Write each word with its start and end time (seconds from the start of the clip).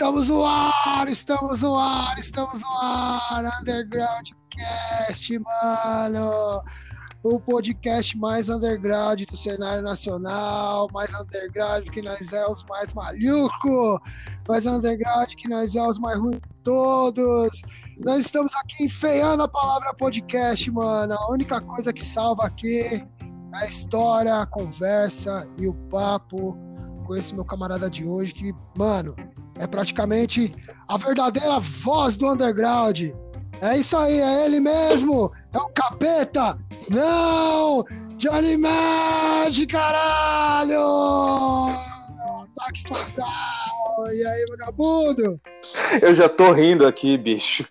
Estamos 0.00 0.30
no 0.30 0.46
ar, 0.46 1.08
estamos 1.08 1.60
no 1.60 1.78
ar, 1.78 2.18
estamos 2.18 2.62
no 2.62 2.70
ar, 2.70 3.60
Underground 3.60 4.28
Cast, 4.48 5.38
mano. 5.38 6.62
O 7.22 7.38
podcast 7.38 8.16
mais 8.16 8.48
underground 8.48 9.20
do 9.26 9.36
cenário 9.36 9.82
nacional, 9.82 10.88
mais 10.90 11.12
underground 11.12 11.90
que 11.90 12.00
nós 12.00 12.32
é 12.32 12.46
os 12.46 12.64
mais 12.64 12.94
maluco, 12.94 14.00
mais 14.48 14.64
underground 14.64 15.34
que 15.34 15.46
nós 15.46 15.76
é 15.76 15.86
os 15.86 15.98
mais 15.98 16.18
ruins 16.18 16.40
todos. 16.64 17.60
Nós 17.98 18.20
estamos 18.20 18.54
aqui 18.56 18.84
enfeiando 18.84 19.42
a 19.42 19.48
palavra 19.48 19.92
podcast, 19.92 20.70
mano. 20.70 21.12
A 21.12 21.30
única 21.30 21.60
coisa 21.60 21.92
que 21.92 22.02
salva 22.02 22.46
aqui 22.46 22.80
é 22.80 23.06
a 23.52 23.66
história, 23.66 24.40
a 24.40 24.46
conversa 24.46 25.46
e 25.60 25.68
o 25.68 25.74
papo 25.90 26.69
com 27.10 27.16
esse 27.16 27.34
meu 27.34 27.44
camarada 27.44 27.90
de 27.90 28.06
hoje 28.06 28.32
que, 28.32 28.54
mano, 28.78 29.16
é 29.58 29.66
praticamente 29.66 30.54
a 30.86 30.96
verdadeira 30.96 31.58
voz 31.58 32.16
do 32.16 32.30
underground. 32.30 33.10
É 33.60 33.76
isso 33.76 33.96
aí, 33.96 34.20
é 34.20 34.46
ele 34.46 34.60
mesmo, 34.60 35.32
é 35.52 35.58
o 35.58 35.68
capeta. 35.70 36.56
Não, 36.88 37.84
Johnny 38.16 38.56
Mad, 38.56 39.58
caralho! 39.68 41.66
Ataque 42.54 42.84
fatal. 42.86 44.14
E 44.14 44.24
aí, 44.24 44.46
vagabundo? 44.48 45.40
Eu 46.00 46.14
já 46.14 46.28
tô 46.28 46.52
rindo 46.52 46.86
aqui, 46.86 47.18
bicho. 47.18 47.66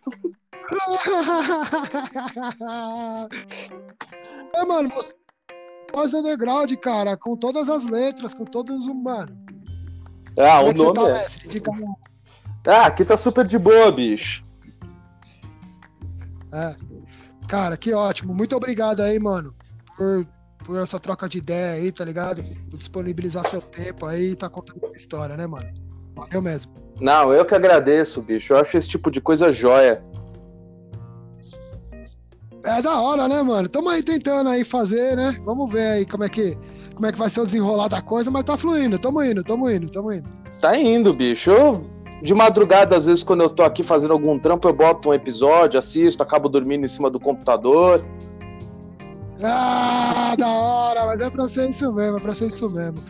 é, 4.54 4.66
mano, 4.66 4.90
você 4.90 5.14
voz 5.92 6.12
do 6.12 6.20
underground, 6.20 6.72
cara, 6.78 7.18
com 7.18 7.36
todas 7.36 7.70
as 7.70 7.86
letras, 7.86 8.34
com 8.34 8.46
todos 8.46 8.88
os 8.88 8.96
mano. 8.96 9.38
Ah, 10.38 10.60
Como 10.60 10.68
o 10.68 10.72
é 10.72 10.74
nome 10.74 10.94
tá, 10.94 11.10
é. 11.10 11.14
mestre? 11.14 11.48
Diga 11.48 11.72
um. 11.72 11.96
Ah, 12.68 12.86
aqui 12.86 13.04
tá 13.04 13.18
super 13.18 13.46
de 13.46 13.58
boa, 13.58 13.92
bicho. 13.92 14.44
É. 16.54 16.76
Cara, 17.48 17.76
que 17.78 17.94
ótimo. 17.94 18.34
Muito 18.34 18.56
obrigado 18.56 19.02
aí, 19.02 19.20
mano, 19.20 19.56
por, 19.98 20.26
por 20.64 20.80
essa 20.80 21.00
troca 21.00 21.28
de 21.28 21.40
ideia 21.40 21.82
aí, 21.82 21.92
tá 21.92 22.06
ligado? 22.06 22.44
Por 22.70 22.78
disponibilizar 22.78 23.44
seu 23.46 23.62
tempo 23.62 24.06
aí 24.06 24.32
e 24.32 24.36
tá 24.36 24.50
contando 24.50 24.86
a 24.86 24.96
história, 24.96 25.36
né, 25.36 25.48
mano? 25.48 25.70
Valeu 26.16 26.42
mesmo. 26.42 26.74
Não, 27.00 27.34
eu 27.34 27.46
que 27.46 27.56
agradeço, 27.56 28.22
bicho. 28.22 28.54
Eu 28.54 28.58
acho 28.58 28.78
esse 28.78 28.90
tipo 28.90 29.10
de 29.10 29.22
coisa 29.22 29.52
joia. 29.52 30.04
É 32.64 32.82
da 32.82 33.00
hora, 33.00 33.28
né, 33.28 33.42
mano? 33.42 33.70
Tamo 33.70 33.90
aí 33.90 34.04
tentando 34.04 34.50
aí 34.50 34.64
fazer, 34.64 35.16
né? 35.16 35.36
Vamos 35.46 35.72
ver 35.72 35.88
aí 35.88 36.06
como 36.06 36.24
é 36.24 36.30
que, 36.30 36.58
como 36.94 37.06
é 37.06 37.12
que 37.12 37.18
vai 37.18 37.30
ser 37.30 37.42
o 37.42 37.46
desenrolar 37.46 37.88
da 37.88 38.02
coisa, 38.02 38.30
mas 38.30 38.44
tá 38.44 38.58
fluindo. 38.58 39.00
Tamo 39.00 39.24
indo, 39.24 39.44
tamo 39.44 39.70
indo, 39.70 39.90
tamo 39.90 40.12
indo. 40.12 40.28
Tá 40.60 40.78
indo, 40.78 41.14
bicho. 41.14 41.52
Eu, 41.52 41.82
de 42.22 42.34
madrugada, 42.34 42.98
às 42.98 43.06
vezes, 43.06 43.24
quando 43.24 43.42
eu 43.42 43.50
tô 43.50 43.64
aqui 43.64 43.82
fazendo 43.82 44.12
algum 44.12 44.38
trampo, 44.38 44.68
eu 44.68 44.74
boto 44.74 45.10
um 45.10 45.14
episódio, 45.14 45.80
assisto, 45.80 46.22
acabo 46.22 46.50
dormindo 46.50 46.84
em 46.84 46.90
cima 46.90 47.10
do 47.10 47.20
computador. 47.20 48.04
Ah, 49.42 50.36
da 50.38 50.48
hora, 50.50 51.06
mas 51.06 51.22
é 51.22 51.30
pra 51.30 51.48
ser 51.48 51.70
isso 51.70 51.92
mesmo, 51.94 52.18
é 52.18 52.20
pra 52.20 52.36
ser 52.36 52.48
isso 52.48 52.70
mesmo. 52.70 53.02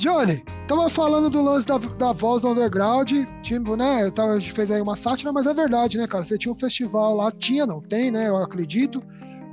Johnny, 0.00 0.42
tava 0.66 0.88
falando 0.88 1.28
do 1.28 1.42
lance 1.42 1.66
da, 1.66 1.76
da 1.76 2.10
voz 2.10 2.40
do 2.40 2.48
underground, 2.48 3.12
tipo, 3.42 3.76
né? 3.76 4.06
Eu 4.06 4.10
tava, 4.10 4.32
a 4.32 4.38
gente 4.38 4.50
fez 4.50 4.70
aí 4.70 4.80
uma 4.80 4.96
sátira, 4.96 5.30
mas 5.30 5.46
é 5.46 5.52
verdade, 5.52 5.98
né, 5.98 6.06
cara? 6.06 6.24
Você 6.24 6.38
tinha 6.38 6.50
um 6.50 6.56
festival 6.56 7.14
lá, 7.16 7.30
tinha, 7.30 7.66
não 7.66 7.82
tem, 7.82 8.10
né? 8.10 8.26
Eu 8.26 8.38
acredito. 8.38 9.02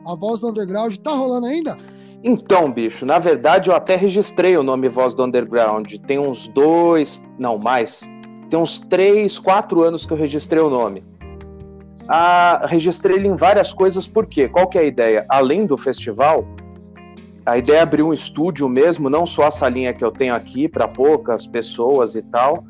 A 0.06 0.16
voz 0.16 0.40
do 0.40 0.48
underground 0.48 0.96
tá 0.96 1.12
rolando 1.12 1.48
ainda? 1.48 1.78
Então, 2.24 2.72
bicho, 2.72 3.06
na 3.06 3.20
verdade, 3.20 3.70
eu 3.70 3.76
até 3.76 3.98
registrei 3.98 4.56
o 4.56 4.64
nome 4.64 4.88
Voz 4.88 5.14
do 5.14 5.24
Underground. 5.24 5.94
Tem 6.08 6.18
uns 6.18 6.48
dois, 6.48 7.22
não, 7.38 7.58
mais. 7.58 8.10
Tem 8.50 8.58
uns 8.58 8.80
três, 8.80 9.38
quatro 9.38 9.84
anos 9.84 10.06
que 10.06 10.14
eu 10.14 10.18
registrei 10.18 10.62
o 10.62 10.70
nome. 10.70 11.04
Ah, 12.08 12.66
registrei 12.70 13.18
ele 13.18 13.28
em 13.28 13.36
várias 13.36 13.74
coisas, 13.74 14.08
por 14.08 14.26
quê? 14.26 14.48
Qual 14.48 14.68
que 14.68 14.78
é 14.78 14.82
a 14.82 14.86
ideia? 14.86 15.26
Além 15.28 15.66
do 15.66 15.78
festival, 15.78 16.48
a 17.48 17.58
ideia 17.58 17.78
é 17.78 17.82
abrir 17.82 18.04
um 18.04 18.12
estúdio 18.12 18.68
mesmo, 18.68 19.10
não 19.10 19.26
só 19.26 19.48
a 19.48 19.52
salinha 19.52 19.94
que 19.94 20.04
eu 20.04 20.12
tenho 20.12 20.36
aqui 20.36 20.68
para 20.68 20.86
poucas 20.86 21.48
pessoas 21.48 22.14
e 22.14 22.22
tal, 22.22 22.66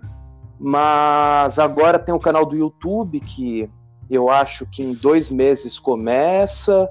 mas 0.59 1.57
agora 1.57 1.97
tem 1.97 2.13
o 2.13 2.19
canal 2.19 2.45
do 2.45 2.55
YouTube 2.55 3.19
que 3.19 3.67
eu 4.07 4.29
acho 4.29 4.67
que 4.67 4.83
em 4.83 4.93
dois 4.93 5.31
meses 5.31 5.79
começa. 5.79 6.87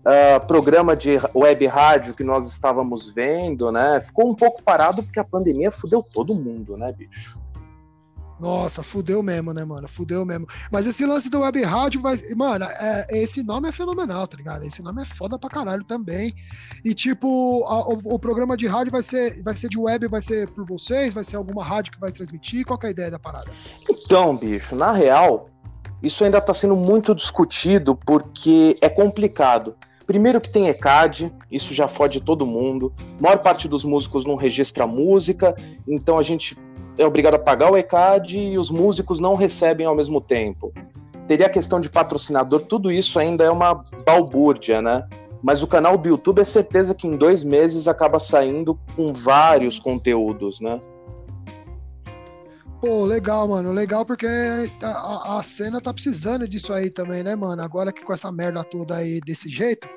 Uh, 0.00 0.46
programa 0.46 0.94
de 0.94 1.18
web 1.34 1.66
rádio 1.66 2.14
que 2.14 2.24
nós 2.24 2.46
estávamos 2.46 3.10
vendo, 3.10 3.72
né? 3.72 4.02
Ficou 4.02 4.30
um 4.30 4.34
pouco 4.34 4.62
parado 4.62 5.02
porque 5.02 5.20
a 5.20 5.24
pandemia 5.24 5.70
fudeu 5.70 6.02
todo 6.02 6.34
mundo, 6.34 6.76
né, 6.76 6.92
bicho? 6.92 7.38
Nossa, 8.40 8.82
fudeu 8.82 9.22
mesmo, 9.22 9.52
né, 9.52 9.64
mano? 9.64 9.86
Fudeu 9.86 10.24
mesmo. 10.24 10.46
Mas 10.70 10.86
esse 10.86 11.04
lance 11.04 11.30
do 11.30 11.40
web 11.40 11.62
rádio 11.62 12.00
vai. 12.00 12.16
Mano, 12.34 12.64
é, 12.64 13.06
esse 13.10 13.42
nome 13.42 13.68
é 13.68 13.72
fenomenal, 13.72 14.26
tá 14.26 14.36
ligado? 14.36 14.64
Esse 14.64 14.82
nome 14.82 15.02
é 15.02 15.04
foda 15.04 15.38
pra 15.38 15.50
caralho 15.50 15.84
também. 15.84 16.32
E, 16.84 16.94
tipo, 16.94 17.64
a, 17.66 17.88
o, 17.88 18.00
o, 18.14 18.18
programa 18.18 18.56
de 18.56 18.66
rádio 18.66 18.90
vai 18.90 19.02
ser, 19.02 19.42
vai 19.42 19.54
ser 19.54 19.68
de 19.68 19.78
web, 19.78 20.08
vai 20.08 20.20
ser 20.22 20.48
por 20.50 20.64
vocês? 20.66 21.12
Vai 21.12 21.22
ser 21.22 21.36
alguma 21.36 21.62
rádio 21.62 21.92
que 21.92 22.00
vai 22.00 22.10
transmitir? 22.10 22.64
Qual 22.64 22.78
é 22.82 22.86
a 22.86 22.90
ideia 22.90 23.10
da 23.10 23.18
parada? 23.18 23.50
Então, 23.90 24.36
bicho, 24.36 24.74
na 24.74 24.92
real, 24.92 25.50
isso 26.02 26.24
ainda 26.24 26.40
tá 26.40 26.54
sendo 26.54 26.76
muito 26.76 27.14
discutido 27.14 27.94
porque 27.94 28.78
é 28.80 28.88
complicado. 28.88 29.74
Primeiro 30.06 30.40
que 30.40 30.50
tem 30.50 30.66
ECAD, 30.66 31.32
isso 31.50 31.72
já 31.72 31.86
fode 31.86 32.20
todo 32.20 32.44
mundo. 32.44 32.92
A 33.18 33.22
maior 33.22 33.38
parte 33.38 33.68
dos 33.68 33.84
músicos 33.84 34.24
não 34.24 34.34
registra 34.34 34.86
música, 34.86 35.54
então 35.86 36.18
a 36.18 36.22
gente 36.22 36.56
é 37.00 37.06
obrigado 37.06 37.34
a 37.34 37.38
pagar 37.38 37.72
o 37.72 37.76
ECAD 37.76 38.38
e 38.38 38.58
os 38.58 38.70
músicos 38.70 39.18
não 39.18 39.34
recebem 39.34 39.86
ao 39.86 39.96
mesmo 39.96 40.20
tempo. 40.20 40.72
Teria 41.26 41.46
a 41.46 41.50
questão 41.50 41.80
de 41.80 41.88
patrocinador, 41.88 42.62
tudo 42.62 42.92
isso 42.92 43.18
ainda 43.18 43.42
é 43.42 43.50
uma 43.50 43.74
balbúrdia, 44.04 44.82
né? 44.82 45.08
Mas 45.42 45.62
o 45.62 45.66
canal 45.66 45.96
do 45.96 46.08
YouTube 46.08 46.40
é 46.40 46.44
certeza 46.44 46.94
que 46.94 47.06
em 47.06 47.16
dois 47.16 47.42
meses 47.42 47.88
acaba 47.88 48.18
saindo 48.18 48.78
com 48.94 49.14
vários 49.14 49.78
conteúdos, 49.78 50.60
né? 50.60 50.78
Pô, 52.82 53.04
legal, 53.06 53.48
mano. 53.48 53.72
Legal 53.72 54.04
porque 54.04 54.26
a, 54.82 55.38
a, 55.38 55.42
cena 55.42 55.80
tá 55.80 55.94
precisando 55.94 56.46
disso 56.46 56.72
aí 56.74 56.90
também, 56.90 57.22
né, 57.22 57.34
mano? 57.34 57.62
Agora 57.62 57.92
que 57.92 58.04
com 58.04 58.12
essa 58.12 58.30
merda 58.30 58.62
toda 58.64 58.96
aí 58.96 59.20
desse 59.20 59.48
jeito, 59.48 59.88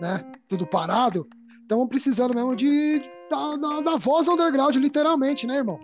né? 0.00 0.20
Tudo 0.48 0.66
parado, 0.66 1.26
estamos 1.62 1.88
precisando 1.88 2.34
mesmo 2.34 2.54
de 2.54 3.02
da, 3.30 3.56
da, 3.56 3.80
da 3.80 3.96
voz 3.96 4.28
underground, 4.28 4.76
literalmente, 4.76 5.46
né, 5.46 5.56
irmão? 5.56 5.80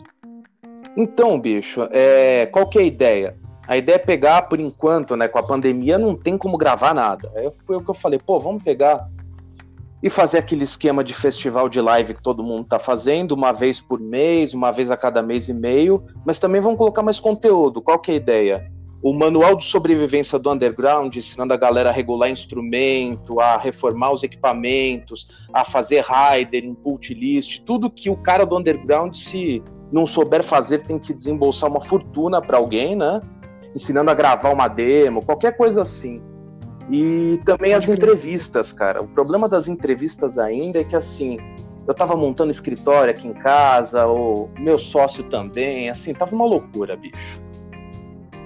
Então, 1.00 1.38
bicho, 1.38 1.88
é, 1.92 2.46
qual 2.46 2.66
que 2.66 2.76
é 2.76 2.82
a 2.82 2.84
ideia? 2.84 3.36
A 3.68 3.76
ideia 3.76 3.94
é 3.94 4.00
pegar, 4.00 4.42
por 4.42 4.58
enquanto, 4.58 5.14
né, 5.14 5.28
com 5.28 5.38
a 5.38 5.42
pandemia, 5.44 5.96
não 5.96 6.16
tem 6.16 6.36
como 6.36 6.58
gravar 6.58 6.92
nada. 6.92 7.30
Aí 7.36 7.48
foi 7.64 7.76
o 7.76 7.80
que 7.80 7.88
eu 7.88 7.94
falei, 7.94 8.18
pô, 8.18 8.40
vamos 8.40 8.64
pegar 8.64 9.08
e 10.02 10.10
fazer 10.10 10.38
aquele 10.38 10.64
esquema 10.64 11.04
de 11.04 11.14
festival 11.14 11.68
de 11.68 11.80
live 11.80 12.14
que 12.14 12.22
todo 12.22 12.42
mundo 12.42 12.64
tá 12.64 12.80
fazendo, 12.80 13.30
uma 13.30 13.52
vez 13.52 13.80
por 13.80 14.00
mês, 14.00 14.52
uma 14.52 14.72
vez 14.72 14.90
a 14.90 14.96
cada 14.96 15.22
mês 15.22 15.48
e 15.48 15.54
meio, 15.54 16.02
mas 16.26 16.40
também 16.40 16.60
vamos 16.60 16.78
colocar 16.78 17.02
mais 17.04 17.20
conteúdo. 17.20 17.80
Qual 17.80 18.00
que 18.00 18.10
é 18.10 18.14
a 18.14 18.16
ideia? 18.16 18.78
o 19.00 19.12
manual 19.12 19.54
de 19.54 19.64
sobrevivência 19.64 20.38
do 20.38 20.50
underground, 20.50 21.14
ensinando 21.14 21.54
a 21.54 21.56
galera 21.56 21.90
a 21.90 21.92
regular 21.92 22.28
instrumento, 22.28 23.40
a 23.40 23.56
reformar 23.56 24.12
os 24.12 24.24
equipamentos, 24.24 25.28
a 25.52 25.64
fazer 25.64 26.04
rider, 26.04 26.64
input 26.64 27.14
list, 27.14 27.62
tudo 27.64 27.88
que 27.88 28.10
o 28.10 28.16
cara 28.16 28.44
do 28.44 28.56
underground, 28.56 29.14
se 29.14 29.62
não 29.90 30.06
souber 30.06 30.42
fazer, 30.42 30.82
tem 30.82 30.98
que 30.98 31.12
desembolsar 31.12 31.70
uma 31.70 31.80
fortuna 31.80 32.40
para 32.40 32.58
alguém, 32.58 32.96
né? 32.96 33.20
Ensinando 33.74 34.10
a 34.10 34.14
gravar 34.14 34.50
uma 34.52 34.68
demo, 34.68 35.24
qualquer 35.24 35.56
coisa 35.56 35.82
assim. 35.82 36.22
E 36.90 37.40
também 37.44 37.74
as 37.74 37.88
entrevistas, 37.88 38.72
cara. 38.72 39.02
O 39.02 39.08
problema 39.08 39.48
das 39.48 39.68
entrevistas 39.68 40.38
ainda 40.38 40.80
é 40.80 40.84
que 40.84 40.96
assim, 40.96 41.38
eu 41.86 41.94
tava 41.94 42.16
montando 42.16 42.50
escritório 42.50 43.10
aqui 43.10 43.26
em 43.26 43.34
casa, 43.34 44.06
o 44.06 44.48
meu 44.58 44.78
sócio 44.78 45.24
também, 45.24 45.88
assim, 45.88 46.12
tava 46.12 46.34
uma 46.34 46.46
loucura, 46.46 46.96
bicho. 46.96 47.42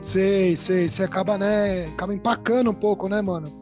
Sei, 0.01 0.57
sei, 0.57 0.89
você 0.89 1.05
acaba, 1.05 1.39
né, 1.39 1.87
acaba 1.87 2.13
empacando 2.13 2.71
um 2.71 2.75
pouco, 2.75 3.09
né, 3.09 3.23
mano? 3.23 3.62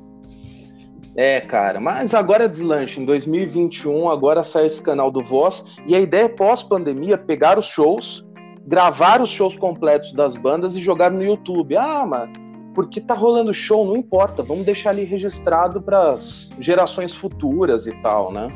É, 1.16 1.40
cara, 1.40 1.80
mas 1.80 2.14
agora 2.14 2.44
é 2.44 2.48
deslanche. 2.48 3.00
Em 3.00 3.04
2021, 3.04 4.08
agora 4.08 4.42
sai 4.44 4.66
esse 4.66 4.80
canal 4.80 5.10
do 5.10 5.22
Voz. 5.22 5.64
E 5.86 5.94
a 5.94 6.00
ideia 6.00 6.24
é 6.24 6.28
pós-pandemia 6.28 7.18
pegar 7.18 7.58
os 7.58 7.66
shows, 7.66 8.24
gravar 8.66 9.20
os 9.20 9.30
shows 9.30 9.56
completos 9.56 10.12
das 10.12 10.36
bandas 10.36 10.76
e 10.76 10.80
jogar 10.80 11.10
no 11.10 11.22
YouTube. 11.22 11.76
Ah, 11.76 12.06
mas 12.06 12.30
porque 12.74 13.00
tá 13.00 13.14
rolando 13.14 13.52
show, 13.52 13.84
não 13.84 13.96
importa, 13.96 14.42
vamos 14.42 14.64
deixar 14.64 14.90
ali 14.90 15.04
registrado 15.04 15.82
para 15.82 16.12
as 16.12 16.50
gerações 16.58 17.14
futuras 17.14 17.86
e 17.86 17.92
tal, 18.00 18.32
né? 18.32 18.48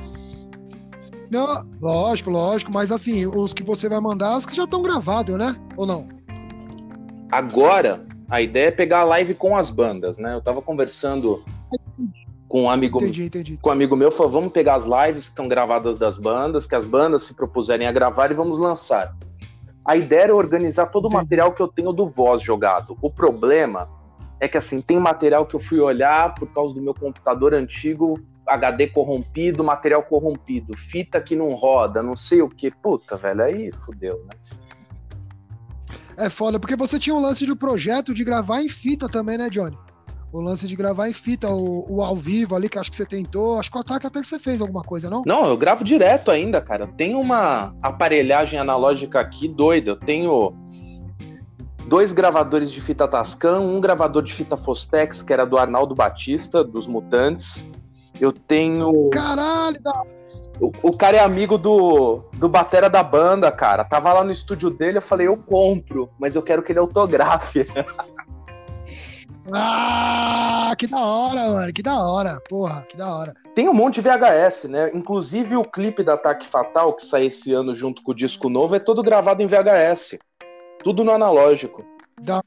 Não, 1.30 1.66
lógico, 1.80 2.30
lógico, 2.30 2.72
mas 2.72 2.92
assim, 2.92 3.26
os 3.26 3.52
que 3.52 3.64
você 3.64 3.88
vai 3.88 3.98
mandar, 4.00 4.36
os 4.36 4.46
que 4.46 4.54
já 4.54 4.64
estão 4.64 4.82
gravados, 4.82 5.36
né? 5.36 5.56
Ou 5.76 5.84
não? 5.84 6.06
Agora, 7.30 8.06
a 8.30 8.40
ideia 8.40 8.68
é 8.68 8.70
pegar 8.70 9.00
a 9.00 9.04
live 9.04 9.34
com 9.34 9.56
as 9.56 9.68
bandas, 9.68 10.16
né? 10.16 10.34
Eu 10.34 10.40
tava 10.40 10.62
conversando 10.62 11.42
com 12.54 12.62
um 12.62 12.70
amigo, 12.70 12.98
entendi, 12.98 13.24
entendi. 13.24 13.58
com 13.60 13.68
um 13.68 13.72
amigo 13.72 13.96
meu, 13.96 14.12
falou, 14.12 14.30
vamos 14.30 14.52
pegar 14.52 14.76
as 14.76 14.84
lives 14.84 15.24
que 15.24 15.30
estão 15.30 15.48
gravadas 15.48 15.98
das 15.98 16.16
bandas, 16.16 16.68
que 16.68 16.76
as 16.76 16.84
bandas 16.84 17.24
se 17.24 17.34
propuserem 17.34 17.88
a 17.88 17.90
gravar 17.90 18.30
e 18.30 18.34
vamos 18.34 18.60
lançar. 18.60 19.12
A 19.84 19.96
ideia 19.96 20.22
era 20.22 20.36
organizar 20.36 20.86
todo 20.86 21.06
o 21.06 21.12
material 21.12 21.50
que 21.50 21.60
eu 21.60 21.66
tenho 21.66 21.92
do 21.92 22.06
Voz 22.06 22.40
jogado. 22.40 22.96
O 23.02 23.10
problema 23.10 23.88
é 24.38 24.46
que 24.46 24.56
assim, 24.56 24.80
tem 24.80 25.00
material 25.00 25.46
que 25.46 25.56
eu 25.56 25.58
fui 25.58 25.80
olhar 25.80 26.32
por 26.36 26.46
causa 26.52 26.72
do 26.72 26.80
meu 26.80 26.94
computador 26.94 27.54
antigo, 27.54 28.20
HD 28.46 28.86
corrompido, 28.86 29.64
material 29.64 30.04
corrompido, 30.04 30.76
fita 30.78 31.20
que 31.20 31.34
não 31.34 31.54
roda, 31.54 32.04
não 32.04 32.14
sei 32.14 32.40
o 32.40 32.48
que. 32.48 32.70
Puta, 32.70 33.16
velho, 33.16 33.42
aí 33.42 33.72
fudeu, 33.84 34.24
né? 34.26 34.56
É 36.16 36.30
foda, 36.30 36.60
porque 36.60 36.76
você 36.76 37.00
tinha 37.00 37.16
um 37.16 37.20
lance 37.20 37.44
do 37.46 37.56
projeto 37.56 38.14
de 38.14 38.22
gravar 38.22 38.62
em 38.62 38.68
fita 38.68 39.08
também, 39.08 39.36
né, 39.36 39.50
Johnny? 39.50 39.76
O 40.34 40.40
lance 40.40 40.66
de 40.66 40.74
gravar 40.74 41.08
em 41.08 41.12
fita, 41.12 41.48
o, 41.48 41.86
o 41.88 42.02
ao 42.02 42.16
vivo 42.16 42.56
ali, 42.56 42.68
que 42.68 42.76
acho 42.76 42.90
que 42.90 42.96
você 42.96 43.06
tentou. 43.06 43.60
Acho 43.60 43.70
que 43.70 43.78
o 43.78 43.80
ataque 43.80 44.08
até 44.08 44.20
que 44.20 44.26
você 44.26 44.36
fez 44.36 44.60
alguma 44.60 44.82
coisa, 44.82 45.08
não? 45.08 45.22
Não, 45.24 45.46
eu 45.46 45.56
gravo 45.56 45.84
direto 45.84 46.28
ainda, 46.28 46.60
cara. 46.60 46.88
Tem 46.88 47.14
uma 47.14 47.72
aparelhagem 47.80 48.58
analógica 48.58 49.20
aqui 49.20 49.46
doida. 49.46 49.92
Eu 49.92 49.96
tenho 49.96 50.52
dois 51.86 52.12
gravadores 52.12 52.72
de 52.72 52.80
fita 52.80 53.06
Tascam, 53.06 53.60
um 53.60 53.80
gravador 53.80 54.24
de 54.24 54.32
fita 54.32 54.56
Fostex, 54.56 55.22
que 55.22 55.32
era 55.32 55.46
do 55.46 55.56
Arnaldo 55.56 55.94
Batista, 55.94 56.64
dos 56.64 56.88
Mutantes. 56.88 57.64
Eu 58.20 58.32
tenho. 58.32 59.10
Caralho! 59.10 59.78
O, 60.60 60.72
o, 60.82 60.96
cara 60.96 61.16
é 61.16 61.20
amigo 61.20 61.56
do, 61.56 62.24
do 62.32 62.48
Batera 62.48 62.90
da 62.90 63.04
banda, 63.04 63.52
cara. 63.52 63.84
Tava 63.84 64.12
lá 64.12 64.24
no 64.24 64.32
estúdio 64.32 64.68
dele, 64.68 64.98
eu 64.98 65.02
falei, 65.02 65.28
eu 65.28 65.36
compro, 65.36 66.10
mas 66.18 66.34
eu 66.34 66.42
quero 66.42 66.60
que 66.60 66.72
ele 66.72 66.80
autografe. 66.80 67.66
ah, 69.52 70.74
que 70.78 70.86
da 70.86 71.00
hora, 71.00 71.48
mano, 71.50 71.72
que 71.72 71.82
da 71.82 72.02
hora, 72.02 72.40
porra, 72.48 72.86
que 72.88 72.96
da 72.96 73.14
hora. 73.14 73.34
Tem 73.54 73.68
um 73.68 73.74
monte 73.74 74.00
de 74.00 74.08
VHS, 74.08 74.64
né? 74.64 74.90
Inclusive 74.94 75.56
o 75.56 75.64
clipe 75.64 76.02
da 76.02 76.14
Ataque 76.14 76.46
Fatal, 76.46 76.94
que 76.94 77.04
sai 77.04 77.26
esse 77.26 77.52
ano 77.52 77.74
junto 77.74 78.02
com 78.02 78.12
o 78.12 78.14
disco 78.14 78.48
novo, 78.48 78.74
é 78.74 78.78
todo 78.78 79.02
gravado 79.02 79.42
em 79.42 79.46
VHS. 79.46 80.18
Tudo 80.82 81.04
no 81.04 81.12
analógico. 81.12 81.84
Da, 82.20 82.42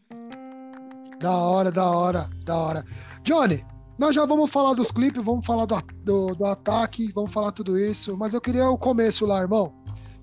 da 1.20 1.36
hora, 1.36 1.72
da 1.72 1.90
hora, 1.90 2.30
da 2.44 2.58
hora. 2.58 2.84
Johnny, 3.24 3.64
nós 3.98 4.16
já 4.16 4.26
vamos 4.26 4.50
falar 4.50 4.74
dos 4.74 4.92
clipes, 4.92 5.24
vamos 5.24 5.46
falar 5.46 5.66
do, 5.66 5.76
do, 6.04 6.36
do, 6.36 6.46
ataque, 6.46 7.12
vamos 7.14 7.34
falar 7.34 7.52
tudo 7.52 7.78
isso, 7.78 8.16
mas 8.18 8.34
eu 8.34 8.42
queria 8.42 8.70
o 8.70 8.78
começo 8.78 9.26
lá, 9.26 9.40
irmão. 9.40 9.74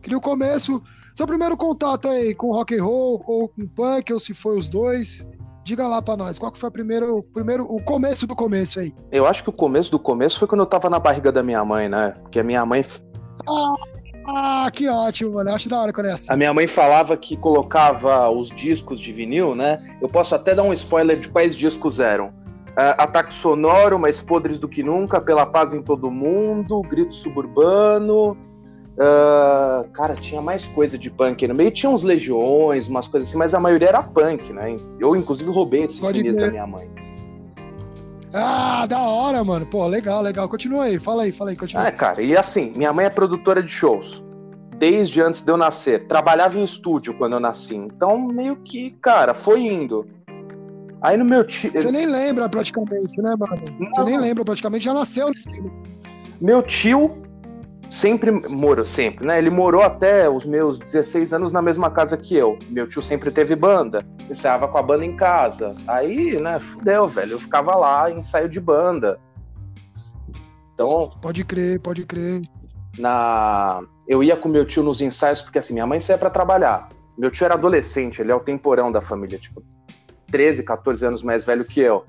Queria 0.03 0.19
o 0.19 0.21
começo, 0.21 0.83
seu 1.17 1.27
primeiro 1.27 1.57
contato 1.57 2.09
aí 2.09 2.35
com 2.35 2.53
rock 2.53 2.77
and 2.77 2.85
roll 2.85 3.23
ou 3.27 3.49
com 3.49 3.67
punk, 3.67 4.13
ou 4.13 4.21
se 4.21 4.35
foi 4.35 4.57
os 4.59 4.69
dois. 4.69 5.25
Diga 5.65 5.89
lá 5.89 6.03
para 6.03 6.17
nós, 6.17 6.39
qual 6.39 6.53
que 6.53 6.59
foi 6.59 6.69
o 6.69 6.73
primeiro, 6.73 7.23
primeiro, 7.33 7.65
o 7.65 7.83
começo 7.83 8.27
do 8.27 8.37
começo 8.37 8.81
aí? 8.81 8.93
Eu 9.11 9.27
acho 9.27 9.43
que 9.43 9.49
o 9.49 9.53
começo 9.53 9.91
do 9.91 9.99
começo 9.99 10.39
foi 10.39 10.47
quando 10.47 10.61
eu 10.61 10.67
tava 10.67 10.91
na 10.91 10.99
barriga 10.99 11.33
da 11.33 11.43
minha 11.43 11.65
mãe, 11.65 11.89
né? 11.89 12.15
Porque 12.23 12.39
a 12.39 12.45
minha 12.45 12.65
mãe 12.67 12.85
ah, 13.47 13.75
ah, 14.27 14.71
que 14.71 14.89
ótimo, 14.89 15.35
mano. 15.35 15.51
Eu 15.51 15.55
acho 15.55 15.69
da 15.69 15.81
hora 15.81 15.93
quando 15.93 16.07
é 16.07 16.13
assim. 16.13 16.33
A 16.33 16.37
minha 16.37 16.53
mãe 16.53 16.67
falava 16.67 17.17
que 17.17 17.37
colocava 17.37 18.29
os 18.31 18.49
discos 18.49 19.01
de 19.01 19.13
vinil, 19.13 19.55
né? 19.55 19.83
Eu 20.01 20.09
posso 20.09 20.35
até 20.35 20.55
dar 20.55 20.63
um 20.63 20.73
spoiler 20.73 21.19
de 21.19 21.29
quais 21.29 21.55
discos 21.57 22.01
eram. 22.01 22.27
Uh, 22.27 22.99
Ataque 22.99 23.33
Sonoro, 23.33 23.99
Mais 23.99 24.21
Podres 24.21 24.59
do 24.59 24.69
Que 24.69 24.83
Nunca, 24.83 25.21
Pela 25.21 25.47
Paz 25.47 25.73
em 25.73 25.83
Todo 25.83 26.11
Mundo, 26.11 26.83
Grito 26.83 27.15
Suburbano. 27.15 28.37
Uh, 28.95 29.89
cara, 29.91 30.15
tinha 30.15 30.41
mais 30.41 30.65
coisa 30.67 30.97
de 30.97 31.11
punk 31.11 31.47
no 31.49 31.55
meio. 31.55 31.71
Tinha 31.71 31.91
uns 31.91 32.03
legiões, 32.03 32.87
umas 32.87 33.09
coisas 33.09 33.29
assim, 33.29 33.39
mas 33.39 33.53
a 33.53 33.61
maioria 33.61 33.89
era 33.89 34.03
punk, 34.03 34.53
né? 34.53 34.77
Eu, 35.01 35.17
inclusive, 35.17 35.51
roubei 35.51 35.85
esses 35.85 35.99
vinis 35.99 36.37
da 36.37 36.51
minha 36.51 36.67
mãe. 36.67 36.89
Ah, 38.33 38.87
da 38.87 39.01
hora, 39.01 39.43
mano. 39.45 39.67
Pô, 39.67 39.87
legal, 39.87 40.21
legal. 40.23 40.49
Continua 40.49 40.85
aí, 40.85 40.99
fala 40.99 41.25
aí, 41.25 41.33
fala 41.33 41.51
aí, 41.51 41.57
continua. 41.57 41.87
É, 41.87 41.91
cara, 41.91 42.23
e 42.23 42.37
assim, 42.37 42.73
minha 42.77 42.93
mãe 42.93 43.07
é 43.07 43.11
produtora 43.11 43.63
de 43.63 43.71
shows. 43.71 44.25
Desde 44.77 45.21
antes 45.21 45.43
de 45.43 45.51
eu 45.51 45.57
nascer. 45.57 46.07
Trabalhava 46.07 46.59
em 46.59 46.65
estúdio 46.65 47.15
quando 47.15 47.35
eu 47.35 47.41
nasci. 47.41 47.77
Então, 47.77 48.19
meio 48.19 48.57
que, 48.57 48.91
cara, 49.01 49.35
foi 49.35 49.61
indo. 49.61 50.07
Aí 51.01 51.17
no 51.17 51.25
meu 51.25 51.45
tio. 51.45 51.71
Você 51.73 51.93
nem 51.93 52.07
lembra 52.07 52.49
praticamente, 52.49 53.21
né, 53.21 53.35
mano? 53.39 53.57
Você 53.95 54.05
nem 54.05 54.19
lembra 54.19 54.45
praticamente, 54.45 54.85
já 54.85 54.95
nasceu 54.95 55.31
nesse. 55.31 55.49
Meu 56.41 56.63
tio 56.63 57.24
sempre 57.91 58.31
morou, 58.31 58.85
sempre, 58.85 59.27
né? 59.27 59.39
Ele 59.39 59.51
morou 59.51 59.83
até 59.83 60.29
os 60.29 60.45
meus 60.45 60.79
16 60.79 61.33
anos 61.33 61.53
na 61.53 61.63
mesma 61.63 61.91
casa 61.91 62.17
que 62.17 62.37
eu. 62.37 62.59
Meu 62.69 62.89
tio 62.89 63.03
sempre 63.03 63.31
teve 63.31 63.55
banda, 63.55 64.05
ensaiava 64.29 64.69
com 64.69 64.79
a 64.79 64.83
banda 64.83 65.05
em 65.05 65.17
casa. 65.17 65.75
Aí, 65.87 66.41
né, 66.41 66.59
fudeu, 66.61 67.07
velho. 67.07 67.33
Eu 67.33 67.41
ficava 67.41 67.75
lá 67.77 68.11
em 68.11 68.19
ensaio 68.19 68.49
de 68.49 68.61
banda. 68.61 69.19
Então. 70.75 71.11
Pode 71.21 71.45
crer, 71.45 71.81
pode 71.81 72.05
crer. 72.05 72.43
Na... 72.99 73.83
Eu 74.07 74.23
ia 74.23 74.37
com 74.37 74.49
meu 74.49 74.65
tio 74.65 74.83
nos 74.83 75.01
ensaios, 75.01 75.41
porque 75.41 75.59
assim, 75.59 75.73
minha 75.73 75.87
mãe 75.87 76.01
saía 76.01 76.19
para 76.19 76.31
trabalhar. 76.31 76.89
Meu 77.17 77.31
tio 77.31 77.45
era 77.45 77.55
adolescente, 77.55 78.21
ele 78.21 78.33
é 78.33 78.35
o 78.35 78.41
temporão 78.41 78.91
da 78.91 79.01
família, 79.01 79.39
tipo, 79.39 79.63
13, 80.31 80.65
14 80.65 81.07
anos 81.07 81.23
mais 81.23 81.45
velho 81.45 81.65
que 81.65 81.81
eu. 81.81 82.05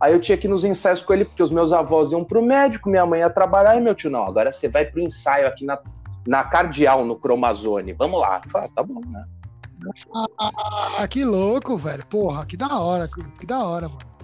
Aí 0.00 0.12
eu 0.12 0.20
tinha 0.20 0.36
que 0.36 0.46
ir 0.46 0.50
nos 0.50 0.64
ensaios 0.64 1.02
com 1.02 1.12
ele, 1.12 1.24
porque 1.24 1.42
os 1.42 1.50
meus 1.50 1.72
avós 1.72 2.12
iam 2.12 2.24
pro 2.24 2.42
médico, 2.42 2.90
minha 2.90 3.06
mãe 3.06 3.20
ia 3.20 3.30
trabalhar, 3.30 3.76
e 3.76 3.80
meu 3.80 3.94
tio, 3.94 4.10
não, 4.10 4.26
agora 4.26 4.52
você 4.52 4.68
vai 4.68 4.84
pro 4.84 5.00
ensaio 5.00 5.46
aqui 5.46 5.64
na, 5.64 5.78
na 6.26 6.44
Cardial, 6.44 7.04
no 7.04 7.16
Cromazone. 7.16 7.92
Vamos 7.94 8.20
lá. 8.20 8.42
Eu 8.44 8.50
falei, 8.50 8.68
ah, 8.68 8.72
tá 8.74 8.82
bom, 8.82 9.00
né? 9.06 9.24
Ah, 10.38 11.06
que 11.08 11.24
louco, 11.24 11.76
velho. 11.76 12.04
Porra, 12.06 12.44
que 12.44 12.56
da 12.56 12.78
hora, 12.78 13.08
que 13.38 13.46
da 13.46 13.64
hora, 13.64 13.88
mano. 13.88 14.16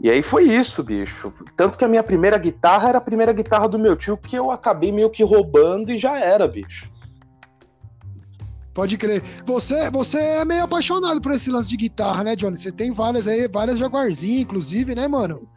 E 0.00 0.10
aí 0.10 0.22
foi 0.22 0.44
isso, 0.44 0.82
bicho. 0.82 1.32
Tanto 1.56 1.78
que 1.78 1.84
a 1.84 1.88
minha 1.88 2.02
primeira 2.02 2.36
guitarra 2.36 2.90
era 2.90 2.98
a 2.98 3.00
primeira 3.00 3.32
guitarra 3.32 3.68
do 3.68 3.78
meu 3.78 3.96
tio, 3.96 4.16
que 4.16 4.36
eu 4.36 4.50
acabei 4.50 4.92
meio 4.92 5.08
que 5.08 5.24
roubando 5.24 5.90
e 5.90 5.96
já 5.96 6.18
era, 6.18 6.46
bicho. 6.46 6.90
Pode 8.74 8.98
crer. 8.98 9.22
Você, 9.46 9.88
você 9.88 10.18
é 10.18 10.44
meio 10.44 10.64
apaixonado 10.64 11.20
por 11.20 11.30
esse 11.32 11.48
lance 11.50 11.68
de 11.68 11.76
guitarra, 11.76 12.24
né, 12.24 12.34
Johnny? 12.34 12.58
Você 12.58 12.72
tem 12.72 12.90
várias 12.92 13.28
aí, 13.28 13.46
várias 13.46 13.78
jaguarzinhas, 13.78 14.42
inclusive, 14.42 14.96
né, 14.96 15.06
mano? 15.06 15.48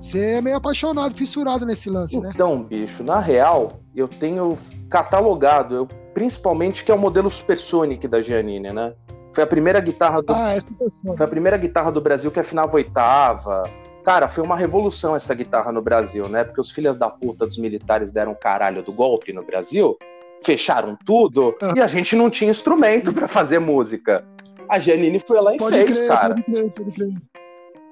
Você 0.00 0.36
é 0.36 0.40
meio 0.40 0.56
apaixonado, 0.56 1.14
fissurado 1.14 1.66
nesse 1.66 1.90
lance, 1.90 2.18
né? 2.18 2.32
Então, 2.34 2.62
bicho, 2.62 3.04
na 3.04 3.20
real, 3.20 3.80
eu 3.94 4.08
tenho 4.08 4.58
catalogado, 4.88 5.76
eu, 5.76 5.86
principalmente 6.14 6.82
que 6.82 6.90
é 6.90 6.94
o 6.94 6.98
modelo 6.98 7.28
Supersonic 7.28 8.08
da 8.08 8.22
Giannini, 8.22 8.72
né? 8.72 8.94
Foi 9.34 9.44
a 9.44 9.46
primeira 9.46 9.78
guitarra 9.78 10.22
do. 10.22 10.32
Ah, 10.32 10.54
é 10.54 10.60
Supersonic. 10.60 11.16
Foi 11.18 11.26
a 11.26 11.28
primeira 11.28 11.56
guitarra 11.58 11.92
do 11.92 12.00
Brasil 12.00 12.30
que 12.30 12.40
afinava 12.40 12.74
oitava. 12.74 13.62
Cara, 14.02 14.28
foi 14.28 14.42
uma 14.42 14.56
revolução 14.56 15.14
essa 15.14 15.32
guitarra 15.34 15.70
no 15.70 15.80
Brasil, 15.80 16.28
né? 16.28 16.42
Porque 16.42 16.60
os 16.60 16.70
filhos 16.70 16.96
da 16.96 17.08
puta 17.08 17.46
dos 17.46 17.56
militares 17.56 18.10
deram 18.10 18.34
caralho 18.34 18.82
do 18.82 18.92
golpe 18.92 19.32
no 19.32 19.44
Brasil 19.44 19.96
fecharam 20.44 20.96
tudo 21.04 21.54
ah. 21.62 21.74
e 21.76 21.80
a 21.80 21.86
gente 21.86 22.14
não 22.16 22.30
tinha 22.30 22.50
instrumento 22.50 23.12
para 23.12 23.28
fazer 23.28 23.58
música. 23.58 24.24
A 24.68 24.78
Janine 24.78 25.20
foi 25.20 25.40
lá 25.40 25.54
e 25.54 25.56
pode 25.56 25.76
fez, 25.76 25.90
crer, 25.90 26.08
cara. 26.08 26.34
Pode 26.34 26.42
crer, 26.44 26.70
pode 26.70 26.90
crer. 26.92 27.10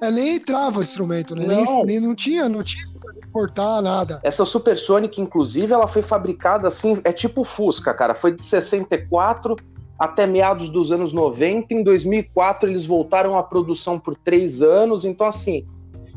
É, 0.03 0.11
nem 0.11 0.37
entrava 0.37 0.79
o 0.79 0.83
instrumento, 0.83 1.35
né? 1.35 1.47
Não. 1.47 1.57
Nem, 1.57 1.85
nem, 1.85 2.01
não 2.01 2.15
tinha, 2.15 2.49
não 2.49 2.63
tinha 2.63 2.87
se 2.87 2.99
importar 3.19 3.83
nada. 3.83 4.19
Essa 4.23 4.47
Supersonic, 4.47 5.21
inclusive, 5.21 5.75
ela 5.75 5.87
foi 5.87 6.01
fabricada 6.01 6.69
assim, 6.69 6.99
é 7.05 7.13
tipo 7.13 7.45
Fusca, 7.45 7.93
cara. 7.93 8.15
Foi 8.15 8.35
de 8.35 8.43
64 8.43 9.57
até 9.99 10.27
meados 10.27 10.71
dos 10.71 10.91
anos 10.91 11.13
90. 11.13 11.75
Em 11.75 11.83
2004, 11.83 12.67
eles 12.67 12.87
voltaram 12.87 13.39
à 13.39 13.43
produção 13.43 13.99
por 13.99 14.15
três 14.15 14.63
anos. 14.63 15.05
Então, 15.05 15.27
assim, 15.27 15.67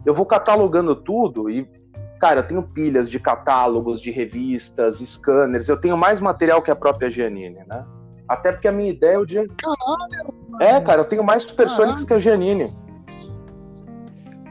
eu 0.05 0.13
vou 0.13 0.25
catalogando 0.25 0.95
tudo 0.95 1.49
e, 1.49 1.67
cara, 2.23 2.39
eu 2.39 2.47
tenho 2.47 2.63
pilhas 2.63 3.11
de 3.11 3.19
catálogos, 3.19 3.99
de 3.99 4.09
revistas, 4.09 4.99
scanners. 4.99 5.67
Eu 5.67 5.75
tenho 5.75 5.97
mais 5.97 6.21
material 6.21 6.61
que 6.61 6.71
a 6.71 6.75
própria 6.75 7.11
Giannini, 7.11 7.59
né? 7.67 7.85
Até 8.29 8.53
porque 8.53 8.65
a 8.65 8.71
minha 8.71 8.91
ideia 8.91 9.15
é 9.15 9.17
o 9.17 9.25
dia. 9.25 9.45
Caralho! 9.57 10.33
É, 10.61 10.79
cara, 10.79 11.01
eu 11.01 11.05
tenho 11.05 11.21
mais 11.21 11.43
Supersonics 11.43 12.05
que 12.05 12.13
a 12.13 12.17
Giannini. 12.17 12.73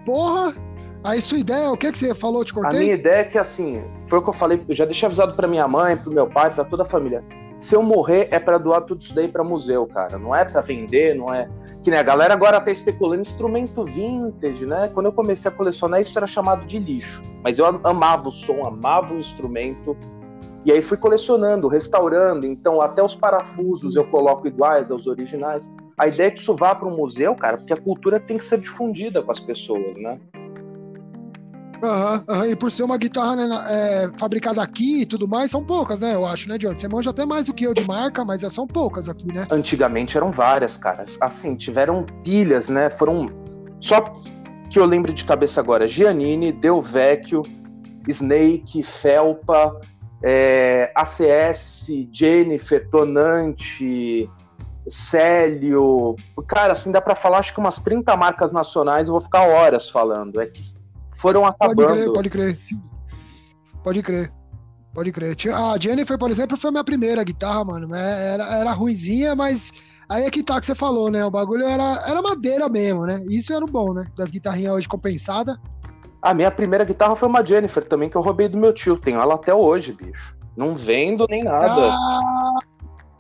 Porra! 0.05 0.55
Aí 1.03 1.23
sua 1.23 1.39
ideia, 1.39 1.71
o 1.71 1.77
que, 1.79 1.91
que 1.91 1.97
você 1.97 2.15
falou? 2.15 2.45
Te 2.45 2.53
cortei? 2.53 2.79
A 2.79 2.83
minha 2.83 2.95
ideia 2.95 3.21
é 3.21 3.25
que, 3.25 3.39
assim, 3.39 3.83
foi 4.07 4.19
o 4.19 4.23
que 4.23 4.29
eu 4.29 4.35
falei, 4.35 4.63
eu 4.69 4.75
já 4.75 4.85
deixei 4.85 5.07
avisado 5.07 5.33
para 5.33 5.49
minha 5.49 5.67
mãe, 5.67 5.97
pro 5.97 6.13
meu 6.13 6.27
pai, 6.27 6.51
para 6.51 6.65
toda 6.65 6.83
a 6.83 6.87
família. 6.87 7.25
Se 7.63 7.77
eu 7.77 7.83
morrer, 7.83 8.27
é 8.33 8.41
para 8.41 8.59
doar 8.59 8.81
tudo 8.81 9.03
isso 9.03 9.15
daí 9.15 9.29
para 9.29 9.45
museu, 9.45 9.87
cara. 9.87 10.19
Não 10.19 10.35
é 10.35 10.45
para 10.45 10.61
vender, 10.61 11.15
não 11.15 11.33
é. 11.33 11.49
Que 11.81 11.91
nem 11.93 12.01
a 12.01 12.03
galera 12.03 12.35
agora 12.35 12.61
tá 12.61 12.73
especulando 12.73 13.23
instrumento 13.23 13.85
vintage, 13.85 14.67
né? 14.67 14.91
Quando 14.93 15.07
eu 15.07 15.13
comecei 15.13 15.49
a 15.49 15.55
colecionar, 15.55 16.03
isso 16.03 16.19
era 16.19 16.27
chamado 16.27 16.67
de 16.67 16.77
lixo. 16.81 17.23
Mas 17.41 17.61
eu 17.61 17.67
amava 17.85 18.29
o 18.29 18.33
som, 18.33 18.67
amava 18.67 19.15
o 19.15 19.21
instrumento. 19.21 19.97
E 20.65 20.73
aí 20.73 20.83
fui 20.83 20.97
colecionando, 20.97 21.69
restaurando. 21.69 22.47
Então, 22.47 22.81
até 22.81 23.01
os 23.01 23.15
parafusos 23.15 23.95
eu 23.95 24.05
coloco 24.07 24.49
iguais 24.49 24.91
aos 24.91 25.07
originais. 25.07 25.73
A 25.97 26.09
ideia 26.09 26.27
é 26.27 26.31
que 26.33 26.41
isso 26.41 26.57
vá 26.57 26.75
para 26.75 26.89
um 26.89 26.97
museu, 26.97 27.33
cara, 27.37 27.59
porque 27.59 27.73
a 27.73 27.81
cultura 27.81 28.19
tem 28.19 28.39
que 28.39 28.45
ser 28.45 28.59
difundida 28.59 29.23
com 29.23 29.31
as 29.31 29.39
pessoas, 29.39 29.97
né? 29.99 30.19
Uhum, 31.83 32.25
uhum. 32.29 32.45
E 32.45 32.55
por 32.55 32.71
ser 32.71 32.85
uma 32.85 32.97
guitarra 32.97 33.35
né, 33.35 33.49
é, 33.69 34.11
fabricada 34.17 34.63
aqui 34.63 35.01
e 35.01 35.07
tudo 35.07 35.27
mais, 35.27 35.51
são 35.51 35.65
poucas, 35.65 35.99
né? 35.99 36.15
Eu 36.15 36.25
acho, 36.25 36.49
né, 36.49 36.57
John? 36.57 36.77
Você 36.77 36.87
manja 36.87 37.11
até 37.11 37.27
mais 37.27 37.47
do 37.47 37.55
que 37.55 37.65
eu 37.65 37.75
de 37.75 37.85
marca, 37.85 38.25
mas 38.25 38.43
são 38.53 38.67
poucas 38.67 39.09
aqui, 39.09 39.27
né? 39.33 39.47
Antigamente 39.51 40.17
eram 40.17 40.31
várias, 40.31 40.77
cara. 40.77 41.07
Assim, 41.21 41.57
tiveram 41.57 42.07
pilhas, 42.23 42.69
né? 42.69 42.89
Foram. 42.89 43.31
Só 43.81 44.01
que 44.71 44.79
eu 44.79 44.87
lembro 44.87 45.13
de 45.13 45.25
cabeça 45.25 45.61
agora: 45.61 45.89
Giannini, 45.89 46.53
Del 46.53 46.81
Vecchio, 46.81 47.43
Snake, 48.07 48.85
Felpa, 48.85 49.81
é, 50.23 50.93
ACS, 50.95 51.89
Jennifer, 52.13 52.89
Tonante, 52.91 54.31
Célio. 54.89 56.15
Cara, 56.47 56.75
assim, 56.75 56.93
dá 56.93 57.01
para 57.01 57.17
falar 57.17 57.39
acho 57.39 57.53
que 57.53 57.59
umas 57.59 57.81
30 57.81 58.17
marcas 58.17 58.53
nacionais, 58.53 59.09
eu 59.09 59.13
vou 59.13 59.21
ficar 59.21 59.43
horas 59.43 59.91
falando. 59.91 60.41
É 60.41 60.47
que 60.47 60.63
foram 61.23 61.47
acabando. 61.47 61.77
Pode 61.77 61.93
crer, 61.95 62.13
pode 62.13 62.31
crer. 62.31 62.59
Pode 63.85 64.03
crer. 64.03 64.33
Pode 64.93 65.13
crer. 65.13 65.37
A 65.55 65.79
Jennifer, 65.79 66.19
por 66.19 66.31
exemplo, 66.31 66.57
foi 66.57 66.71
minha 66.73 66.85
primeira 66.85 67.23
guitarra, 67.23 67.65
mano. 67.65 67.95
É, 67.95 68.35
era, 68.35 68.45
era 68.59 68.73
ruimzinha, 68.73 69.35
mas 69.35 69.73
aí 70.09 70.25
é 70.25 70.31
que 70.31 70.43
tá 70.43 70.61
que 70.61 70.67
você 70.67 70.75
falou, 70.75 71.11
né? 71.11 71.25
O 71.25 71.31
bagulho 71.31 71.65
era, 71.65 72.03
era 72.07 72.21
madeira 72.21 72.69
mesmo, 72.69 73.07
né? 73.07 73.23
Isso 73.31 73.55
era 73.55 73.65
o 73.65 73.71
bom, 73.71 73.95
né? 73.95 74.05
Das 74.19 74.33
guitarrinhas 74.33 74.75
hoje 74.75 74.89
compensada. 74.89 75.59
A 76.21 76.35
minha 76.35 76.51
primeira 76.51 76.85
guitarra 76.85 77.17
foi 77.17 77.29
uma 77.29 77.45
Jennifer 77.45 77.85
também, 77.85 78.11
que 78.11 78.17
eu 78.17 78.21
roubei 78.21 78.49
do 78.49 78.59
meu 78.59 78.73
tio. 78.73 78.97
Tenho 78.97 79.21
ela 79.21 79.35
até 79.35 79.55
hoje, 79.55 79.93
bicho. 79.93 80.37
Não 80.57 80.75
vendo 80.75 81.27
nem 81.31 81.43
nada. 81.43 81.95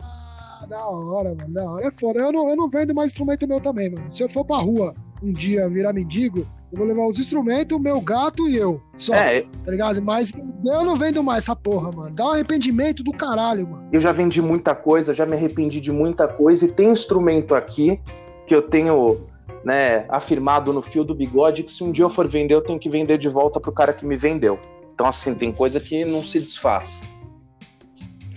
Ah, 0.02 0.66
da 0.68 0.86
hora, 0.86 1.34
mano. 1.34 1.54
Da 1.54 1.64
hora. 1.64 1.86
É 1.86 1.90
foda. 1.90 2.20
Eu 2.20 2.30
não, 2.30 2.50
eu 2.50 2.56
não 2.56 2.68
vendo 2.68 2.94
mais 2.94 3.10
instrumento 3.10 3.48
meu 3.48 3.60
também, 3.60 3.90
mano. 3.90 4.10
Se 4.10 4.22
eu 4.22 4.28
for 4.28 4.44
pra 4.44 4.58
rua 4.58 4.94
um 5.22 5.32
dia 5.32 5.68
virar 5.68 5.92
mendigo, 5.92 6.46
eu 6.72 6.78
vou 6.78 6.86
levar 6.86 7.06
os 7.06 7.18
instrumentos, 7.18 7.76
o 7.76 7.80
meu 7.80 8.00
gato 8.00 8.48
e 8.48 8.56
eu. 8.56 8.80
Só. 8.96 9.14
É. 9.14 9.42
Tá 9.42 9.70
ligado? 9.70 10.00
Mas 10.00 10.32
eu 10.64 10.84
não 10.84 10.96
vendo 10.96 11.22
mais 11.22 11.44
essa 11.44 11.54
porra, 11.54 11.92
mano. 11.92 12.14
Dá 12.14 12.24
um 12.24 12.30
arrependimento 12.30 13.04
do 13.04 13.12
caralho, 13.12 13.68
mano. 13.68 13.86
Eu 13.92 14.00
já 14.00 14.10
vendi 14.10 14.40
muita 14.40 14.74
coisa, 14.74 15.12
já 15.12 15.26
me 15.26 15.36
arrependi 15.36 15.82
de 15.82 15.92
muita 15.92 16.26
coisa. 16.26 16.64
E 16.64 16.68
tem 16.68 16.90
instrumento 16.90 17.54
aqui 17.54 18.00
que 18.46 18.54
eu 18.54 18.62
tenho, 18.62 19.20
né, 19.62 20.06
afirmado 20.08 20.72
no 20.72 20.80
fio 20.80 21.04
do 21.04 21.14
bigode 21.14 21.62
que 21.62 21.70
se 21.70 21.84
um 21.84 21.92
dia 21.92 22.06
eu 22.06 22.10
for 22.10 22.26
vender, 22.26 22.54
eu 22.54 22.62
tenho 22.62 22.78
que 22.78 22.88
vender 22.88 23.18
de 23.18 23.28
volta 23.28 23.60
pro 23.60 23.70
cara 23.70 23.92
que 23.92 24.06
me 24.06 24.16
vendeu. 24.16 24.58
Então, 24.94 25.06
assim, 25.06 25.34
tem 25.34 25.52
coisa 25.52 25.78
que 25.78 26.06
não 26.06 26.24
se 26.24 26.40
desfaz. 26.40 27.02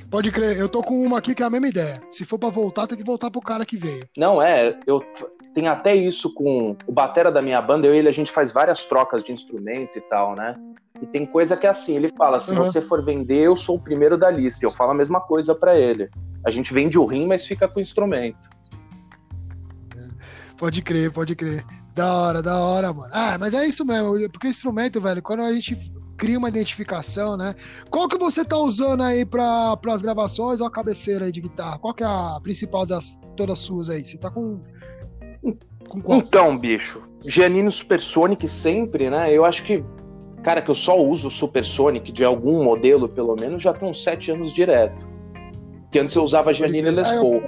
Pode 0.10 0.32
crer, 0.32 0.58
eu 0.58 0.70
tô 0.70 0.84
com 0.84 1.02
uma 1.02 1.18
aqui 1.18 1.34
que 1.34 1.44
é 1.44 1.46
a 1.46 1.50
mesma 1.50 1.68
ideia. 1.68 2.02
Se 2.10 2.26
for 2.26 2.38
para 2.38 2.50
voltar, 2.50 2.86
tem 2.88 2.98
que 2.98 3.04
voltar 3.04 3.32
pro 3.32 3.42
cara 3.42 3.66
que 3.66 3.76
veio. 3.76 4.08
Não, 4.18 4.42
é, 4.42 4.78
eu 4.86 5.02
tem 5.56 5.70
até 5.70 5.96
isso 5.96 6.32
com 6.34 6.76
o 6.86 6.92
batera 6.92 7.32
da 7.32 7.42
minha 7.42 7.62
banda, 7.62 7.88
eu 7.88 7.96
e 7.96 7.98
ele, 7.98 8.10
a 8.10 8.12
gente 8.12 8.30
faz 8.30 8.52
várias 8.52 8.84
trocas 8.84 9.24
de 9.24 9.32
instrumento 9.32 9.98
e 9.98 10.02
tal, 10.02 10.36
né? 10.36 10.54
E 11.02 11.06
tem 11.06 11.26
coisa 11.26 11.56
que 11.56 11.66
é 11.66 11.70
assim, 11.70 11.96
ele 11.96 12.12
fala, 12.18 12.42
se 12.42 12.52
uhum. 12.52 12.58
você 12.58 12.82
for 12.82 13.04
vender, 13.04 13.40
eu 13.40 13.56
sou 13.56 13.78
o 13.78 13.80
primeiro 13.80 14.18
da 14.18 14.30
lista. 14.30 14.66
Eu 14.66 14.74
falo 14.74 14.92
a 14.92 14.94
mesma 14.94 15.22
coisa 15.22 15.56
para 15.56 15.78
ele. 15.78 16.10
A 16.46 16.50
gente 16.50 16.74
vende 16.74 17.00
o 17.00 17.06
rim, 17.06 17.26
mas 17.26 17.46
fica 17.46 17.70
com 17.70 17.80
o 17.80 17.82
instrumento. 17.82 18.50
Pode 20.58 20.82
crer, 20.82 21.12
pode 21.12 21.36
crer. 21.36 21.66
Da 21.94 22.14
hora, 22.14 22.42
da 22.42 22.60
hora, 22.60 22.94
mano. 22.94 23.12
Ah, 23.14 23.38
mas 23.40 23.54
é 23.54 23.66
isso 23.66 23.86
mesmo, 23.86 24.30
porque 24.30 24.48
o 24.48 24.50
instrumento, 24.50 25.00
velho, 25.00 25.22
quando 25.22 25.42
a 25.42 25.54
gente 25.54 25.78
cria 26.18 26.38
uma 26.38 26.50
identificação, 26.50 27.38
né? 27.38 27.56
Qual 27.90 28.10
que 28.10 28.18
você 28.18 28.44
tá 28.44 28.58
usando 28.58 29.04
aí 29.04 29.26
para 29.26 29.78
as 29.88 30.02
gravações 30.02 30.60
ou 30.60 30.68
a 30.68 30.72
cabeceira 30.72 31.26
aí 31.26 31.32
de 31.32 31.42
guitarra? 31.42 31.80
Qual 31.80 31.94
que 31.94 32.04
é 32.04 32.08
a 32.08 32.40
principal 32.44 32.86
das 32.86 33.18
todas 33.38 33.60
suas 33.60 33.90
aí? 33.90 34.04
Você 34.04 34.18
tá 34.18 34.30
com 34.30 34.62
então, 36.08 36.58
bicho, 36.58 37.02
Giannino 37.26 37.72
Supersonic 37.72 38.48
sempre, 38.48 39.10
né? 39.10 39.32
Eu 39.32 39.46
acho 39.46 39.64
que, 39.64 39.84
cara, 40.44 40.62
que 40.62 40.70
eu 40.70 40.76
só 40.76 41.00
uso 41.00 41.30
Supersonic 41.30 42.12
de 42.12 42.24
algum 42.24 42.64
modelo, 42.64 43.10
pelo 43.10 43.36
menos, 43.36 43.64
já 43.64 43.74
tem 43.74 43.90
uns 43.90 44.04
sete 44.04 44.32
anos 44.32 44.54
direto. 44.54 45.06
Que 45.92 46.00
antes 46.00 46.16
eu 46.16 46.24
usava 46.24 46.54
Giannino 46.54 46.92
Les 46.92 47.10
Paul. 47.10 47.44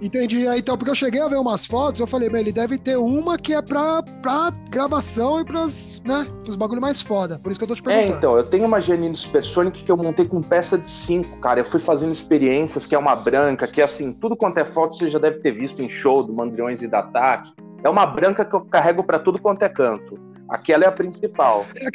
Entendi. 0.00 0.46
Então, 0.46 0.76
porque 0.76 0.90
eu 0.90 0.94
cheguei 0.94 1.20
a 1.20 1.28
ver 1.28 1.36
umas 1.36 1.66
fotos, 1.66 2.00
eu 2.00 2.06
falei, 2.06 2.28
bem, 2.28 2.40
ele 2.40 2.52
deve 2.52 2.78
ter 2.78 2.96
uma 2.96 3.38
que 3.38 3.54
é 3.54 3.62
pra, 3.62 4.02
pra 4.22 4.50
gravação 4.70 5.40
e 5.40 5.44
pras, 5.44 6.02
né, 6.04 6.26
pros 6.42 6.56
bagulho 6.56 6.80
mais 6.80 7.00
foda. 7.00 7.38
Por 7.38 7.50
isso 7.50 7.58
que 7.58 7.64
eu 7.64 7.68
tô 7.68 7.74
te 7.74 7.80
é, 7.80 7.84
perguntando. 7.84 8.14
É, 8.14 8.16
então, 8.16 8.36
eu 8.36 8.44
tenho 8.44 8.66
uma 8.66 8.80
Giannini 8.80 9.16
Supersonic 9.16 9.84
que 9.84 9.90
eu 9.90 9.96
montei 9.96 10.26
com 10.26 10.42
peça 10.42 10.76
de 10.76 10.88
5, 10.88 11.38
cara. 11.38 11.60
Eu 11.60 11.64
fui 11.64 11.80
fazendo 11.80 12.12
experiências, 12.12 12.86
que 12.86 12.94
é 12.94 12.98
uma 12.98 13.16
branca, 13.16 13.66
que 13.66 13.80
é 13.80 13.84
assim, 13.84 14.12
tudo 14.12 14.36
quanto 14.36 14.58
é 14.58 14.64
foto 14.64 14.96
você 14.96 15.08
já 15.08 15.18
deve 15.18 15.38
ter 15.38 15.52
visto 15.52 15.82
em 15.82 15.88
show 15.88 16.22
do 16.22 16.32
Mandriões 16.32 16.82
e 16.82 16.88
da 16.88 17.02
TAC. 17.02 17.52
É 17.82 17.88
uma 17.88 18.06
branca 18.06 18.44
que 18.44 18.54
eu 18.54 18.62
carrego 18.62 19.04
para 19.04 19.18
tudo 19.18 19.40
quanto 19.40 19.62
é 19.62 19.68
canto. 19.68 20.18
Aquela 20.48 20.84
é 20.84 20.88
a 20.88 20.92
principal. 20.92 21.64
É 21.74 21.88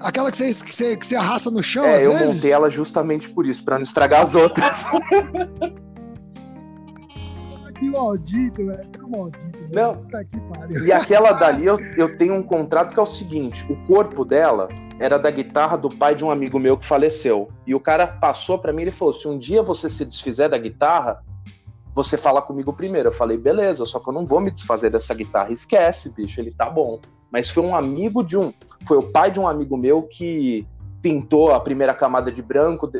aquela 0.00 0.30
que 0.30 0.36
você, 0.36 0.64
que 0.64 0.74
você, 0.74 0.96
que 0.96 1.06
você 1.06 1.16
arrasta 1.16 1.50
no 1.50 1.62
chão, 1.62 1.84
é, 1.84 1.96
às 1.96 2.04
eu 2.04 2.12
vezes? 2.12 2.36
montei 2.36 2.52
ela 2.52 2.70
justamente 2.70 3.28
por 3.28 3.46
isso, 3.46 3.64
para 3.64 3.76
não 3.76 3.82
estragar 3.82 4.22
as 4.22 4.34
outras. 4.34 4.84
que 7.80 7.90
maldito, 7.90 8.66
velho. 8.66 8.88
Que 8.88 9.10
maldito. 9.10 9.68
Não. 9.72 9.96
E 10.84 10.92
aquela 10.92 11.32
dali 11.32 11.64
eu, 11.64 11.80
eu 11.96 12.16
tenho 12.18 12.34
um 12.34 12.42
contrato 12.42 12.92
que 12.92 13.00
é 13.00 13.02
o 13.02 13.06
seguinte: 13.06 13.64
o 13.72 13.76
corpo 13.86 14.24
dela 14.24 14.68
era 14.98 15.18
da 15.18 15.30
guitarra 15.30 15.78
do 15.78 15.88
pai 15.88 16.14
de 16.14 16.22
um 16.22 16.30
amigo 16.30 16.58
meu 16.58 16.76
que 16.76 16.86
faleceu. 16.86 17.48
E 17.66 17.74
o 17.74 17.80
cara 17.80 18.06
passou 18.06 18.58
para 18.58 18.72
mim 18.72 18.82
e 18.82 18.90
falou: 18.90 19.14
se 19.14 19.26
um 19.26 19.38
dia 19.38 19.62
você 19.62 19.88
se 19.88 20.04
desfizer 20.04 20.50
da 20.50 20.58
guitarra, 20.58 21.24
você 21.94 22.18
fala 22.18 22.42
comigo 22.42 22.72
primeiro. 22.72 23.08
Eu 23.08 23.12
falei, 23.12 23.38
beleza, 23.38 23.86
só 23.86 23.98
que 23.98 24.08
eu 24.08 24.12
não 24.12 24.26
vou 24.26 24.40
me 24.40 24.50
desfazer 24.50 24.90
dessa 24.90 25.14
guitarra. 25.14 25.50
Esquece, 25.50 26.10
bicho, 26.10 26.38
ele 26.38 26.52
tá 26.52 26.68
bom. 26.68 27.00
Mas 27.32 27.48
foi 27.48 27.64
um 27.64 27.74
amigo 27.74 28.22
de 28.22 28.36
um. 28.36 28.52
Foi 28.86 28.98
o 28.98 29.10
pai 29.10 29.30
de 29.30 29.40
um 29.40 29.48
amigo 29.48 29.76
meu 29.76 30.02
que 30.02 30.66
pintou 31.00 31.52
a 31.52 31.60
primeira 31.60 31.94
camada 31.94 32.30
de 32.30 32.42
branco. 32.42 32.90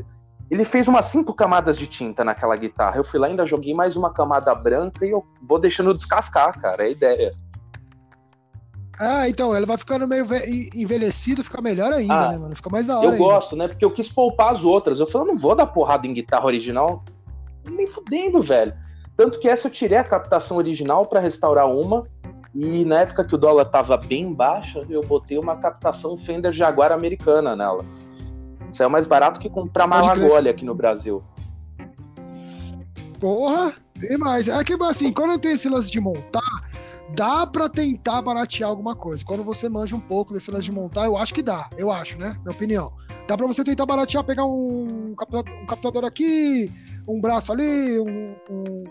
Ele 0.50 0.64
fez 0.64 0.88
umas 0.88 1.06
cinco 1.06 1.32
camadas 1.32 1.78
de 1.78 1.86
tinta 1.86 2.24
naquela 2.24 2.56
guitarra. 2.56 2.96
Eu 2.96 3.04
fui 3.04 3.20
lá 3.20 3.28
ainda 3.28 3.46
joguei 3.46 3.72
mais 3.72 3.96
uma 3.96 4.12
camada 4.12 4.52
branca 4.54 5.06
e 5.06 5.10
eu 5.10 5.24
vou 5.40 5.60
deixando 5.60 5.94
descascar, 5.94 6.60
cara. 6.60 6.82
É 6.82 6.86
a 6.86 6.90
ideia. 6.90 7.34
Ah, 8.98 9.28
então, 9.28 9.54
ela 9.54 9.64
vai 9.64 9.78
ficando 9.78 10.06
meio 10.06 10.26
envelhecido, 10.74 11.42
fica 11.42 11.62
melhor 11.62 11.90
ainda, 11.92 12.14
ah, 12.14 12.32
né, 12.32 12.38
mano? 12.38 12.54
Fica 12.54 12.68
mais 12.68 12.86
da 12.86 12.98
hora. 12.98 13.06
Eu 13.06 13.12
ainda. 13.12 13.24
gosto, 13.24 13.56
né? 13.56 13.68
Porque 13.68 13.84
eu 13.84 13.90
quis 13.90 14.08
poupar 14.08 14.52
as 14.52 14.64
outras. 14.64 15.00
Eu 15.00 15.06
falei, 15.06 15.28
eu 15.28 15.32
não 15.32 15.40
vou 15.40 15.54
dar 15.54 15.66
porrada 15.66 16.06
em 16.06 16.12
guitarra 16.12 16.44
original. 16.44 17.02
Nem 17.64 17.86
fudendo, 17.86 18.42
velho. 18.42 18.74
Tanto 19.16 19.38
que 19.38 19.48
essa 19.48 19.68
eu 19.68 19.72
tirei 19.72 19.98
a 19.98 20.04
captação 20.04 20.56
original 20.56 21.06
para 21.06 21.20
restaurar 21.20 21.66
uma. 21.70 22.06
E 22.54 22.84
na 22.84 23.00
época 23.00 23.24
que 23.24 23.34
o 23.34 23.38
dólar 23.38 23.66
tava 23.66 23.96
bem 23.96 24.34
baixa, 24.34 24.84
eu 24.90 25.00
botei 25.02 25.38
uma 25.38 25.56
captação 25.56 26.18
Fender 26.18 26.52
Jaguar 26.52 26.90
americana 26.90 27.54
nela. 27.54 27.84
Saiu 28.72 28.90
mais 28.90 29.06
barato 29.06 29.40
que 29.40 29.48
comprar 29.48 29.86
Malagolha 29.86 30.50
aqui 30.50 30.64
no 30.64 30.74
Brasil. 30.74 31.22
Porra! 33.18 33.74
E 34.02 34.16
mais, 34.16 34.48
é 34.48 34.64
que 34.64 34.74
assim, 34.82 35.12
quando 35.12 35.38
tem 35.38 35.52
esse 35.52 35.68
lance 35.68 35.90
de 35.90 36.00
montar, 36.00 36.40
dá 37.14 37.46
para 37.46 37.68
tentar 37.68 38.22
baratear 38.22 38.70
alguma 38.70 38.96
coisa. 38.96 39.24
Quando 39.24 39.44
você 39.44 39.68
manja 39.68 39.94
um 39.94 40.00
pouco 40.00 40.32
desse 40.32 40.50
lance 40.50 40.64
de 40.64 40.72
montar, 40.72 41.04
eu 41.04 41.16
acho 41.16 41.34
que 41.34 41.42
dá, 41.42 41.68
eu 41.76 41.90
acho, 41.90 42.18
né? 42.18 42.36
Minha 42.42 42.54
opinião. 42.54 42.92
Dá 43.28 43.36
para 43.36 43.46
você 43.46 43.62
tentar 43.62 43.86
baratear, 43.86 44.24
pegar 44.24 44.44
um 44.46 45.14
captador, 45.16 45.62
um 45.62 45.66
captador 45.66 46.04
aqui, 46.04 46.72
um 47.06 47.20
braço 47.20 47.52
ali, 47.52 48.00
um, 48.00 48.34
um, 48.50 48.84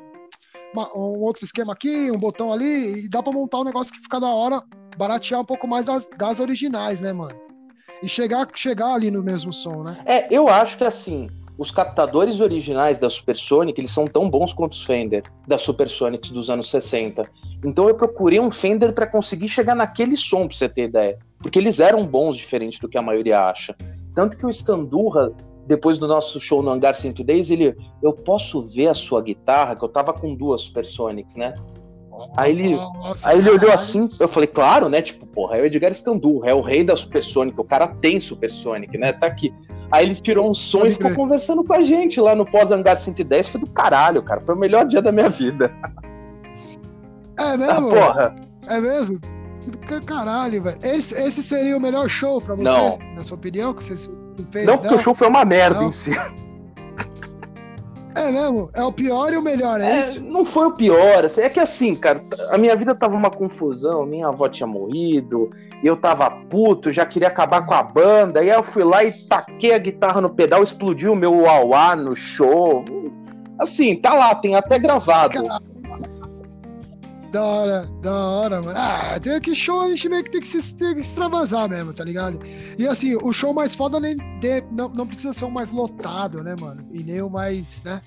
uma, 0.74 0.96
um, 0.96 1.20
outro 1.22 1.44
esquema 1.44 1.74
aqui, 1.74 2.12
um 2.12 2.18
botão 2.18 2.54
ali, 2.54 3.06
e 3.06 3.10
dá 3.10 3.24
para 3.24 3.34
montar 3.34 3.60
um 3.60 3.66
negócio 3.66 3.92
que 3.92 4.00
fica 4.00 4.20
da 4.20 4.30
hora, 4.30 4.62
baratear 4.98 5.42
um 5.42 5.46
pouco 5.46 5.68
mais 5.68 5.86
das, 5.86 6.08
das 6.18 6.40
originais, 6.40 7.02
né, 7.02 7.12
mano? 7.12 7.49
E 8.02 8.08
chegar, 8.08 8.48
chegar 8.54 8.94
ali 8.94 9.12
no 9.12 9.22
mesmo 9.22 9.52
som, 9.52 9.84
né? 9.84 10.00
É, 10.06 10.34
eu 10.34 10.48
acho 10.48 10.78
que 10.78 10.84
assim, 10.84 11.30
os 11.60 11.72
captadores 11.72 12.40
originais 12.40 12.98
da 12.98 13.10
Supersonic, 13.10 13.80
eles 13.80 13.92
são 13.92 14.08
tão 14.08 14.30
bons 14.30 14.54
quanto 14.54 14.74
os 14.74 14.84
Fender 14.86 15.24
da 15.46 15.58
Supersonics 15.58 16.32
dos 16.32 16.50
anos 16.50 16.70
60. 16.70 17.30
Então 17.66 17.90
eu 17.90 17.96
procurei 17.96 18.40
um 18.40 18.50
Fender 18.50 18.94
para 18.94 19.06
conseguir 19.06 19.50
chegar 19.50 19.76
naquele 19.76 20.16
som, 20.16 20.48
pra 20.48 20.56
você 20.56 20.70
ter 20.70 20.84
ideia. 20.84 21.20
Porque 21.40 21.60
eles 21.60 21.82
eram 21.82 22.06
bons, 22.06 22.38
diferente 22.38 22.80
do 22.80 22.88
que 22.88 22.98
a 22.98 23.02
maioria 23.02 23.42
acha. 23.42 23.76
Tanto 24.16 24.38
que 24.38 24.46
o 24.46 24.54
Scandurra, 24.54 25.34
depois 25.68 25.98
do 25.98 26.08
nosso 26.08 26.40
show 26.40 26.64
no 26.64 26.70
Hangar 26.70 26.96
110, 26.96 27.52
ele, 27.52 27.76
eu 28.02 28.14
posso 28.14 28.62
ver 28.64 28.88
a 28.88 28.94
sua 28.94 29.22
guitarra, 29.22 29.76
que 29.76 29.84
eu 29.84 29.90
tava 29.90 30.14
com 30.14 30.34
duas 30.34 30.62
Supersonics, 30.62 31.36
né? 31.36 31.54
Aí 32.36 32.52
ele, 32.52 32.76
Nossa, 32.76 33.30
aí 33.30 33.38
ele 33.40 33.50
olhou 33.50 33.72
assim, 33.72 34.10
eu 34.20 34.28
falei, 34.28 34.48
claro, 34.48 34.90
né? 34.90 35.02
Tipo, 35.02 35.26
porra, 35.28 35.58
é 35.58 35.62
o 35.62 35.66
Edgar 35.66 35.94
Scandurra, 35.94 36.50
é 36.50 36.54
o 36.54 36.62
rei 36.62 36.84
da 36.84 36.96
Supersonic, 36.96 37.60
o 37.60 37.64
cara 37.64 37.88
tem 37.88 38.20
Supersonic, 38.20 38.98
né? 38.98 39.14
Tá 39.14 39.28
aqui. 39.28 39.54
Aí 39.92 40.06
ele 40.06 40.16
tirou 40.16 40.50
um 40.50 40.54
som 40.54 40.86
e 40.86 40.92
ficou 40.92 41.14
conversando 41.16 41.64
com 41.64 41.74
a 41.74 41.82
gente 41.82 42.20
lá 42.22 42.36
no 42.36 42.46
pós-hangar 42.46 42.98
110, 42.98 43.50
foi 43.50 43.62
do 43.62 43.70
caralho, 43.70 44.22
cara. 44.22 44.42
Foi 44.42 44.54
o 44.56 44.58
melhor 44.60 44.86
dia 44.86 45.02
da 45.02 45.12
minha 45.12 45.30
vida. 45.30 45.72
É 47.38 47.42
Ah, 47.42 47.58
mesmo? 47.58 47.90
porra. 47.90 48.36
É 48.68 48.80
mesmo? 48.80 49.20
Que 49.88 50.02
Caralho, 50.02 50.64
velho. 50.64 50.78
Esse, 50.84 51.16
esse 51.22 51.42
seria 51.42 51.78
o 51.78 51.80
melhor 51.80 52.08
show 52.10 52.42
pra 52.42 52.56
você, 52.56 52.64
Não. 52.64 53.00
na 53.16 53.24
sua 53.24 53.38
opinião, 53.38 53.74
que 53.74 53.84
você 53.84 54.12
fez? 54.52 54.66
Não, 54.66 54.78
porque 54.78 54.94
o 54.96 55.00
show 55.00 55.14
foi 55.14 55.28
uma 55.28 55.44
merda 55.46 55.82
Não. 55.82 55.88
em 55.88 55.92
si. 55.92 56.12
É 58.16 58.32
mesmo? 58.32 58.70
É 58.74 58.84
o 58.84 58.92
pior 58.92 59.32
e 59.32 59.38
o 59.38 59.42
melhor, 59.42 59.80
é, 59.80 59.98
É, 59.98 60.00
isso? 60.00 60.24
não 60.24 60.44
foi 60.44 60.68
o 60.68 60.72
pior. 60.72 61.26
assim, 61.26 61.42
É 61.42 61.50
que 61.50 61.60
assim, 61.60 61.96
cara, 61.96 62.24
a 62.52 62.58
minha 62.58 62.76
vida 62.76 62.96
tava 62.96 63.16
uma 63.16 63.30
confusão. 63.30 64.06
Minha 64.06 64.28
avó 64.28 64.50
tinha 64.50 64.66
morrido, 64.68 65.50
eu 65.84 65.96
tava 65.96 66.30
puto, 66.30 66.92
já 66.92 67.06
queria 67.06 67.28
acabar 67.28 67.66
com 67.66 67.74
a 67.74 67.84
banda. 67.84 68.44
E 68.44 68.50
aí 68.50 68.58
eu 68.58 68.64
fui 68.64 68.84
lá 68.84 69.04
e 69.04 69.12
taquei 69.28 69.74
a 69.74 69.78
guitarra 69.78 70.22
no 70.22 70.30
pedal, 70.30 70.64
explodiu 70.64 71.14
o 71.14 71.16
meu 71.16 71.34
uauá 71.34 71.96
no 71.96 72.16
show. 72.16 72.84
Assim, 73.60 73.96
tá 73.96 74.14
lá, 74.14 74.34
tem 74.36 74.56
até 74.56 74.80
gravado. 74.80 75.40
Da 77.32 77.44
hora, 77.44 77.86
da 78.02 78.12
hora, 78.12 78.62
mano. 78.62 78.74
Ah, 78.76 79.20
tem 79.20 79.40
que 79.40 79.54
show 79.54 79.82
a 79.82 79.90
gente 79.90 80.10
meio 80.10 80.24
que 80.24 80.32
tem 80.32 80.42
que 80.42 80.48
se 80.48 80.76
tem 80.76 80.96
que 80.96 81.02
extravasar 81.02 81.70
mesmo, 81.70 81.94
tá 81.94 82.04
ligado? 82.04 82.40
E 82.78 82.88
assim, 82.88 83.16
o 83.22 83.32
show 83.32 83.54
mais 83.54 83.76
foda 83.76 84.00
nem 84.00 84.18
de- 84.40 84.64
não, 84.72 84.90
não 84.90 85.06
precisa 85.06 85.32
ser 85.32 85.46
o 85.46 85.52
mais 85.52 85.72
lotado, 85.72 86.44
né, 86.44 86.56
mano? 86.60 86.88
E 86.92 87.04
nem 87.04 87.22
o 87.22 87.30
mais, 87.30 87.84
né? 87.84 88.02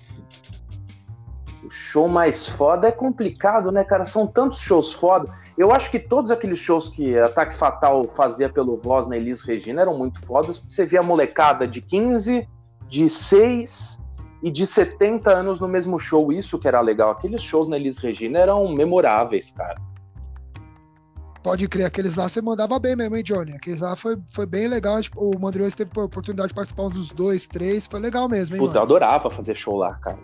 O 1.64 1.70
show 1.70 2.08
mais 2.08 2.48
foda 2.48 2.88
é 2.88 2.90
complicado, 2.90 3.70
né, 3.70 3.84
cara? 3.84 4.04
São 4.04 4.26
tantos 4.26 4.58
shows 4.58 4.92
foda. 4.92 5.28
Eu 5.56 5.72
acho 5.72 5.88
que 5.88 6.00
todos 6.00 6.32
aqueles 6.32 6.58
shows 6.58 6.88
que 6.88 7.16
Ataque 7.16 7.56
Fatal 7.56 8.04
fazia 8.16 8.48
pelo 8.48 8.76
Voz 8.76 9.06
na 9.06 9.16
Elis 9.16 9.42
Regina 9.42 9.82
eram 9.82 9.96
muito 9.96 10.20
fodas, 10.26 10.58
porque 10.58 10.72
você 10.72 10.84
via 10.84 10.98
a 10.98 11.04
molecada 11.04 11.68
de 11.68 11.80
15, 11.80 12.48
de 12.88 13.08
6 13.08 14.01
e 14.42 14.50
de 14.50 14.66
70 14.66 15.30
anos 15.30 15.60
no 15.60 15.68
mesmo 15.68 15.98
show. 15.98 16.32
Isso 16.32 16.58
que 16.58 16.66
era 16.66 16.80
legal. 16.80 17.10
Aqueles 17.10 17.42
shows 17.42 17.68
na 17.68 17.76
Elis 17.76 17.98
Regina 17.98 18.38
eram 18.38 18.68
memoráveis, 18.72 19.50
cara. 19.50 19.80
Pode 21.42 21.66
crer, 21.68 21.86
aqueles 21.86 22.14
lá 22.14 22.28
você 22.28 22.40
mandava 22.40 22.78
bem 22.78 22.94
mesmo, 22.94 23.16
hein, 23.16 23.22
Johnny? 23.22 23.52
Aqueles 23.52 23.80
lá 23.80 23.96
foi, 23.96 24.16
foi 24.32 24.46
bem 24.46 24.68
legal. 24.68 25.00
Tipo, 25.02 25.20
o 25.20 25.38
Mandriões 25.40 25.74
teve 25.74 25.90
a 25.96 26.04
oportunidade 26.04 26.48
de 26.48 26.54
participar 26.54 26.88
dos 26.88 27.10
dois, 27.10 27.46
três. 27.46 27.86
Foi 27.86 27.98
legal 27.98 28.28
mesmo, 28.28 28.54
hein, 28.54 28.62
Puta, 28.62 28.78
eu 28.78 28.82
adorava 28.82 29.28
fazer 29.28 29.56
show 29.56 29.76
lá, 29.76 29.94
cara. 29.96 30.18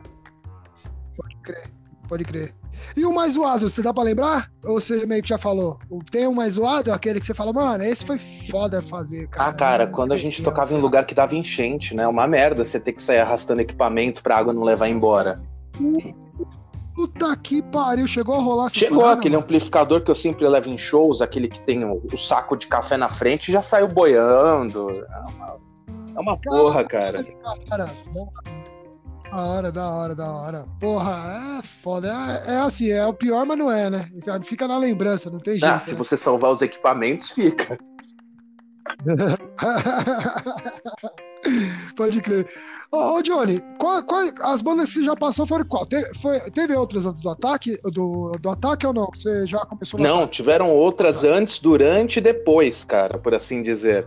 Pode 1.17 1.37
crer, 1.43 1.69
pode 2.09 2.25
crer. 2.25 2.55
E 2.97 3.05
o 3.05 3.15
mais 3.15 3.35
zoado, 3.35 3.69
você 3.69 3.83
dá 3.83 3.93
pra 3.93 4.03
lembrar? 4.03 4.51
Ou 4.65 4.81
você 4.81 5.05
meio 5.07 5.23
que 5.23 5.29
já 5.29 5.39
falou? 5.39 5.79
O- 5.91 6.03
Tem 6.03 6.27
um 6.27 6.35
mais 6.35 6.55
zoado, 6.55 6.93
aquele 6.93 7.21
que 7.21 7.27
você 7.27 7.35
fala, 7.35 7.53
mano, 7.53 7.85
esse 7.85 8.05
foi 8.05 8.19
foda 8.51 8.81
fazer, 8.83 9.29
cara. 9.29 9.51
Ah, 9.51 9.53
cara, 9.53 9.87
quando 9.87 10.13
a 10.13 10.17
gente 10.17 10.43
tocava 10.43 10.73
em 10.73 10.81
lugar 10.81 11.05
que 11.07 11.15
dava 11.15 11.35
enchente, 11.35 11.95
né? 11.95 12.07
Uma 12.07 12.27
merda 12.27 12.65
você 12.65 12.81
ter 12.81 12.93
que 12.93 13.03
sair 13.03 13.19
arrastando 13.19 13.61
equipamento 13.61 14.23
pra 14.23 14.37
água 14.39 14.53
não 14.53 14.63
levar 14.63 14.89
embora. 14.89 15.41
Puta 16.95 17.37
que 17.37 17.63
pariu, 17.63 18.07
chegou 18.09 18.35
a 18.35 18.39
rolar 18.41 18.69
Chegou 18.71 18.99
paradas, 19.03 19.19
aquele 19.21 19.35
mano? 19.37 19.45
amplificador 19.45 20.01
que 20.03 20.11
eu 20.11 20.15
sempre 20.17 20.47
levo 20.49 20.69
em 20.69 20.77
shows, 20.77 21.21
aquele 21.23 21.47
que 21.49 21.61
tem 21.61 21.85
o, 21.85 22.03
o 22.13 22.17
saco 22.17 22.57
de 22.57 22.67
café 22.67 22.97
na 22.97 23.09
frente, 23.09 23.53
já 23.53 23.63
saiu 23.63 23.87
boiando. 23.87 24.91
É 24.91 25.21
uma, 25.31 25.57
é 26.17 26.21
uma 26.21 26.37
porra, 26.37 26.85
cara. 26.85 27.25
Cara. 27.69 27.95
Da 29.31 29.45
hora, 29.47 29.71
da 29.73 29.91
hora, 29.91 30.15
da 30.15 30.31
hora. 30.33 30.67
Porra, 30.81 31.59
é 31.59 31.63
foda. 31.63 32.09
É, 32.47 32.55
é 32.55 32.59
assim, 32.61 32.91
é 32.91 33.05
o 33.07 33.13
pior, 33.13 33.45
mas 33.45 33.59
não 33.59 33.71
é, 33.71 33.91
né? 33.91 34.11
Fica 34.43 34.67
na 34.67 34.79
lembrança, 34.79 35.31
não 35.31 35.39
tem 35.39 35.59
jeito. 35.59 35.71
Ah, 35.73 35.79
se 35.79 35.93
né? 35.93 35.99
você 35.99 36.17
salvar 36.17 36.51
os 36.51 36.63
equipamentos, 36.63 37.31
fica. 37.31 37.79
Pode 41.97 42.21
crer. 42.21 42.49
Ô, 42.91 43.15
ô, 43.19 43.23
Johnny, 43.23 43.61
qual, 43.79 44.03
qual- 44.03 44.25
as 44.43 44.63
bandas 44.63 44.89
que 44.89 44.95
você 45.01 45.05
já 45.05 45.15
passou 45.17 45.47
foram 45.47 45.65
qual? 45.65 45.87
Te- 45.87 46.11
foi- 46.19 46.41
teve 46.51 46.75
outras 46.75 47.07
antes 47.07 47.21
do 47.21 47.29
ataque? 47.31 47.77
Do, 47.85 48.33
do 48.41 48.51
ataque 48.51 48.87
ou 48.87 48.93
não? 48.93 49.09
Você 49.15 49.47
já 49.47 49.59
começou 49.67 50.01
Não, 50.01 50.19
ataque? 50.21 50.33
tiveram 50.33 50.71
outras 50.71 51.25
antes, 51.25 51.59
durante 51.59 52.19
e 52.19 52.23
depois, 52.23 52.85
cara, 52.85 53.19
por 53.19 53.35
assim 53.35 53.63
dizer. 53.63 54.07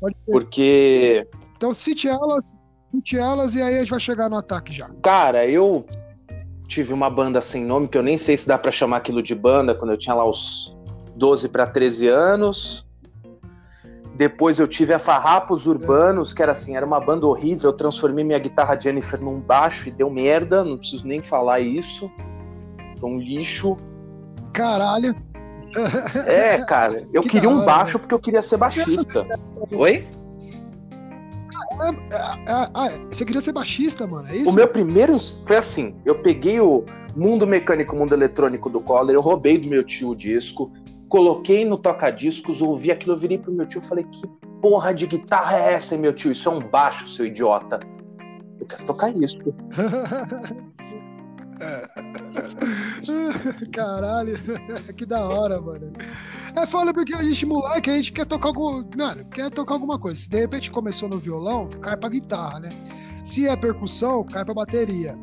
Pode 0.00 0.14
crer. 0.14 0.32
Porque, 0.32 1.26
Então 1.56 1.72
cite 1.74 2.08
elas, 2.08 2.52
cite 2.92 3.16
elas 3.18 3.54
e 3.54 3.62
aí 3.62 3.76
a 3.76 3.78
gente 3.80 3.90
vai 3.90 4.00
chegar 4.00 4.28
no 4.30 4.36
ataque 4.36 4.72
já. 4.72 4.88
cara, 5.02 5.46
eu 5.46 5.84
tive 6.68 6.92
uma 6.92 7.10
banda 7.10 7.40
sem 7.40 7.64
nome, 7.64 7.86
que 7.88 7.98
eu 7.98 8.02
nem 8.02 8.16
sei 8.16 8.36
se 8.36 8.46
dá 8.48 8.56
pra 8.56 8.70
chamar 8.70 8.98
aquilo 8.98 9.22
de 9.22 9.34
banda, 9.34 9.74
quando 9.74 9.90
eu 9.90 9.98
tinha 9.98 10.14
lá 10.14 10.24
os 10.24 10.74
12 11.16 11.48
para 11.48 11.66
13 11.66 12.08
anos. 12.08 12.86
Depois 14.14 14.58
eu 14.58 14.68
tive 14.68 14.92
a 14.94 14.98
Farrapos 14.98 15.66
Urbanos, 15.66 16.32
que 16.32 16.42
era 16.42 16.52
assim, 16.52 16.76
era 16.76 16.84
uma 16.86 17.00
banda 17.00 17.26
horrível. 17.26 17.70
Eu 17.70 17.72
transformei 17.76 18.22
minha 18.24 18.38
guitarra 18.38 18.78
Jennifer 18.78 19.20
num 19.20 19.40
baixo 19.40 19.88
e 19.88 19.90
deu 19.90 20.08
merda, 20.10 20.62
não 20.62 20.76
preciso 20.78 21.06
nem 21.06 21.20
falar 21.20 21.60
isso. 21.60 22.10
Foi 23.00 23.10
um 23.10 23.18
lixo. 23.18 23.76
Caralho. 24.52 25.14
É, 26.26 26.58
cara, 26.58 27.06
eu 27.12 27.22
Que 27.22 27.30
queria 27.30 27.48
um 27.48 27.64
baixo 27.64 27.92
velho. 27.92 28.00
porque 28.00 28.14
eu 28.14 28.18
queria 28.18 28.42
ser 28.42 28.58
baixista. 28.58 29.26
Oi? 29.72 30.06
É, 31.80 32.52
é, 32.52 32.94
é, 32.94 33.06
você 33.10 33.24
queria 33.24 33.40
ser 33.40 33.52
baixista, 33.52 34.06
mano? 34.06 34.28
É 34.28 34.36
isso? 34.36 34.50
O 34.50 34.54
meu 34.54 34.68
primeiro 34.68 35.18
foi 35.46 35.56
assim: 35.56 35.94
eu 36.04 36.16
peguei 36.16 36.60
o 36.60 36.84
mundo 37.16 37.46
mecânico, 37.46 37.96
mundo 37.96 38.14
eletrônico 38.14 38.68
do 38.68 38.80
Collor, 38.80 39.10
eu 39.10 39.20
roubei 39.20 39.58
do 39.58 39.68
meu 39.68 39.82
tio 39.82 40.10
o 40.10 40.16
disco, 40.16 40.72
coloquei 41.08 41.64
no 41.64 41.76
toca-discos, 41.76 42.62
ouvi 42.62 42.90
aquilo, 42.90 43.14
eu 43.14 43.18
virei 43.18 43.38
pro 43.38 43.52
meu 43.52 43.66
tio 43.66 43.82
e 43.84 43.88
falei: 43.88 44.04
que 44.04 44.26
porra 44.60 44.94
de 44.94 45.06
guitarra 45.06 45.56
é 45.56 45.74
essa, 45.74 45.96
meu 45.96 46.12
tio? 46.12 46.32
Isso 46.32 46.48
é 46.48 46.52
um 46.52 46.60
baixo, 46.60 47.08
seu 47.08 47.26
idiota. 47.26 47.80
Eu 48.60 48.66
quero 48.66 48.86
tocar 48.86 49.10
isso. 49.10 49.38
Caralho, 53.72 54.36
que 54.96 55.06
da 55.06 55.24
hora, 55.26 55.60
mano. 55.60 55.92
É 56.54 56.66
foda 56.66 56.92
porque 56.92 57.14
a 57.14 57.22
gente, 57.22 57.46
moleque, 57.46 57.90
a 57.90 57.96
gente 57.96 58.12
quer 58.12 58.26
tocar 58.26 58.48
algum. 58.48 58.82
Mano, 58.96 59.24
quer 59.26 59.50
tocar 59.50 59.74
alguma 59.74 59.98
coisa. 59.98 60.20
Se 60.20 60.28
de 60.28 60.40
repente 60.40 60.70
começou 60.70 61.08
no 61.08 61.18
violão, 61.18 61.68
cai 61.80 61.96
pra 61.96 62.08
guitarra, 62.08 62.60
né? 62.60 62.70
Se 63.24 63.46
é 63.48 63.56
percussão, 63.56 64.24
cai 64.24 64.44
pra 64.44 64.54
bateria. 64.54 65.16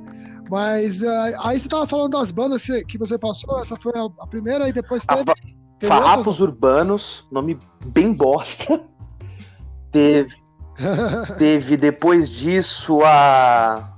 Mas 0.49 1.03
ah, 1.03 1.25
aí 1.43 1.59
você 1.59 1.69
tava 1.69 1.85
falando 1.85 2.13
das 2.13 2.31
bandas 2.31 2.65
que 2.87 2.97
você- 2.97 3.17
passou, 3.19 3.59
essa 3.59 3.75
foi 3.77 3.91
a, 3.95 4.27
primeira 4.27 4.67
e 4.67 4.73
depois 4.73 5.05
teve. 5.05 5.23
teve 5.23 5.31
outras? 5.31 5.59
Farrapos 5.87 6.39
Urbanos, 6.39 7.25
nome 7.31 7.59
bem 7.85 8.11
bosta. 8.13 8.81
Teve, 9.91 10.35
teve 11.37 11.77
depois 11.77 12.29
disso 12.29 13.01
a 13.03 13.95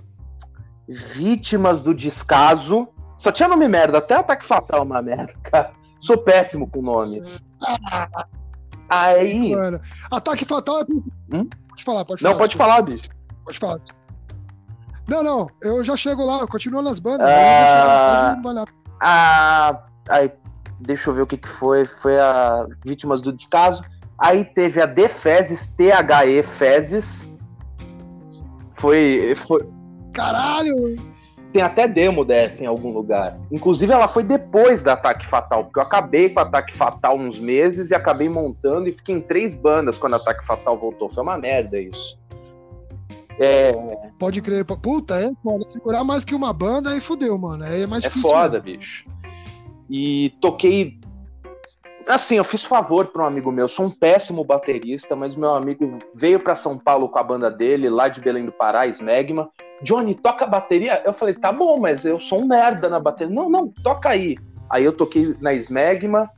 Vítimas 0.92 1.82
do 1.82 1.94
Descaso. 1.94 2.88
Só 3.18 3.32
tinha 3.32 3.48
nome 3.48 3.68
merda, 3.68 4.00
até 4.00 4.16
Ataque 4.16 4.46
Fatal 4.46 4.80
é 4.80 4.84
uma 4.84 5.02
merda, 5.02 5.34
cara. 5.44 5.72
Sou 6.00 6.18
péssimo 6.18 6.70
com 6.70 6.82
nomes. 6.82 7.42
Aí. 8.90 9.56
Mano, 9.56 9.80
Ataque 10.10 10.46
Fatal 10.46 10.82
é. 10.82 10.86
Hum? 11.34 11.48
Pode 11.70 11.84
falar, 11.84 12.06
pode 12.06 12.22
falar. 12.22 12.34
Não, 12.34 12.40
pode 12.40 12.58
falar, 12.58 12.82
bicho. 12.82 13.10
Pode 13.46 13.60
falar. 13.60 13.80
Não, 15.08 15.24
não, 15.24 15.50
eu 15.62 15.84
já 15.84 15.96
chego 15.96 16.24
lá, 16.26 16.40
eu 16.40 16.48
continuo 16.48 16.82
nas 16.82 17.00
bandas. 17.00 17.28
Ah. 17.28 17.32
aí 17.32 17.44
eu 17.44 17.82
vou 17.84 17.90
chegar, 17.90 18.16
pode 18.16 18.42
trabalhar. 18.42 18.82
A. 19.00 19.84
Aí, 20.10 20.32
deixa 20.80 21.10
eu 21.10 21.14
ver 21.14 21.22
o 21.22 21.28
que, 21.28 21.38
que 21.38 21.50
foi. 21.50 21.86
Foi 21.86 22.20
a 22.20 22.66
Vítimas 22.86 23.22
do 23.22 23.32
Descaso. 23.32 23.84
Aí 24.18 24.46
teve 24.46 24.82
a 24.82 24.86
Defezes, 24.86 25.68
T-H-E 25.68 26.44
Fezes. 26.44 27.30
Foi, 28.76 29.36
foi, 29.48 29.68
Caralho! 30.14 30.96
Tem 31.52 31.62
até 31.62 31.88
demo 31.88 32.24
dessa 32.24 32.64
em 32.64 32.68
algum 32.68 32.94
lugar. 32.94 33.38
Inclusive, 33.52 33.92
ela 33.92 34.08
foi 34.08 34.24
depois 34.24 34.82
da 34.82 34.94
Ataque 34.94 35.26
Fatal, 35.28 35.66
porque 35.66 35.80
eu 35.80 35.84
acabei 35.84 36.30
com 36.30 36.40
o 36.40 36.44
Ataque 36.44 36.76
Fatal 36.78 37.18
uns 37.18 37.38
meses 37.38 37.92
e 37.92 37.96
acabei 37.96 38.30
montando 38.30 38.88
e 38.88 38.94
fiquei 38.94 39.16
em 39.16 39.22
três 39.22 39.54
bandas 39.54 39.98
quando 39.98 40.14
o 40.14 40.16
Ataque 40.16 40.46
Fatal 40.46 40.78
voltou. 40.78 41.10
Foi 41.10 41.22
uma 41.22 41.38
merda 41.38 41.78
isso. 41.78 42.18
É, 43.38 43.74
Pode 44.18 44.42
crer. 44.42 44.64
Puta, 44.64 45.16
é 45.16 45.32
foda. 45.44 45.66
Segurar 45.66 46.04
mais 46.04 46.24
que 46.24 46.36
uma 46.36 46.54
banda, 46.54 46.92
aí 46.92 47.02
fudeu, 47.02 47.38
mano. 47.38 47.64
Aí 47.64 47.82
é 47.82 47.88
mais 47.88 48.06
é 48.06 48.08
difícil. 48.08 48.30
foda, 48.30 48.62
mesmo. 48.62 48.78
bicho. 48.78 49.06
E 49.90 50.34
toquei 50.40 51.02
assim, 52.08 52.36
eu 52.36 52.44
fiz 52.44 52.64
favor 52.64 53.08
para 53.08 53.24
um 53.24 53.26
amigo 53.26 53.52
meu. 53.52 53.68
Sou 53.68 53.88
um 53.88 53.92
péssimo 53.92 54.44
baterista, 54.44 55.16
mas 55.16 55.36
meu 55.36 55.54
amigo 55.54 56.00
veio 56.16 56.40
para 56.40 56.56
São 56.56 56.78
Paulo 56.78 57.10
com 57.10 57.20
a 57.20 57.24
banda 57.24 57.50
dele, 57.50 57.90
lá 57.90 58.08
de 58.08 58.22
Belém 58.22 58.46
do 58.46 58.52
Pará, 58.52 58.88
Smegma. 58.88 59.50
Johnny, 59.84 60.16
toca 60.16 60.46
bateria? 60.46 61.02
Eu 61.06 61.14
falei, 61.14 61.34
tá 61.34 61.52
bom, 61.52 61.80
mas 61.80 62.06
eu 62.06 62.20
sou 62.20 62.42
um 62.42 62.48
merda 62.48 62.90
na 62.90 63.00
bateria. 63.00 63.34
Não, 63.34 63.50
não, 63.50 63.68
toca 63.68 64.10
aí. 64.10 64.38
Aí 64.70 64.84
eu 64.84 64.94
toquei 64.94 65.36
na 65.42 65.54
Smegma, 65.54 66.30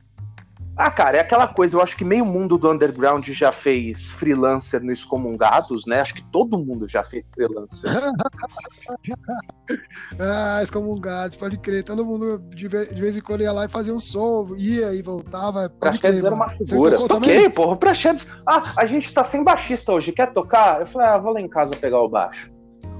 ah, 0.76 0.90
cara, 0.90 1.18
é 1.18 1.20
aquela 1.20 1.46
coisa, 1.46 1.76
eu 1.76 1.80
acho 1.80 1.96
que 1.96 2.04
meio 2.04 2.24
mundo 2.24 2.58
do 2.58 2.68
underground 2.68 3.28
já 3.28 3.52
fez 3.52 4.10
freelancer 4.10 4.82
no 4.82 4.90
Excomungados, 4.90 5.86
né? 5.86 6.00
Acho 6.00 6.14
que 6.14 6.24
todo 6.32 6.58
mundo 6.58 6.88
já 6.88 7.04
fez 7.04 7.24
freelancer. 7.32 7.88
ah, 10.18 10.58
Excomungados, 10.60 11.36
pode 11.36 11.58
crer. 11.58 11.84
Todo 11.84 12.04
mundo 12.04 12.38
de 12.50 12.66
vez 12.66 13.16
em 13.16 13.20
quando 13.20 13.42
ia 13.42 13.52
lá 13.52 13.66
e 13.66 13.68
fazia 13.68 13.94
um 13.94 14.00
som, 14.00 14.56
ia 14.56 14.92
e 14.92 15.00
voltava. 15.00 15.68
Praxedes 15.68 16.24
era 16.24 16.34
uma 16.34 16.48
figura. 16.48 16.96
Toquei, 16.96 17.08
também? 17.08 17.50
porra, 17.50 17.76
Praxedes. 17.76 18.26
Ah, 18.44 18.74
a 18.76 18.84
gente 18.84 19.12
tá 19.12 19.22
sem 19.22 19.44
baixista 19.44 19.92
hoje, 19.92 20.10
quer 20.10 20.32
tocar? 20.32 20.80
Eu 20.80 20.88
falei, 20.88 21.06
ah, 21.06 21.18
vou 21.18 21.32
lá 21.32 21.40
em 21.40 21.48
casa 21.48 21.76
pegar 21.76 22.00
o 22.00 22.08
baixo. 22.08 22.53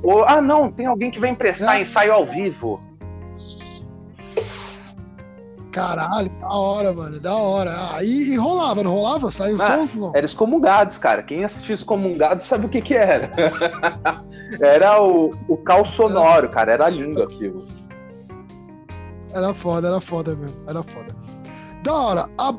Ou, 0.05 0.23
ah, 0.27 0.41
não, 0.41 0.71
tem 0.71 0.85
alguém 0.85 1.11
que 1.11 1.19
vai 1.19 1.31
emprestar 1.31 1.77
é. 1.77 1.83
ensaio 1.83 2.13
ao 2.13 2.27
vivo. 2.27 2.81
Caralho, 5.73 6.31
da 6.41 6.49
hora, 6.49 6.93
mano, 6.93 7.19
da 7.19 7.35
hora. 7.35 7.97
Aí 7.97 8.33
e 8.33 8.37
rolava, 8.37 8.85
não 8.85 8.93
rolava? 8.93 9.33
Saiu 9.33 9.57
ah, 9.57 9.63
sons, 9.63 9.95
não? 9.95 10.13
Era 10.15 10.25
Excomungados, 10.25 10.99
cara. 10.99 11.23
Quem 11.23 11.43
assistiu 11.43 11.75
Excomungados 11.75 12.47
sabe 12.47 12.67
o 12.67 12.69
que 12.69 12.81
que 12.81 12.95
era. 12.95 13.33
era 14.61 15.03
o, 15.03 15.35
o 15.49 15.57
cal 15.57 15.85
sonoro, 15.85 16.49
cara. 16.49 16.73
Era 16.73 16.89
lindo 16.89 17.23
aquilo. 17.23 17.67
Era 19.33 19.53
foda, 19.53 19.89
era 19.89 20.01
foda 20.01 20.37
mesmo. 20.37 20.63
Era 20.69 20.83
foda. 20.83 21.17
Da 21.83 21.93
hora. 21.93 22.31
A, 22.39 22.55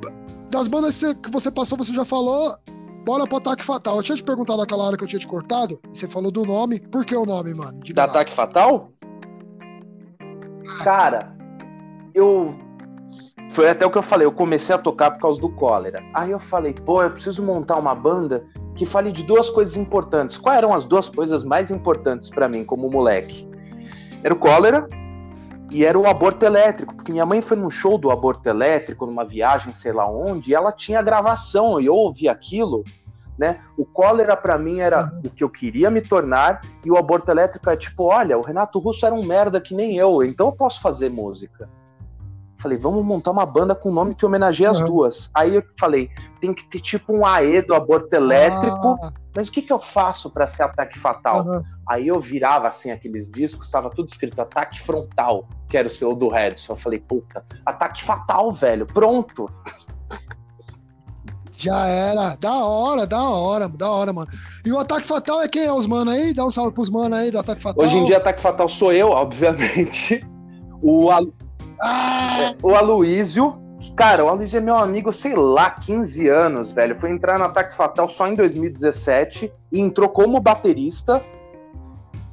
das 0.50 0.68
bandas 0.68 1.02
que 1.02 1.32
você 1.32 1.50
passou, 1.50 1.78
você 1.78 1.94
já 1.94 2.04
falou. 2.04 2.58
Bora 3.06 3.28
pro 3.28 3.38
Ataque 3.38 3.64
Fatal. 3.64 3.98
Eu 3.98 4.04
tinha 4.04 4.16
te 4.16 4.24
perguntado 4.24 4.58
naquela 4.60 4.84
hora 4.84 4.98
que 4.98 5.04
eu 5.04 5.08
tinha 5.08 5.20
te 5.20 5.28
cortado. 5.28 5.80
Você 5.94 6.08
falou 6.08 6.32
do 6.32 6.44
nome. 6.44 6.80
Por 6.80 7.06
que 7.06 7.16
o 7.16 7.24
nome, 7.24 7.54
mano? 7.54 7.80
da 7.94 8.06
Ataque 8.06 8.34
Fatal? 8.34 8.90
Cara, 10.84 11.32
eu 12.16 12.56
foi 13.52 13.70
até 13.70 13.86
o 13.86 13.92
que 13.92 13.98
eu 13.98 14.04
falei, 14.04 14.26
eu 14.26 14.32
comecei 14.32 14.74
a 14.74 14.78
tocar 14.80 15.12
por 15.12 15.20
causa 15.20 15.40
do 15.40 15.50
cólera. 15.50 16.04
Aí 16.16 16.32
eu 16.32 16.40
falei, 16.40 16.74
pô, 16.74 17.04
eu 17.04 17.12
preciso 17.12 17.44
montar 17.44 17.78
uma 17.78 17.94
banda 17.94 18.44
que 18.76 18.88
fale 18.88 19.12
de 19.12 19.24
duas 19.24 19.52
coisas 19.52 19.78
importantes. 19.78 20.36
Quais 20.36 20.58
eram 20.58 20.74
as 20.74 20.84
duas 20.84 21.08
coisas 21.08 21.44
mais 21.44 21.70
importantes 21.70 22.28
para 22.30 22.50
mim 22.50 22.66
como 22.66 22.90
moleque? 22.90 23.48
Era 24.24 24.34
o 24.34 24.38
cólera 24.38 24.90
e 25.72 25.84
era 25.84 25.98
o 25.98 26.08
aborto 26.08 26.46
elétrico, 26.46 26.96
porque 26.96 27.12
minha 27.12 27.26
mãe 27.26 27.42
foi 27.42 27.58
num 27.58 27.70
show 27.70 27.98
do 27.98 28.12
aborto 28.12 28.48
elétrico, 28.48 29.06
numa 29.06 29.26
viagem, 29.26 29.74
sei 29.74 29.92
lá 29.92 30.10
onde, 30.10 30.52
e 30.52 30.56
ela 30.56 30.72
tinha 30.72 31.02
gravação, 31.02 31.80
e 31.80 31.88
eu 31.88 31.96
ouvi 31.96 32.30
aquilo, 32.30 32.84
né? 33.38 33.60
O 33.78 33.86
cólera 33.86 34.38
para 34.38 34.58
mim 34.58 34.80
era 34.80 35.12
o 35.26 35.30
que 35.30 35.44
eu 35.44 35.50
queria 35.50 35.90
me 35.90 36.02
tornar, 36.02 36.62
e 36.84 36.92
o 36.92 36.98
aborto 36.98 37.32
elétrico 37.32 37.70
é 37.70 37.76
tipo, 37.76 38.04
olha, 38.04 38.38
o 38.38 38.42
Renato 38.42 38.80
Russo 38.80 39.06
era 39.06 39.16
um 39.16 39.26
merda 39.26 39.60
que 39.60 39.74
nem 39.74 39.98
eu, 39.98 40.24
então 40.24 40.48
eu 40.48 40.54
posso 40.54 40.82
fazer 40.82 41.10
música. 41.10 41.70
Falei, 42.66 42.80
vamos 42.80 43.06
montar 43.06 43.30
uma 43.30 43.46
banda 43.46 43.76
com 43.76 43.92
nome 43.92 44.16
que 44.16 44.26
homenageie 44.26 44.66
as 44.66 44.82
duas. 44.82 45.30
Aí 45.36 45.54
eu 45.54 45.64
falei, 45.80 46.10
tem 46.42 46.52
que 46.52 46.68
ter 46.68 46.80
tipo 46.80 47.14
um 47.14 47.24
AE 47.24 47.62
do 47.62 47.76
aborto 47.76 48.12
elétrico. 48.16 48.98
Ah. 49.04 49.14
Mas 49.36 49.48
o 49.48 49.52
que, 49.52 49.62
que 49.62 49.72
eu 49.72 49.78
faço 49.78 50.32
para 50.32 50.48
ser 50.48 50.64
ataque 50.64 50.98
fatal? 50.98 51.46
Uhum. 51.46 51.62
Aí 51.88 52.08
eu 52.08 52.20
virava 52.20 52.68
assim 52.68 52.90
aqueles 52.90 53.30
discos, 53.30 53.68
estava 53.68 53.92
tudo 53.92 54.10
escrito 54.10 54.42
ataque 54.42 54.82
frontal, 54.82 55.48
que 55.70 55.78
era 55.78 55.88
o 55.88 55.92
seu 55.92 56.16
do 56.16 56.28
Redson. 56.28 56.74
Eu 56.74 56.78
falei, 56.78 56.98
puta, 56.98 57.46
ataque 57.64 58.04
fatal, 58.04 58.52
velho, 58.52 58.88
pronto. 58.88 59.48
Já 61.56 61.86
era. 61.86 62.36
Da 62.36 62.66
hora, 62.66 63.06
da 63.06 63.30
hora, 63.30 63.70
da 63.70 63.92
hora, 63.92 64.12
mano. 64.12 64.28
E 64.66 64.72
o 64.72 64.80
Ataque 64.80 65.08
Fatal 65.08 65.42
é 65.42 65.48
quem 65.48 65.64
é 65.66 65.72
os 65.72 65.88
mano 65.88 66.12
aí? 66.12 66.34
Dá 66.34 66.44
um 66.44 66.50
salve 66.50 66.74
pros 66.74 66.90
mano 66.90 67.16
aí 67.16 67.32
do 67.32 67.40
Ataque 67.40 67.62
Fatal. 67.62 67.86
Hoje 67.86 67.96
em 67.96 68.04
dia, 68.04 68.18
Ataque 68.18 68.42
Fatal 68.42 68.68
sou 68.68 68.92
eu, 68.92 69.12
obviamente. 69.12 70.26
O, 70.82 71.10
ah! 71.82 72.54
O 72.62 72.76
Aloísio, 72.76 73.60
cara, 73.96 74.24
o 74.24 74.30
Aloísio 74.30 74.58
é 74.58 74.62
meu 74.62 74.76
amigo, 74.76 75.12
sei 75.12 75.36
lá, 75.36 75.70
15 75.70 76.28
anos, 76.30 76.72
velho. 76.72 77.00
Foi 77.00 77.12
entrar 77.12 77.38
no 77.38 77.46
Ataque 77.46 77.76
Fatal 77.76 78.08
só 78.10 78.28
em 78.28 78.36
2017 78.36 79.52
e 79.72 79.80
entrou 79.80 80.10
como 80.10 80.40
baterista. 80.40 81.22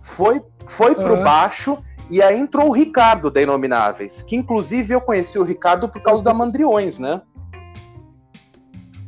Foi, 0.00 0.42
foi 0.66 0.94
pro 0.94 1.14
uhum. 1.14 1.24
baixo 1.24 1.78
e 2.11 2.22
aí 2.22 2.38
entrou 2.38 2.68
o 2.68 2.72
Ricardo 2.72 3.31
da 3.31 3.40
Inomináveis, 3.40 4.22
que 4.22 4.37
inclusive 4.37 4.94
eu 4.94 5.00
conheci 5.00 5.38
o 5.38 5.44
Ricardo 5.44 5.88
por 5.88 6.02
causa 6.02 6.22
da 6.22 6.35
Mandriões, 6.35 6.98
né? 6.98 7.22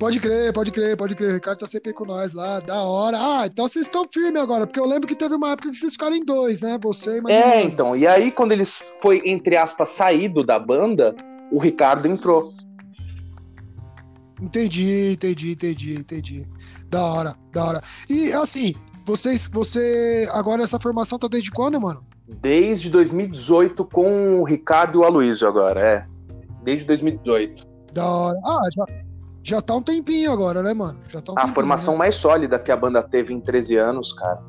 Pode 0.04 0.20
crer, 0.20 0.52
pode 0.52 0.70
crer, 0.70 0.96
pode 0.98 1.14
crer. 1.14 1.30
O 1.30 1.34
Ricardo 1.36 1.60
tá 1.60 1.66
sempre 1.66 1.90
com 1.94 2.04
nós 2.04 2.34
lá, 2.34 2.60
da 2.60 2.82
hora. 2.82 3.16
Ah, 3.18 3.46
então 3.46 3.66
vocês 3.66 3.86
estão 3.86 4.06
firmes 4.06 4.42
agora, 4.42 4.66
porque 4.66 4.78
eu 4.78 4.84
lembro 4.84 5.08
que 5.08 5.16
teve 5.16 5.34
uma 5.34 5.52
época 5.52 5.70
que 5.70 5.76
vocês 5.76 5.94
ficaram 5.94 6.14
em 6.14 6.22
dois, 6.22 6.60
né? 6.60 6.78
Você 6.82 7.16
e 7.16 7.20
mais 7.22 7.34
É, 7.34 7.56
um 7.56 7.60
então. 7.60 7.96
E 7.96 8.06
aí, 8.06 8.30
quando 8.30 8.52
eles 8.52 8.86
foi, 9.00 9.22
entre 9.24 9.56
aspas, 9.56 9.88
saído 9.88 10.44
da 10.44 10.58
banda, 10.58 11.16
o 11.50 11.58
Ricardo 11.58 12.06
entrou. 12.06 12.52
Entendi, 14.42 15.12
entendi, 15.12 15.52
entendi, 15.52 15.94
entendi. 15.94 16.46
Da 16.90 17.02
hora, 17.02 17.34
da 17.50 17.64
hora. 17.64 17.82
E 18.10 18.30
assim, 18.34 18.74
vocês, 19.06 19.48
você. 19.50 20.28
Agora 20.32 20.62
essa 20.62 20.78
formação 20.78 21.18
tá 21.18 21.28
desde 21.28 21.50
quando, 21.50 21.80
mano? 21.80 22.04
Desde 22.42 22.90
2018 22.90 23.82
com 23.86 24.40
o 24.40 24.44
Ricardo 24.44 24.98
e 24.98 25.00
o 25.00 25.04
Aloysio 25.04 25.48
agora, 25.48 25.80
é. 25.80 26.06
Desde 26.62 26.84
2018. 26.88 27.66
Da 27.94 28.06
hora. 28.06 28.38
Ah, 28.44 28.68
já, 28.70 28.84
já 29.44 29.60
tá 29.60 29.76
um 29.76 29.82
tempinho 29.82 30.32
agora, 30.32 30.62
né, 30.62 30.72
mano? 30.72 30.98
Já 31.10 31.20
tá 31.20 31.32
um 31.32 31.34
a 31.34 31.40
tempinho, 31.42 31.54
formação 31.54 31.94
né? 31.94 31.98
mais 31.98 32.14
sólida 32.14 32.58
que 32.58 32.72
a 32.72 32.76
banda 32.76 33.02
teve 33.02 33.32
em 33.32 33.40
13 33.40 33.76
anos, 33.76 34.12
cara. 34.14 34.42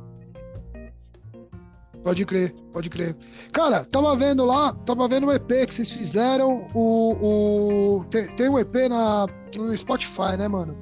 Pode 2.01 2.23
crer, 2.23 2.53
pode 2.71 2.89
crer. 2.89 3.15
Cara, 3.51 3.83
tava 3.83 4.15
vendo 4.15 4.45
lá, 4.45 4.71
tava 4.85 5.07
vendo 5.07 5.27
o 5.27 5.33
EP 5.33 5.47
que 5.67 5.73
vocês 5.73 5.91
fizeram. 5.91 6.67
O, 6.73 7.97
o 7.99 8.05
tem, 8.05 8.27
tem 8.35 8.47
um 8.47 8.57
EP 8.59 8.73
na, 8.87 9.27
no 9.57 9.75
Spotify, 9.75 10.37
né, 10.37 10.47
mano? 10.47 10.77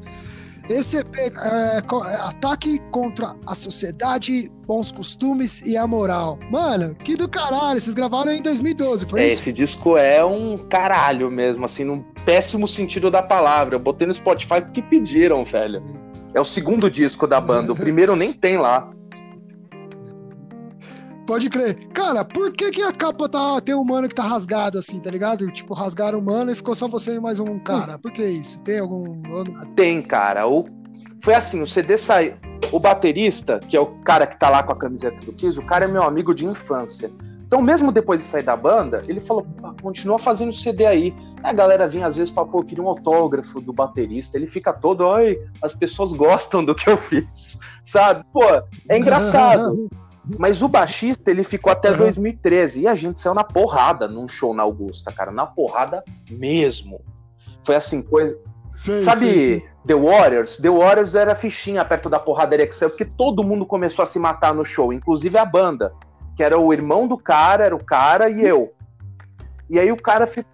Esse 0.69 0.97
é, 0.97 1.01
é, 1.01 1.77
ataque 2.21 2.79
contra 2.91 3.35
a 3.45 3.53
sociedade, 3.53 4.49
bons 4.65 4.91
costumes 4.91 5.61
e 5.61 5.75
a 5.75 5.85
moral. 5.85 6.39
Mano, 6.49 6.95
que 6.95 7.15
do 7.15 7.27
caralho, 7.27 7.79
vocês 7.79 7.93
gravaram 7.93 8.31
em 8.31 8.41
2012, 8.41 9.05
foi 9.05 9.21
é, 9.21 9.27
isso? 9.27 9.41
Esse 9.41 9.51
disco 9.51 9.97
é 9.97 10.23
um 10.23 10.57
caralho 10.57 11.29
mesmo, 11.29 11.65
assim, 11.65 11.83
num 11.83 12.01
péssimo 12.25 12.67
sentido 12.67 13.11
da 13.11 13.21
palavra. 13.21 13.75
Eu 13.75 13.79
botei 13.79 14.07
no 14.07 14.13
Spotify 14.13 14.61
porque 14.61 14.81
pediram, 14.81 15.43
velho. 15.43 15.83
É 16.33 16.39
o 16.39 16.45
segundo 16.45 16.89
disco 16.89 17.27
da 17.27 17.39
banda, 17.39 17.73
o 17.73 17.75
primeiro 17.75 18.15
nem 18.15 18.33
tem 18.33 18.57
lá. 18.57 18.91
Pode 21.25 21.49
crer. 21.49 21.87
Cara, 21.93 22.25
por 22.25 22.51
que, 22.51 22.71
que 22.71 22.81
a 22.81 22.91
capa 22.91 23.29
tá, 23.29 23.61
tem 23.61 23.73
um 23.73 23.83
mano 23.83 24.09
que 24.09 24.15
tá 24.15 24.23
rasgado 24.23 24.77
assim, 24.77 24.99
tá 24.99 25.09
ligado? 25.09 25.49
Tipo, 25.51 25.73
rasgaram 25.73 26.19
o 26.19 26.21
mano 26.21 26.51
e 26.51 26.55
ficou 26.55 26.75
só 26.75 26.87
você 26.87 27.15
e 27.15 27.19
mais 27.19 27.39
um 27.39 27.57
cara. 27.59 27.97
Por 27.97 28.11
que 28.11 28.23
isso? 28.25 28.61
Tem 28.61 28.79
algum. 28.79 29.21
Tem, 29.75 30.01
cara. 30.01 30.47
O... 30.47 30.65
Foi 31.21 31.33
assim, 31.33 31.61
o 31.61 31.67
CD 31.67 31.97
saiu. 31.97 32.33
O 32.71 32.79
baterista, 32.79 33.59
que 33.59 33.77
é 33.77 33.79
o 33.79 33.85
cara 33.85 34.25
que 34.25 34.37
tá 34.37 34.49
lá 34.49 34.63
com 34.63 34.73
a 34.73 34.75
camiseta 34.75 35.17
do 35.25 35.33
Kiss, 35.33 35.59
o 35.59 35.65
cara 35.65 35.85
é 35.85 35.87
meu 35.87 36.03
amigo 36.03 36.33
de 36.33 36.45
infância. 36.45 37.11
Então, 37.45 37.61
mesmo 37.61 37.91
depois 37.91 38.19
de 38.19 38.25
sair 38.25 38.43
da 38.43 38.57
banda, 38.57 39.03
ele 39.07 39.21
falou: 39.21 39.45
continua 39.81 40.17
fazendo 40.17 40.51
CD 40.51 40.85
aí. 40.85 41.13
A 41.43 41.53
galera 41.53 41.87
vinha 41.87 42.07
às 42.07 42.15
vezes 42.15 42.31
e 42.31 42.33
fala: 42.33 42.47
pô, 42.47 42.59
eu 42.59 42.63
queria 42.63 42.83
um 42.83 42.89
autógrafo 42.89 43.61
do 43.61 43.71
baterista. 43.71 44.35
Ele 44.35 44.47
fica 44.47 44.73
todo: 44.73 45.05
oi, 45.05 45.39
as 45.61 45.73
pessoas 45.73 46.13
gostam 46.13 46.65
do 46.65 46.73
que 46.73 46.89
eu 46.89 46.97
fiz, 46.97 47.57
sabe? 47.85 48.25
Pô, 48.33 48.43
é 48.89 48.97
engraçado. 48.97 49.87
Mas 50.39 50.61
o 50.61 50.67
baixista, 50.67 51.29
ele 51.29 51.43
ficou 51.43 51.71
até 51.71 51.91
uhum. 51.91 51.97
2013. 51.97 52.81
E 52.81 52.87
a 52.87 52.95
gente 52.95 53.19
saiu 53.19 53.33
na 53.33 53.43
porrada 53.43 54.07
num 54.07 54.27
show 54.27 54.53
na 54.53 54.63
Augusta, 54.63 55.11
cara. 55.11 55.31
Na 55.31 55.45
porrada 55.45 56.03
mesmo. 56.29 57.01
Foi 57.63 57.75
assim, 57.75 58.01
coisa. 58.01 58.39
Sim, 58.73 59.01
Sabe 59.01 59.17
sim, 59.17 59.43
sim. 59.43 59.61
The 59.85 59.93
Warriors? 59.93 60.57
The 60.57 60.69
Warriors 60.69 61.13
era 61.13 61.35
fichinha 61.35 61.83
perto 61.85 62.09
da 62.09 62.19
porradaria 62.19 62.65
que 62.65 62.75
saiu, 62.75 62.89
porque 62.89 63.05
todo 63.05 63.43
mundo 63.43 63.65
começou 63.65 64.03
a 64.03 64.05
se 64.05 64.17
matar 64.17 64.53
no 64.53 64.65
show, 64.65 64.91
inclusive 64.91 65.37
a 65.37 65.45
banda. 65.45 65.93
Que 66.35 66.43
era 66.43 66.57
o 66.57 66.73
irmão 66.73 67.07
do 67.07 67.17
cara, 67.17 67.65
era 67.65 67.75
o 67.75 67.83
cara 67.83 68.29
e 68.29 68.43
eu. 68.43 68.73
E 69.69 69.79
aí 69.79 69.91
o 69.91 69.97
cara 69.97 70.25
ficou. 70.25 70.51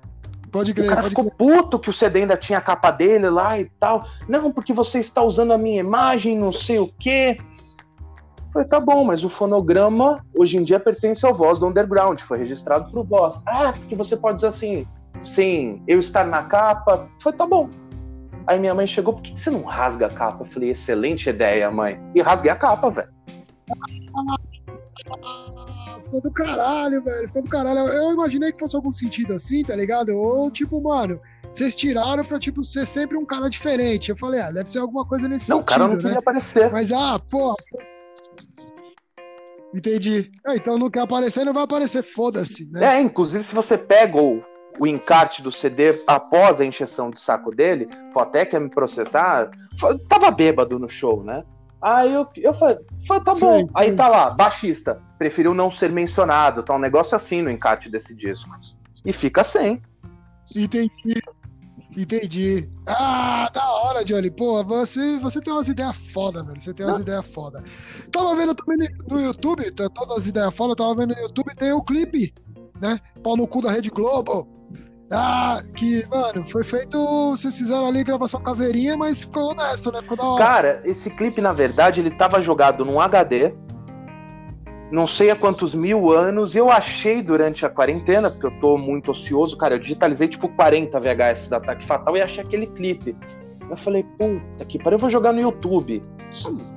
Pode 0.52 0.74
crer, 0.74 0.86
o 0.86 0.90
cara 0.90 1.04
ficou 1.04 1.26
crer. 1.26 1.36
puto 1.38 1.78
que 1.78 1.90
o 1.90 1.94
CD 1.94 2.22
ainda 2.22 2.36
tinha 2.36 2.58
a 2.58 2.62
capa 2.62 2.90
dele 2.90 3.30
lá 3.30 3.60
e 3.60 3.66
tal. 3.80 4.06
Não, 4.28 4.52
porque 4.52 4.74
você 4.74 5.00
está 5.00 5.22
usando 5.22 5.54
a 5.54 5.58
minha 5.58 5.80
imagem, 5.80 6.38
não 6.38 6.52
sei 6.52 6.80
o 6.80 6.92
quê. 7.00 7.38
Falei, 8.52 8.68
tá 8.68 8.80
bom, 8.80 9.04
mas 9.04 9.24
o 9.24 9.30
fonograma 9.30 10.24
hoje 10.36 10.58
em 10.58 10.64
dia 10.64 10.80
pertence 10.80 11.26
ao 11.26 11.36
Voz 11.36 11.60
do 11.60 11.68
Underground, 11.68 12.20
foi 12.22 12.40
registrado 12.40 12.90
pro 12.92 13.04
Voz. 13.04 13.42
Ah, 13.46 13.74
porque 13.74 13.96
você 13.96 14.18
pode 14.18 14.38
dizer 14.38 14.48
assim, 14.48 14.88
sim, 15.22 15.84
eu 15.88 16.00
estar 16.00 16.26
na 16.26 16.44
capa. 16.44 17.08
Foi, 17.22 17.32
tá 17.32 17.46
bom. 17.46 17.70
Aí 18.48 18.60
minha 18.60 18.74
mãe 18.74 18.88
chegou, 18.88 19.14
por 19.14 19.22
que 19.22 19.40
você 19.40 19.52
não 19.52 19.64
rasga 19.64 20.08
a 20.08 20.10
capa? 20.10 20.44
Eu 20.44 20.48
falei, 20.48 20.72
excelente 20.72 21.30
ideia, 21.30 21.70
mãe. 21.70 22.02
E 22.16 22.22
rasguei 22.22 22.52
a 22.52 22.56
capa, 22.56 22.90
velho. 22.90 23.10
Ficou 26.04 26.22
do 26.22 26.32
caralho, 26.32 27.04
velho. 27.04 27.28
Ficou 27.28 27.44
do 27.44 27.50
caralho. 27.50 27.80
Eu 27.80 28.14
imaginei 28.14 28.52
que 28.52 28.60
fosse 28.60 28.76
algum 28.76 28.92
sentido 28.92 29.36
assim, 29.36 29.64
tá 29.64 29.76
ligado? 29.76 30.10
Ou 30.18 30.50
tipo, 30.50 30.82
mano, 30.82 31.22
vocês 31.52 31.76
tiraram 31.76 32.24
pra, 32.24 32.40
tipo, 32.40 32.64
ser 32.64 32.88
sempre 32.88 33.16
um 33.18 33.26
cara 33.26 33.50
diferente. 33.50 34.10
Eu 34.10 34.18
falei, 34.18 34.42
ah, 34.42 34.52
deve 34.52 34.70
ser 34.70 34.80
alguma 34.80 35.06
coisa 35.06 35.28
nesse 35.28 35.50
Não, 35.50 35.58
o 35.58 35.60
sentido, 35.60 35.78
cara 35.78 35.88
não 35.88 35.96
né? 35.96 36.02
queria 36.02 36.18
aparecer. 36.18 36.72
Mas, 36.72 36.92
ah, 36.92 37.20
pô. 37.30 37.56
Entendi. 39.74 40.32
Ah, 40.46 40.56
então 40.56 40.78
não 40.78 40.90
quer 40.90 41.02
aparecer, 41.02 41.46
não 41.46 41.54
vai 41.54 41.64
aparecer, 41.64 42.04
foda-se, 42.04 42.66
né? 42.72 42.96
É, 42.96 43.02
inclusive, 43.02 43.44
se 43.44 43.54
você 43.54 43.78
pega 43.78 44.20
o, 44.20 44.44
o 44.80 44.88
encarte 44.88 45.42
do 45.42 45.52
CD 45.52 46.02
após 46.08 46.60
a 46.60 46.66
encheção 46.66 47.12
de 47.12 47.20
saco 47.20 47.54
dele, 47.54 47.88
foi 48.12 48.24
até 48.24 48.46
quer 48.46 48.60
me 48.60 48.70
processar, 48.70 49.52
tava 50.08 50.32
bêbado 50.32 50.80
no 50.80 50.90
show, 50.90 51.24
né? 51.24 51.44
Aí 51.82 52.12
eu, 52.12 52.28
eu 52.38 52.54
falei, 52.56 52.78
falei, 53.08 53.24
tá 53.24 53.34
Sim, 53.34 53.46
bom. 53.46 53.60
sim. 53.60 53.70
Aí 53.78 53.92
tá 53.94 54.08
lá, 54.08 54.30
baixista, 54.32 55.02
preferiu 55.18 55.54
não 55.54 55.72
ser 55.72 55.92
mencionado, 55.92 56.64
tá 56.64 56.76
um 56.76 56.80
negócio 56.80 57.16
assim 57.16 57.42
no 57.42 57.50
encarte 57.50 57.90
desse 57.90 58.16
disco. 58.16 58.50
E 59.06 59.14
fica 59.14 59.44
sem. 59.44 59.82
Entendi. 60.54 60.92
Entendi. 62.00 62.70
Ah, 62.88 63.50
da 63.54 63.70
hora, 63.70 64.06
Johnny. 64.06 64.32
Pô, 64.32 64.64
você, 64.64 65.18
você 65.20 65.42
tem 65.42 65.52
umas 65.52 65.68
ideias 65.68 65.98
foda, 65.98 66.42
velho. 66.42 66.62
Você 66.62 66.74
tem 66.74 66.86
umas 66.86 66.98
ideias 66.98 67.28
foda. 67.28 67.62
Tava 68.10 68.36
vendo 68.36 68.56
também 68.56 68.88
no 69.10 69.20
YouTube, 69.20 69.70
tá, 69.72 69.90
todas 69.90 70.20
as 70.20 70.28
ideias 70.28 70.56
foda, 70.56 70.78
tava 70.78 70.96
vendo 70.96 71.14
no 71.14 71.22
YouTube, 71.22 71.54
tem 71.58 71.74
o 71.74 71.84
clipe, 71.84 72.34
né? 72.82 72.98
Pau 73.22 73.36
no 73.36 73.46
cu 73.46 73.62
da 73.62 73.70
Rede 73.70 73.90
Globo. 73.90 74.48
Ah, 75.12 75.60
que, 75.76 76.08
mano, 76.08 76.42
foi 76.46 76.64
feito. 76.64 77.32
Vocês 77.32 77.58
fizeram 77.58 77.88
ali 77.88 78.02
gravação 78.02 78.42
caseirinha, 78.42 78.96
mas 78.96 79.26
ficou 79.26 79.52
honesto, 79.52 79.92
né? 79.92 80.02
Ficou 80.02 80.16
da 80.16 80.24
hora. 80.24 80.46
Cara, 80.46 80.82
esse 80.86 81.10
clipe, 81.10 81.42
na 81.42 81.52
verdade, 81.52 82.00
ele 82.00 82.12
tava 82.12 82.42
jogado 82.42 82.86
num 82.86 83.02
HD. 83.02 83.54
Não 84.92 85.06
sei 85.06 85.30
há 85.30 85.36
quantos 85.36 85.76
mil 85.76 86.12
anos. 86.12 86.56
Eu 86.56 86.70
achei 86.70 87.22
durante 87.22 87.66
a 87.66 87.70
quarentena, 87.70 88.32
porque 88.32 88.48
eu 88.48 88.60
tô 88.60 88.78
muito 88.78 89.12
ocioso, 89.12 89.56
cara. 89.56 89.76
Eu 89.76 89.80
digitalizei 89.80 90.28
tipo 90.28 90.50
40 90.50 91.00
VHS 91.00 91.48
da 91.48 91.58
Ataque 91.58 91.86
Fatal 91.86 92.18
e 92.18 92.22
achei 92.22 92.44
aquele 92.44 92.68
clipe. 92.68 93.16
Eu 93.70 93.78
falei, 93.78 94.04
puta 94.18 94.66
que 94.68 94.80
pariu, 94.80 94.96
eu 94.96 95.00
vou 95.00 95.10
jogar 95.10 95.32
no 95.32 95.40
YouTube. 95.40 96.02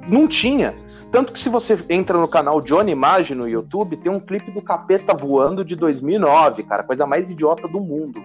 Não 0.06 0.28
tinha. 0.28 0.74
Tanto 1.10 1.32
que 1.32 1.38
se 1.38 1.48
você 1.48 1.78
entra 1.88 2.18
no 2.18 2.28
canal 2.28 2.60
Johnny 2.60 2.92
Imagem 2.92 3.36
no 3.36 3.48
YouTube, 3.48 3.96
tem 3.96 4.12
um 4.12 4.20
clipe 4.20 4.50
do 4.50 4.60
Capeta 4.60 5.14
voando 5.14 5.64
de 5.64 5.74
2009, 5.74 6.64
cara. 6.64 6.82
Coisa 6.82 7.06
mais 7.06 7.30
idiota 7.30 7.66
do 7.66 7.80
mundo. 7.80 8.22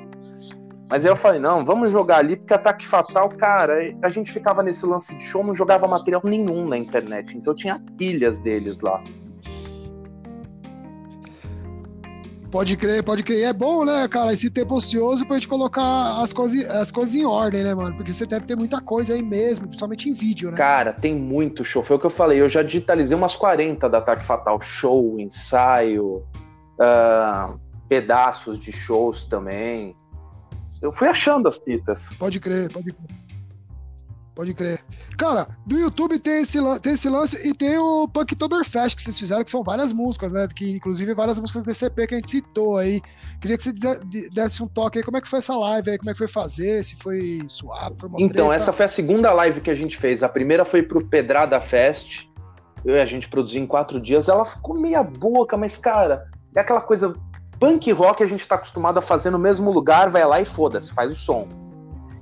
Mas 0.90 1.06
aí 1.06 1.12
eu 1.12 1.18
falei, 1.18 1.40
não, 1.40 1.66
vamos 1.66 1.92
jogar 1.92 2.18
ali, 2.18 2.38
porque 2.38 2.54
Ataque 2.54 2.88
Fatal, 2.88 3.28
cara, 3.30 3.94
a 4.02 4.08
gente 4.08 4.32
ficava 4.32 4.64
nesse 4.64 4.86
lance 4.86 5.14
de 5.16 5.24
show, 5.24 5.44
não 5.44 5.54
jogava 5.54 5.86
material 5.86 6.22
nenhum 6.24 6.66
na 6.66 6.78
internet. 6.78 7.38
Então 7.38 7.54
tinha 7.54 7.82
pilhas 7.98 8.38
deles 8.38 8.80
lá. 8.80 9.04
Pode 12.52 12.78
crer, 12.78 13.04
pode 13.04 13.24
crer. 13.24 13.40
E 13.40 13.44
é 13.44 13.54
bom, 13.54 13.84
né, 13.84 14.08
cara, 14.08 14.32
esse 14.32 14.50
tempo 14.50 14.76
ocioso 14.76 15.26
pra 15.26 15.36
gente 15.36 15.48
colocar 15.48 16.22
as 16.22 16.32
coisas, 16.32 16.66
as 16.70 16.92
coisas 16.92 17.14
em 17.16 17.26
ordem, 17.26 17.64
né, 17.64 17.76
mano? 17.76 17.96
Porque 17.96 18.14
você 18.14 18.26
deve 18.26 18.46
ter 18.46 18.56
muita 18.56 18.80
coisa 18.80 19.14
aí 19.14 19.22
mesmo, 19.22 19.68
principalmente 19.68 20.10
em 20.10 20.14
vídeo, 20.14 20.52
né? 20.52 20.58
Cara, 20.58 20.94
tem 20.94 21.14
muito 21.14 21.64
show. 21.66 21.84
Foi 21.84 21.98
o 21.98 22.00
que 22.00 22.06
eu 22.06 22.12
falei, 22.12 22.40
eu 22.40 22.48
já 22.48 22.64
digitalizei 22.64 23.18
umas 23.18 23.36
40 23.36 23.90
da 23.90 23.98
Ataque 23.98 24.26
Fatal. 24.26 24.62
Show, 24.62 25.20
ensaio, 25.20 26.24
ah, 26.80 27.54
pedaços 27.90 28.58
de 28.60 28.72
shows 28.72 29.26
também. 29.26 29.96
Eu 30.82 30.92
fui 30.92 31.08
achando 31.08 31.50
as 31.50 31.58
fitas. 31.58 32.10
Pode 32.18 32.40
crer, 32.40 32.72
pode 32.72 32.94
crer. 32.94 33.27
Pode 34.38 34.54
crer. 34.54 34.80
Cara, 35.18 35.48
do 35.66 35.76
YouTube 35.80 36.20
tem 36.20 36.42
esse, 36.42 36.60
tem 36.80 36.94
esse 36.94 37.10
lance 37.10 37.36
e 37.48 37.56
tem 37.56 37.76
o 37.80 38.08
Punktoberfest 38.08 38.96
que 38.96 39.02
vocês 39.02 39.18
fizeram, 39.18 39.44
que 39.44 39.50
são 39.50 39.64
várias 39.64 39.92
músicas, 39.92 40.32
né? 40.32 40.48
Que 40.56 40.74
inclusive 40.74 41.12
várias 41.16 41.40
músicas 41.40 41.64
desse 41.64 41.88
EP 41.88 42.08
que 42.08 42.14
a 42.14 42.18
gente 42.20 42.30
citou 42.30 42.78
aí. 42.78 43.02
Queria 43.42 43.58
que 43.58 43.64
você 43.64 43.74
desse 44.32 44.62
um 44.62 44.68
toque 44.68 45.00
aí, 45.00 45.04
como 45.04 45.18
é 45.18 45.22
que 45.22 45.28
foi 45.28 45.40
essa 45.40 45.58
live 45.58 45.90
aí, 45.90 45.98
como 45.98 46.12
é 46.12 46.14
que 46.14 46.20
foi 46.20 46.28
fazer, 46.28 46.84
se 46.84 46.96
foi 46.98 47.40
suave, 47.48 47.96
foi 47.98 48.10
uma 48.10 48.22
Então, 48.22 48.50
treta. 48.50 48.62
essa 48.62 48.72
foi 48.72 48.86
a 48.86 48.90
segunda 48.90 49.34
live 49.34 49.60
que 49.60 49.72
a 49.72 49.76
gente 49.76 49.98
fez. 49.98 50.22
A 50.22 50.30
primeira 50.30 50.64
foi 50.64 50.84
pro 50.84 51.04
Pedrada 51.04 51.60
Fest. 51.60 52.28
Eu 52.86 52.96
e 52.96 53.02
a 53.02 53.06
gente 53.06 53.28
produziu 53.28 53.60
em 53.60 53.66
quatro 53.66 54.00
dias. 54.00 54.30
Ela 54.30 54.46
ficou 54.46 54.80
meia 54.80 55.02
boca, 55.02 55.58
mas, 55.58 55.80
cara, 55.80 56.28
é 56.56 56.60
aquela 56.60 56.82
coisa. 56.82 57.16
Punk 57.60 57.92
rock 57.92 58.22
a 58.22 58.28
gente 58.28 58.48
tá 58.48 58.54
acostumado 58.54 59.00
a 59.00 59.02
fazer 59.02 59.32
no 59.32 59.40
mesmo 59.40 59.72
lugar, 59.72 60.12
vai 60.12 60.24
lá 60.28 60.40
e 60.40 60.46
foda-se, 60.46 60.94
faz 60.94 61.12
o 61.12 61.16
som. 61.16 61.67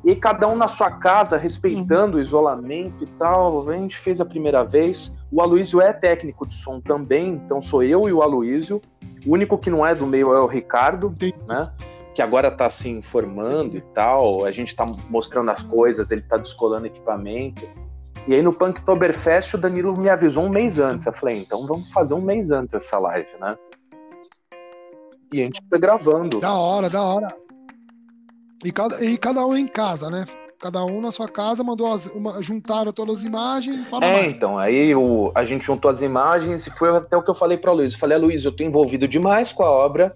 E 0.05 0.11
aí, 0.11 0.15
cada 0.15 0.47
um 0.47 0.55
na 0.55 0.67
sua 0.67 0.91
casa, 0.91 1.35
respeitando 1.35 2.17
o 2.17 2.21
isolamento 2.21 3.03
e 3.03 3.07
tal. 3.17 3.67
A 3.67 3.73
gente 3.73 3.97
fez 3.97 4.21
a 4.21 4.25
primeira 4.25 4.63
vez. 4.63 5.17
O 5.31 5.41
Aloysio 5.41 5.81
é 5.81 5.91
técnico 5.91 6.47
de 6.47 6.53
som 6.53 6.79
também, 6.79 7.29
então 7.29 7.59
sou 7.59 7.81
eu 7.81 8.07
e 8.07 8.13
o 8.13 8.21
Aloysio. 8.21 8.79
O 9.25 9.33
único 9.33 9.57
que 9.57 9.71
não 9.71 9.83
é 9.83 9.95
do 9.95 10.05
meio 10.05 10.31
é 10.31 10.39
o 10.39 10.45
Ricardo, 10.45 11.07
Entendi. 11.07 11.35
né? 11.47 11.71
Que 12.13 12.21
agora 12.21 12.51
tá 12.51 12.69
se 12.69 12.87
informando 12.87 13.77
e 13.77 13.81
tal. 13.81 14.45
A 14.45 14.51
gente 14.51 14.75
tá 14.75 14.85
mostrando 15.09 15.49
as 15.49 15.63
coisas, 15.63 16.11
ele 16.11 16.21
tá 16.21 16.37
descolando 16.37 16.85
equipamento. 16.85 17.67
E 18.27 18.35
aí 18.35 18.43
no 18.43 18.53
Punktoberfest 18.53 19.55
o 19.55 19.57
Danilo 19.57 19.99
me 19.99 20.07
avisou 20.07 20.43
um 20.43 20.49
mês 20.49 20.77
antes. 20.77 21.07
Eu 21.07 21.13
falei, 21.13 21.39
então 21.39 21.65
vamos 21.65 21.91
fazer 21.91 22.13
um 22.13 22.21
mês 22.21 22.51
antes 22.51 22.75
essa 22.75 22.99
live, 22.99 23.29
né? 23.41 23.57
E 25.33 25.41
a 25.41 25.45
gente 25.45 25.59
foi 25.67 25.79
gravando. 25.79 26.39
Da 26.39 26.53
hora, 26.53 26.91
da 26.91 27.01
hora. 27.01 27.44
E 28.63 28.71
cada, 28.71 29.03
e 29.03 29.17
cada 29.17 29.45
um 29.45 29.55
em 29.55 29.67
casa, 29.67 30.09
né? 30.09 30.25
Cada 30.59 30.83
um 30.85 31.01
na 31.01 31.11
sua 31.11 31.27
casa 31.27 31.63
mandou 31.63 31.91
as, 31.91 32.07
uma, 32.07 32.41
juntaram 32.41 32.91
todas 32.91 33.19
as 33.19 33.23
imagens 33.25 33.87
para 33.89 34.05
É, 34.05 34.25
então, 34.25 34.57
aí 34.57 34.95
o, 34.95 35.31
a 35.35 35.43
gente 35.43 35.65
juntou 35.65 35.91
as 35.91 36.01
imagens 36.01 36.65
e 36.65 36.71
foi 36.71 36.95
até 36.95 37.17
o 37.17 37.21
que 37.21 37.29
eu 37.29 37.35
falei 37.35 37.57
para 37.57 37.71
o 37.71 37.75
Luiz. 37.75 37.93
Eu 37.93 37.99
falei, 37.99 38.17
Luiz, 38.17 38.45
eu 38.45 38.51
tô 38.51 38.63
envolvido 38.63 39.07
demais 39.07 39.51
com 39.51 39.63
a 39.63 39.69
obra 39.69 40.15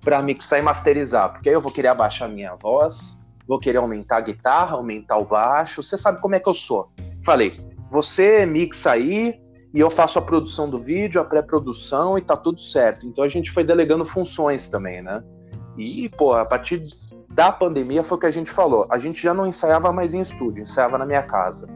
para 0.00 0.22
mixar 0.22 0.58
e 0.58 0.62
masterizar, 0.62 1.32
porque 1.32 1.48
aí 1.48 1.54
eu 1.54 1.60
vou 1.60 1.70
querer 1.70 1.88
abaixar 1.88 2.28
a 2.28 2.32
minha 2.32 2.54
voz, 2.54 3.20
vou 3.46 3.58
querer 3.58 3.78
aumentar 3.78 4.18
a 4.18 4.20
guitarra, 4.20 4.76
aumentar 4.76 5.18
o 5.18 5.24
baixo. 5.24 5.82
Você 5.82 5.98
sabe 5.98 6.20
como 6.20 6.34
é 6.34 6.40
que 6.40 6.48
eu 6.48 6.54
sou. 6.54 6.90
Falei, 7.22 7.60
você 7.90 8.46
mixa 8.46 8.92
aí 8.92 9.38
e 9.74 9.80
eu 9.80 9.90
faço 9.90 10.18
a 10.18 10.22
produção 10.22 10.70
do 10.70 10.78
vídeo, 10.78 11.20
a 11.20 11.24
pré-produção 11.24 12.16
e 12.16 12.22
tá 12.22 12.36
tudo 12.36 12.60
certo. 12.60 13.06
Então 13.06 13.22
a 13.22 13.28
gente 13.28 13.50
foi 13.50 13.62
delegando 13.62 14.04
funções 14.04 14.68
também, 14.68 15.02
né? 15.02 15.22
E, 15.76 16.08
pô, 16.08 16.32
a 16.32 16.44
partir 16.44 16.86
da 17.36 17.52
pandemia 17.52 18.02
foi 18.02 18.16
o 18.16 18.20
que 18.20 18.26
a 18.26 18.30
gente 18.30 18.50
falou. 18.50 18.86
A 18.88 18.96
gente 18.96 19.22
já 19.22 19.34
não 19.34 19.46
ensaiava 19.46 19.92
mais 19.92 20.14
em 20.14 20.22
estúdio, 20.22 20.62
ensaiava 20.62 20.96
na 20.96 21.04
minha 21.04 21.22
casa. 21.22 21.68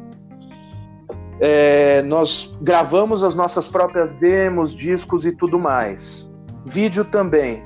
É, 1.39 2.01
nós 2.01 2.57
gravamos 2.63 3.23
as 3.23 3.35
nossas 3.35 3.69
próprias 3.69 4.15
demos, 4.15 4.75
discos 4.75 5.27
e 5.27 5.33
tudo 5.33 5.59
mais. 5.59 6.35
Vídeo 6.65 7.05
também. 7.05 7.63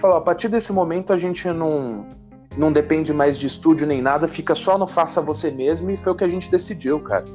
Falou, 0.00 0.16
a 0.16 0.20
partir 0.20 0.48
desse 0.48 0.72
momento 0.72 1.12
a 1.12 1.16
gente 1.16 1.48
não, 1.52 2.08
não 2.56 2.72
depende 2.72 3.12
mais 3.12 3.38
de 3.38 3.46
estúdio 3.46 3.86
nem 3.86 4.02
nada, 4.02 4.26
fica 4.26 4.56
só 4.56 4.76
no 4.76 4.88
faça 4.88 5.20
você 5.20 5.48
mesmo 5.48 5.88
e 5.88 5.96
foi 5.98 6.12
o 6.12 6.16
que 6.16 6.24
a 6.24 6.28
gente 6.28 6.50
decidiu, 6.50 6.98
cara. 6.98 7.26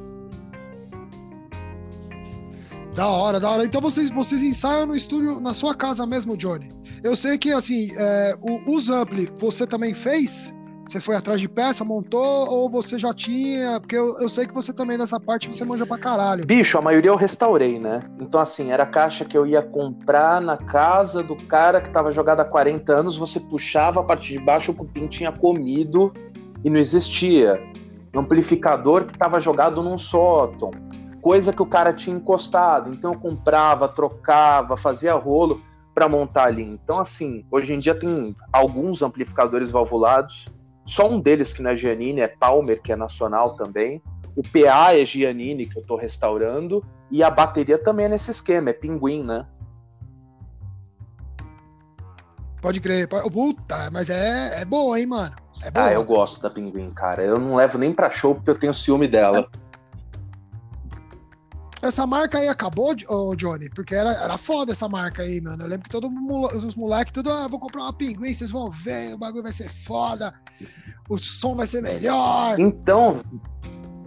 Da 2.94 3.08
hora, 3.08 3.40
da 3.40 3.50
hora. 3.50 3.64
Então 3.64 3.80
vocês, 3.80 4.10
vocês 4.10 4.42
ensaiam 4.42 4.84
no 4.84 4.94
estúdio 4.94 5.40
na 5.40 5.54
sua 5.54 5.74
casa 5.74 6.06
mesmo, 6.06 6.36
Johnny. 6.36 6.81
Eu 7.02 7.16
sei 7.16 7.36
que 7.36 7.52
assim, 7.52 7.90
é, 7.96 8.36
o, 8.40 8.74
os 8.74 8.88
ampli 8.88 9.28
você 9.36 9.66
também 9.66 9.92
fez? 9.92 10.56
Você 10.86 11.00
foi 11.00 11.16
atrás 11.16 11.40
de 11.40 11.48
peça, 11.48 11.84
montou, 11.84 12.48
ou 12.48 12.68
você 12.68 12.98
já 12.98 13.14
tinha? 13.14 13.80
Porque 13.80 13.96
eu, 13.96 14.18
eu 14.18 14.28
sei 14.28 14.46
que 14.46 14.52
você 14.52 14.72
também 14.72 14.98
nessa 14.98 15.18
parte 15.18 15.48
você 15.48 15.64
manja 15.64 15.86
pra 15.86 15.96
caralho. 15.96 16.44
Bicho, 16.44 16.76
a 16.76 16.82
maioria 16.82 17.10
eu 17.10 17.16
restaurei, 17.16 17.78
né? 17.78 18.00
Então, 18.20 18.40
assim, 18.40 18.70
era 18.72 18.84
caixa 18.84 19.24
que 19.24 19.38
eu 19.38 19.46
ia 19.46 19.62
comprar 19.62 20.40
na 20.40 20.56
casa 20.56 21.22
do 21.22 21.36
cara 21.36 21.80
que 21.80 21.90
tava 21.90 22.12
jogado 22.12 22.40
há 22.40 22.44
40 22.44 22.92
anos, 22.92 23.16
você 23.16 23.40
puxava 23.40 24.00
a 24.00 24.02
parte 24.02 24.32
de 24.32 24.40
baixo, 24.40 24.72
o 24.72 24.74
cupim 24.74 25.06
tinha 25.06 25.32
comido 25.32 26.12
e 26.64 26.68
não 26.68 26.78
existia. 26.78 27.62
Amplificador 28.14 29.06
que 29.06 29.16
tava 29.16 29.40
jogado 29.40 29.82
num 29.82 29.96
sótão. 29.96 30.72
Coisa 31.20 31.52
que 31.52 31.62
o 31.62 31.66
cara 31.66 31.92
tinha 31.92 32.16
encostado. 32.16 32.90
Então 32.90 33.12
eu 33.12 33.18
comprava, 33.18 33.88
trocava, 33.88 34.76
fazia 34.76 35.14
rolo 35.14 35.62
para 35.94 36.08
montar 36.08 36.44
ali. 36.44 36.62
Então, 36.62 36.98
assim, 36.98 37.44
hoje 37.50 37.74
em 37.74 37.78
dia 37.78 37.94
tem 37.98 38.34
alguns 38.52 39.02
amplificadores 39.02 39.70
valvulados. 39.70 40.46
Só 40.86 41.08
um 41.08 41.20
deles 41.20 41.52
que 41.52 41.62
não 41.62 41.70
é 41.70 41.76
Giannini, 41.76 42.20
é 42.20 42.28
Palmer, 42.28 42.80
que 42.82 42.92
é 42.92 42.96
nacional 42.96 43.54
também. 43.56 44.02
O 44.34 44.42
PA 44.42 44.94
é 44.96 45.04
Giannini, 45.04 45.66
que 45.66 45.78
eu 45.78 45.82
tô 45.84 45.96
restaurando. 45.96 46.84
E 47.10 47.22
a 47.22 47.30
bateria 47.30 47.78
também 47.78 48.06
é 48.06 48.08
nesse 48.08 48.30
esquema, 48.30 48.70
é 48.70 48.72
pinguim, 48.72 49.22
né? 49.22 49.46
Pode 52.60 52.80
crer. 52.80 53.08
pode- 53.08 53.30
Puta, 53.30 53.90
mas 53.90 54.08
é, 54.08 54.62
é 54.62 54.64
boa, 54.64 54.98
hein, 54.98 55.06
mano? 55.06 55.34
É 55.62 55.70
boa. 55.70 55.86
Ah, 55.86 55.92
eu 55.92 56.04
gosto 56.04 56.40
da 56.40 56.48
pinguim, 56.48 56.90
cara. 56.90 57.22
Eu 57.22 57.38
não 57.38 57.56
levo 57.56 57.76
nem 57.78 57.92
pra 57.92 58.10
show 58.10 58.34
porque 58.34 58.50
eu 58.50 58.58
tenho 58.58 58.72
ciúme 58.74 59.06
dela. 59.08 59.46
Essa 61.82 62.06
marca 62.06 62.38
aí 62.38 62.48
acabou, 62.48 62.94
ô, 63.08 63.34
Johnny? 63.34 63.68
Porque 63.70 63.94
era, 63.94 64.12
era 64.12 64.38
foda 64.38 64.70
essa 64.70 64.88
marca 64.88 65.22
aí, 65.22 65.40
mano. 65.40 65.64
Eu 65.64 65.68
lembro 65.68 65.84
que 65.84 65.90
todo 65.90 66.08
mundo, 66.08 66.46
os 66.46 66.76
moleques, 66.76 67.12
tudo, 67.12 67.30
ah, 67.30 67.48
vou 67.48 67.58
comprar 67.58 67.82
uma 67.82 67.92
pinguim, 67.92 68.32
vocês 68.32 68.52
vão 68.52 68.70
ver, 68.70 69.14
o 69.14 69.18
bagulho 69.18 69.42
vai 69.42 69.52
ser 69.52 69.68
foda, 69.68 70.32
o 71.10 71.18
som 71.18 71.56
vai 71.56 71.66
ser 71.66 71.82
melhor. 71.82 72.58
Então, 72.60 73.22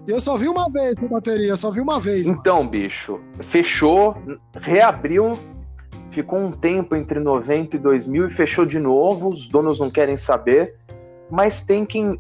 eu 0.08 0.20
só 0.20 0.38
vi 0.38 0.48
uma 0.48 0.70
vez 0.70 1.00
essa 1.00 1.08
bateria, 1.08 1.50
eu 1.50 1.58
só 1.58 1.70
vi 1.70 1.82
uma 1.82 2.00
vez. 2.00 2.28
mano. 2.28 2.40
então, 2.40 2.68
bicho, 2.68 3.20
fechou, 3.50 4.16
reabriu, 4.62 5.38
ficou 6.12 6.40
um 6.40 6.52
tempo 6.52 6.96
entre 6.96 7.20
90 7.20 7.76
e 7.76 7.80
2000 7.80 8.28
e 8.28 8.32
fechou 8.32 8.66
de 8.66 8.80
novo. 8.80 9.30
Os 9.30 9.50
donos 9.50 9.80
não 9.80 9.92
querem 9.92 10.16
saber. 10.16 10.76
mas 11.30 11.62
tem 11.62 11.86
quem. 11.86 12.20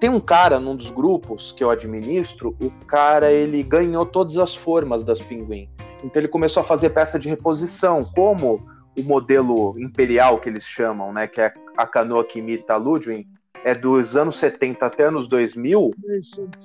Tem 0.00 0.08
um 0.08 0.18
cara 0.18 0.58
num 0.58 0.74
dos 0.74 0.90
grupos 0.90 1.52
que 1.52 1.62
eu 1.62 1.68
administro, 1.68 2.56
o 2.58 2.70
cara 2.86 3.30
ele 3.30 3.62
ganhou 3.62 4.06
todas 4.06 4.38
as 4.38 4.54
formas 4.54 5.04
das 5.04 5.20
pinguim. 5.20 5.68
Então 6.02 6.18
ele 6.18 6.28
começou 6.28 6.62
a 6.62 6.64
fazer 6.64 6.88
peça 6.88 7.18
de 7.18 7.28
reposição, 7.28 8.02
como 8.14 8.66
o 8.98 9.02
modelo 9.02 9.78
imperial 9.78 10.38
que 10.38 10.48
eles 10.48 10.64
chamam, 10.64 11.12
né, 11.12 11.26
que 11.26 11.38
é 11.38 11.52
a 11.76 11.86
canoa 11.86 12.24
que 12.24 12.38
imita 12.38 12.72
a 12.72 12.76
Ludwig, 12.78 13.28
é 13.62 13.74
dos 13.74 14.16
anos 14.16 14.38
70 14.38 14.86
até 14.86 15.04
anos 15.04 15.28
2000, 15.28 15.90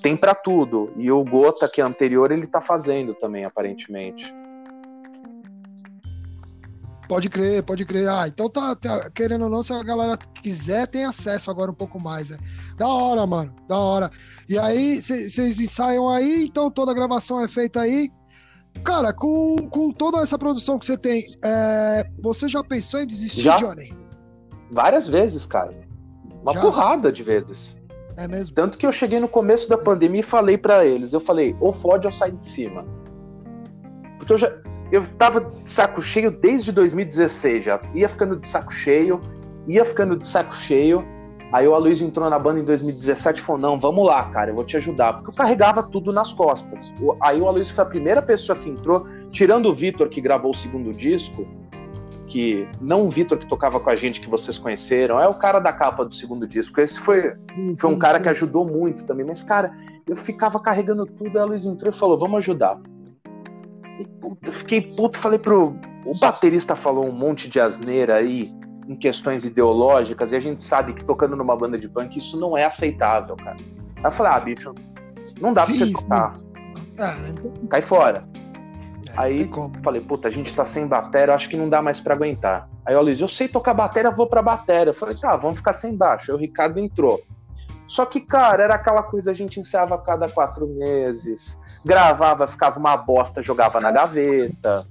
tem 0.02 0.16
para 0.16 0.34
tudo. 0.34 0.94
E 0.96 1.12
o 1.12 1.22
Gota, 1.26 1.68
que 1.68 1.82
é 1.82 1.84
anterior, 1.84 2.32
ele 2.32 2.48
tá 2.48 2.62
fazendo 2.62 3.14
também, 3.14 3.44
aparentemente. 3.44 4.34
Pode 7.08 7.30
crer, 7.30 7.64
pode 7.64 7.86
crer. 7.86 8.08
Ah, 8.10 8.28
então 8.28 8.50
tá, 8.50 8.76
tá, 8.76 9.10
querendo 9.12 9.44
ou 9.44 9.50
não, 9.50 9.62
se 9.62 9.74
a 9.74 9.84
galera 9.84 10.18
quiser, 10.18 10.88
tem 10.88 11.06
acesso 11.06 11.52
agora 11.52 11.72
um 11.72 11.76
pouco 11.76 12.00
mais, 12.00 12.30
né? 12.30 12.38
Da 12.78 12.88
hora, 12.88 13.26
mano, 13.26 13.54
da 13.68 13.78
hora. 13.78 14.12
E 14.50 14.58
aí, 14.58 15.02
vocês 15.02 15.60
ensaiam 15.60 16.10
aí, 16.10 16.46
então 16.46 16.72
toda 16.72 16.92
a 16.92 16.96
gravação 16.96 17.42
é 17.42 17.48
feita 17.48 17.82
aí. 17.82 18.12
Cara, 18.84 19.14
com, 19.14 19.70
com 19.70 19.92
toda 19.92 20.20
essa 20.20 20.38
produção 20.38 20.78
que 20.78 20.86
você 20.86 20.98
tem, 20.98 21.26
é, 21.44 22.06
você 22.22 22.48
já 22.48 22.64
pensou 22.64 23.00
em 23.00 23.08
desistir, 23.08 23.42
já? 23.42 23.56
Johnny? 23.56 23.94
Várias 24.72 25.08
vezes, 25.08 25.46
cara. 25.46 25.74
Uma 26.42 26.54
já? 26.54 26.62
porrada 26.62 27.12
de 27.12 27.24
vezes. 27.24 27.80
É 28.18 28.28
mesmo? 28.28 28.56
Tanto 28.56 28.78
que 28.78 28.86
eu 28.86 28.92
cheguei 28.92 29.20
no 29.20 29.28
começo 29.28 29.70
da 29.70 29.78
pandemia 29.78 30.22
e 30.22 30.24
falei 30.24 30.58
para 30.58 30.86
eles, 30.86 31.14
eu 31.14 31.20
falei, 31.20 31.56
ou 31.60 31.74
fode 31.74 32.06
ou 32.06 32.14
sai 32.14 32.32
de 32.32 32.46
cima. 32.46 32.86
Porque 34.18 34.34
eu 34.34 34.38
já, 34.38 34.52
eu 34.92 35.06
tava 35.18 35.42
de 35.42 35.70
saco 35.70 36.02
cheio 36.02 36.32
desde 36.32 36.72
2016 36.72 37.64
já. 37.64 37.80
Ia 37.94 38.08
ficando 38.08 38.36
de 38.36 38.48
saco 38.48 38.74
cheio, 38.74 39.20
ia 39.68 39.84
ficando 39.84 40.16
de 40.16 40.26
saco 40.26 40.56
cheio. 40.56 41.04
Aí 41.52 41.68
o 41.68 41.74
Aloysio 41.74 42.08
entrou 42.08 42.30
na 42.30 42.38
banda 42.38 42.60
em 42.60 42.64
2017 42.64 43.40
e 43.40 43.44
falou: 43.44 43.62
Não, 43.62 43.80
vamos 43.80 44.06
lá, 44.06 44.24
cara, 44.26 44.52
eu 44.52 44.56
vou 44.56 44.64
te 44.64 44.78
ajudar. 44.78 45.14
Porque 45.14 45.30
eu 45.30 45.34
carregava 45.34 45.84
tudo 45.84 46.12
nas 46.12 46.34
costas. 46.34 46.94
Aí 47.22 47.40
o 47.40 47.48
Aloysio 47.48 47.74
foi 47.74 47.84
a 47.84 47.88
primeira 47.88 48.22
pessoa 48.22 48.58
que 48.58 48.70
entrou, 48.70 49.08
tirando 49.32 49.68
o 49.68 49.74
Vitor, 49.74 50.10
que 50.10 50.22
gravou 50.22 50.52
o 50.52 50.56
segundo 50.56 50.92
disco, 50.92 51.48
que 52.28 52.68
não 52.82 53.06
o 53.06 53.10
Vitor 53.10 53.38
que 53.38 53.46
tocava 53.46 53.80
com 53.80 53.90
a 53.90 53.96
gente, 53.96 54.22
que 54.22 54.30
vocês 54.30 54.58
conheceram, 54.58 55.20
é 55.20 55.28
o 55.28 55.36
cara 55.36 55.60
da 55.60 55.72
capa 55.72 56.04
do 56.04 56.14
segundo 56.14 56.48
disco. 56.48 56.82
Esse 56.82 57.00
foi, 57.00 57.34
foi 57.78 57.90
um 57.90 57.98
cara 57.98 58.20
que 58.20 58.30
ajudou 58.30 58.66
muito 58.66 59.04
também. 59.06 59.26
Mas, 59.26 59.44
cara, 59.44 59.72
eu 60.08 60.16
ficava 60.16 60.60
carregando 60.60 61.06
tudo, 61.06 61.38
aí 61.38 61.44
a 61.44 61.46
Luiz 61.46 61.66
entrou 61.66 61.92
e 61.92 61.96
falou: 61.96 62.18
Vamos 62.18 62.38
ajudar. 62.40 62.80
E, 64.00 64.06
puta, 64.06 64.52
fiquei 64.52 64.82
puto, 64.82 65.18
falei 65.18 65.40
pro. 65.40 65.76
O 66.06 66.18
baterista 66.18 66.76
falou 66.76 67.08
um 67.08 67.12
monte 67.12 67.50
de 67.50 67.60
asneira 67.60 68.16
aí 68.16 68.54
em 68.88 68.96
questões 68.96 69.46
ideológicas, 69.46 70.32
e 70.32 70.36
a 70.36 70.40
gente 70.40 70.62
sabe 70.62 70.94
que 70.94 71.04
tocando 71.04 71.36
numa 71.36 71.56
banda 71.56 71.78
de 71.78 71.90
punk 71.90 72.18
isso 72.18 72.40
não 72.40 72.56
é 72.56 72.66
aceitável, 72.66 73.36
cara. 73.36 73.58
Aí 73.98 74.04
eu 74.04 74.12
falei, 74.12 74.32
ah, 74.34 74.40
bicho, 74.40 74.76
não 75.42 75.54
dá 75.54 75.64
sim, 75.64 75.78
pra 75.78 75.88
você 75.88 76.08
tocar. 76.08 76.38
Ah, 77.00 77.16
Cai 77.70 77.82
fora. 77.82 78.28
É, 79.10 79.14
aí 79.16 79.50
falei, 79.84 80.02
puta, 80.02 80.28
a 80.28 80.32
gente 80.32 80.54
tá 80.54 80.66
sem 80.66 80.86
bateria, 80.88 81.34
acho 81.34 81.50
que 81.50 81.58
não 81.58 81.68
dá 81.68 81.82
mais 81.82 82.00
para 82.00 82.14
aguentar. 82.14 82.70
Aí 82.86 82.96
o 82.96 83.02
Luiz, 83.02 83.20
eu 83.20 83.28
sei 83.28 83.48
tocar 83.48 83.74
bateria, 83.74 84.12
vou 84.12 84.28
pra 84.28 84.42
bateria. 84.42 84.92
Eu 84.92 84.96
falei, 84.96 85.18
tá, 85.18 85.36
vamos 85.36 85.58
ficar 85.58 85.74
sem 85.74 85.96
baixo. 85.96 86.32
Aí 86.32 86.38
o 86.38 86.40
Ricardo 86.40 86.80
entrou. 86.80 87.22
Só 87.88 88.06
que, 88.06 88.22
cara, 88.22 88.64
era 88.64 88.76
aquela 88.76 89.04
coisa, 89.04 89.32
a 89.32 89.34
gente 89.34 89.60
ensaiava 89.60 89.96
a 89.96 90.00
cada 90.00 90.30
quatro 90.30 90.68
meses 90.68 91.60
gravava, 91.86 92.48
ficava 92.48 92.80
uma 92.80 92.98
bosta, 92.98 93.44
jogava 93.44 93.80
na 93.80 93.92
gaveta. 93.92 94.88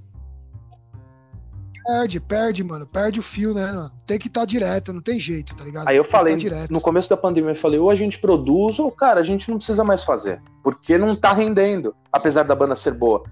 Perde, 1.85 2.19
perde, 2.19 2.63
mano. 2.63 2.87
Perde 2.87 3.19
o 3.19 3.23
fio, 3.23 3.53
né, 3.53 3.71
mano? 3.71 3.91
Tem 4.07 4.17
que 4.17 4.27
estar 4.27 4.39
tá 4.39 4.45
direto, 4.45 4.91
não 4.91 5.01
tem 5.01 5.19
jeito, 5.19 5.55
tá 5.55 5.63
ligado? 5.63 5.87
Aí 5.87 5.97
eu 5.97 6.03
falei, 6.03 6.35
tá 6.37 6.65
no 6.69 6.81
começo 6.81 7.07
da 7.09 7.17
pandemia, 7.17 7.51
eu 7.51 7.55
falei, 7.55 7.77
ou 7.77 7.91
a 7.91 7.95
gente 7.95 8.17
produz, 8.17 8.79
ou, 8.79 8.89
cara, 8.91 9.19
a 9.19 9.23
gente 9.23 9.51
não 9.51 9.57
precisa 9.57 9.83
mais 9.83 10.03
fazer. 10.03 10.41
Porque 10.63 10.97
não 10.97 11.15
tá 11.15 11.31
rendendo, 11.31 11.93
apesar 12.11 12.43
da 12.43 12.55
banda 12.55 12.75
ser 12.75 12.93
boa. 12.93 13.23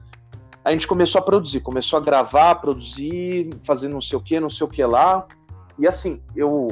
A 0.63 0.71
gente 0.71 0.87
começou 0.87 1.19
a 1.19 1.21
produzir, 1.23 1.61
começou 1.61 1.97
a 1.97 2.01
gravar, 2.01 2.55
produzir, 2.55 3.49
fazer 3.63 3.87
não 3.87 3.99
sei 3.99 4.17
o 4.17 4.21
que, 4.21 4.39
não 4.39 4.49
sei 4.49 4.67
o 4.67 4.69
que 4.69 4.83
lá. 4.83 5.25
E 5.79 5.87
assim, 5.87 6.21
eu, 6.35 6.67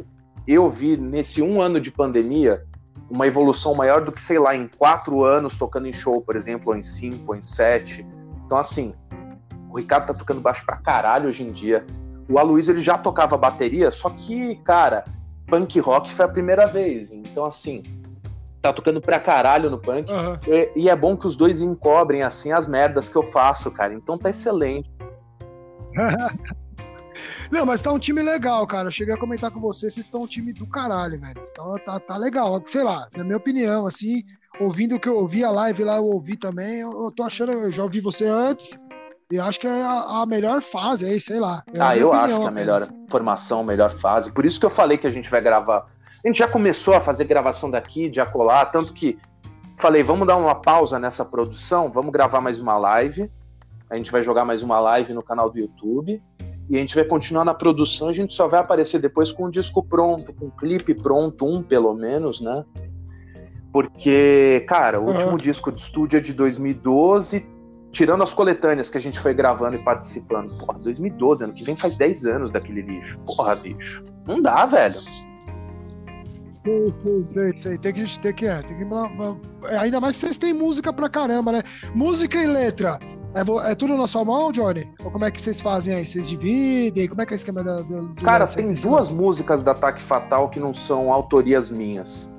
eu 0.48 0.70
vi 0.70 0.96
nesse 0.96 1.42
um 1.42 1.62
ano 1.62 1.80
de 1.80 1.90
pandemia, 1.90 2.64
uma 3.10 3.28
evolução 3.28 3.74
maior 3.76 4.02
do 4.02 4.12
que, 4.12 4.22
sei 4.22 4.40
lá, 4.40 4.56
em 4.56 4.68
quatro 4.68 5.24
anos 5.24 5.58
tocando 5.58 5.88
em 5.88 5.94
show, 5.94 6.22
por 6.22 6.36
exemplo, 6.36 6.72
ou 6.72 6.76
em 6.78 6.82
cinco, 6.82 7.32
ou 7.32 7.36
em 7.36 7.42
sete. 7.42 8.06
Então, 8.46 8.58
assim, 8.58 8.94
o 9.70 9.78
Ricardo 9.78 10.08
tá 10.08 10.14
tocando 10.14 10.42
baixo 10.42 10.66
pra 10.66 10.78
caralho 10.78 11.30
hoje 11.30 11.44
em 11.44 11.52
dia. 11.52 11.86
O 12.30 12.40
Aloysio, 12.40 12.74
ele 12.74 12.82
já 12.82 12.98
tocava 12.98 13.38
bateria, 13.38 13.92
só 13.92 14.10
que, 14.10 14.56
cara, 14.64 15.04
punk 15.48 15.80
rock 15.80 16.14
foi 16.14 16.26
a 16.26 16.30
primeira 16.30 16.66
vez. 16.68 17.12
Então, 17.12 17.46
assim, 17.46 17.84
tá 18.62 18.72
tocando 18.72 19.02
pra 19.02 19.20
caralho 19.20 19.70
no 19.70 19.78
punk. 19.78 20.12
Uhum. 20.12 20.38
E, 20.48 20.72
e, 20.76 20.90
é 20.90 20.96
bom 20.96 21.18
que 21.18 21.28
os 21.28 21.36
dois 21.36 21.62
encobrem, 21.62 22.24
assim, 22.24 22.52
as 22.52 22.68
merdas 22.68 23.10
que 23.10 23.18
eu 23.18 23.24
faço, 23.32 23.72
cara. 23.72 23.94
Então 23.94 24.18
tá 24.18 24.30
excelente. 24.30 24.90
Não, 27.52 27.66
mas 27.66 27.82
tá 27.82 27.92
um 27.92 28.00
time 28.00 28.22
legal, 28.22 28.66
cara. 28.66 28.88
Eu 28.88 28.92
cheguei 28.92 29.14
a 29.14 29.18
comentar 29.18 29.52
com 29.52 29.60
você, 29.60 29.90
vocês 29.90 30.06
estão 30.06 30.24
um 30.24 30.28
time 30.28 30.54
do 30.54 30.66
caralho, 30.66 31.20
velho. 31.20 31.42
Então, 31.46 31.78
tá, 31.86 32.00
tá 32.00 32.18
legal. 32.18 32.64
Sei 32.68 32.84
lá, 32.84 33.08
na 33.16 33.24
minha 33.24 33.38
opinião, 33.38 33.86
assim, 33.86 34.24
ouvindo 34.60 34.96
o 34.96 35.00
que 35.00 35.10
eu 35.10 35.18
ouvi 35.18 35.44
a 35.44 35.52
live 35.52 35.84
lá, 35.84 35.98
eu 35.98 36.06
ouvi 36.06 36.38
também. 36.38 36.80
Eu, 36.80 36.92
eu 37.06 37.12
tô 37.12 37.24
achando, 37.24 37.52
eu 37.52 37.72
já 37.72 37.84
ouvi 37.84 38.00
você 38.00 38.28
antes. 38.28 38.80
E 39.32 39.40
acho 39.40 39.60
que 39.60 39.68
é 39.68 39.82
a, 39.82 40.22
a 40.22 40.26
melhor 40.26 40.62
fase 40.62 41.06
aí, 41.06 41.20
sei 41.20 41.40
lá. 41.40 41.64
É 41.74 41.80
ah, 41.80 41.98
eu 41.98 42.10
opinião, 42.10 42.26
acho 42.26 42.36
que 42.38 42.44
é 42.44 42.48
a 42.48 42.52
melhor 42.52 42.82
formação, 43.10 43.60
a 43.62 43.64
melhor 43.64 43.98
fase. 43.98 44.32
Por 44.32 44.46
isso 44.46 44.60
que 44.60 44.66
eu 44.66 44.70
falei 44.70 44.98
que 44.98 45.08
a 45.08 45.12
gente 45.12 45.30
vai 45.30 45.42
gravar. 45.42 45.88
A 46.24 46.28
gente 46.28 46.40
já 46.40 46.48
começou 46.48 46.94
a 46.94 47.02
fazer 47.02 47.24
gravação 47.26 47.72
daqui, 47.72 48.10
de 48.10 48.20
acolá, 48.20 48.66
tanto 48.66 48.94
que 48.94 49.18
falei, 49.78 50.04
vamos 50.04 50.28
dar 50.28 50.36
uma 50.36 50.54
pausa 50.54 51.00
nessa 51.00 51.26
produção, 51.26 51.90
vamos 51.90 52.12
gravar 52.12 52.42
mais 52.42 52.60
uma 52.60 52.78
live. 52.78 53.32
A 53.90 53.96
gente 53.96 54.12
vai 54.12 54.22
jogar 54.22 54.46
mais 54.46 54.62
uma 54.62 54.80
live 54.80 55.14
no 55.14 55.24
canal 55.24 55.50
do 55.50 55.58
YouTube 55.58 56.22
e 56.72 56.78
a 56.78 56.80
gente 56.80 56.96
vai 56.96 57.04
continuar 57.04 57.44
na 57.44 57.54
produção, 57.54 58.08
a 58.08 58.14
gente 58.14 58.34
só 58.34 58.48
vai 58.48 58.62
aparecer 58.62 59.02
depois 59.02 59.30
com 59.30 59.44
o 59.44 59.52
disco 59.52 59.84
pronto, 59.84 60.32
com 60.32 60.46
o 60.46 60.52
clipe 60.52 60.94
pronto, 60.94 61.46
um 61.46 61.62
pelo 61.62 61.94
menos, 61.94 62.40
né? 62.40 62.64
Porque, 63.74 64.64
cara, 64.70 64.98
o 64.98 65.04
uhum. 65.04 65.12
último 65.12 65.38
disco 65.38 65.70
de 65.70 65.82
estúdio 65.82 66.16
é 66.16 66.22
de 66.22 66.32
2012, 66.32 67.46
tirando 67.92 68.24
as 68.24 68.34
coletâneas 68.34 68.90
que 68.90 68.98
a 68.98 69.02
gente 69.02 69.20
foi 69.20 69.34
gravando 69.34 69.76
e 69.76 69.80
participando. 69.80 70.58
Porra, 70.60 70.80
2012, 70.80 71.44
ano 71.44 71.54
que 71.54 71.66
vem 71.66 71.76
faz 71.76 71.98
10 71.98 72.26
anos 72.26 72.52
daquele 72.54 72.82
lixo. 72.82 73.20
Porra, 73.26 73.54
bicho. 73.54 74.06
Não 74.26 74.42
dá, 74.42 74.66
velho. 74.66 75.02
Sei, 76.54 76.94
sei, 77.04 77.26
sei, 77.26 77.58
sei. 77.58 77.78
Tem 77.80 77.94
que, 77.94 78.20
tem 78.20 78.34
que, 78.34 78.46
é, 78.46 78.60
tem 78.60 78.78
que. 78.78 79.68
Ainda 79.78 80.00
mais 80.00 80.16
que 80.16 80.22
vocês 80.22 80.38
têm 80.38 80.54
música 80.54 80.94
pra 80.94 81.10
caramba, 81.10 81.52
né? 81.52 81.64
Música 81.94 82.42
e 82.42 82.48
letra. 82.48 82.98
É, 83.34 83.72
é, 83.72 83.76
tudo 83.76 83.96
na 83.96 84.08
sua 84.08 84.26
mão, 84.26 84.52
Johnny? 84.52 84.90
Ou 85.04 85.12
como 85.12 85.24
é 85.24 85.32
que 85.32 85.42
vocês 85.42 85.62
fazem 85.62 85.96
aí? 85.96 86.06
Vocês 86.06 86.28
dividem? 86.28 87.08
Como 87.08 87.22
é 87.22 87.26
que 87.26 87.34
é 87.34 87.36
o 87.36 87.38
esquema 87.38 87.64
da. 87.64 87.82
da 87.82 88.02
Cara, 88.24 88.46
tem 88.46 88.74
duas 88.74 89.12
músicas 89.12 89.64
da 89.64 89.72
Ataque 89.72 90.02
Fatal 90.02 90.50
que 90.50 90.60
não 90.60 90.74
são 90.74 91.12
autorias 91.12 91.70
minhas. 91.70 92.30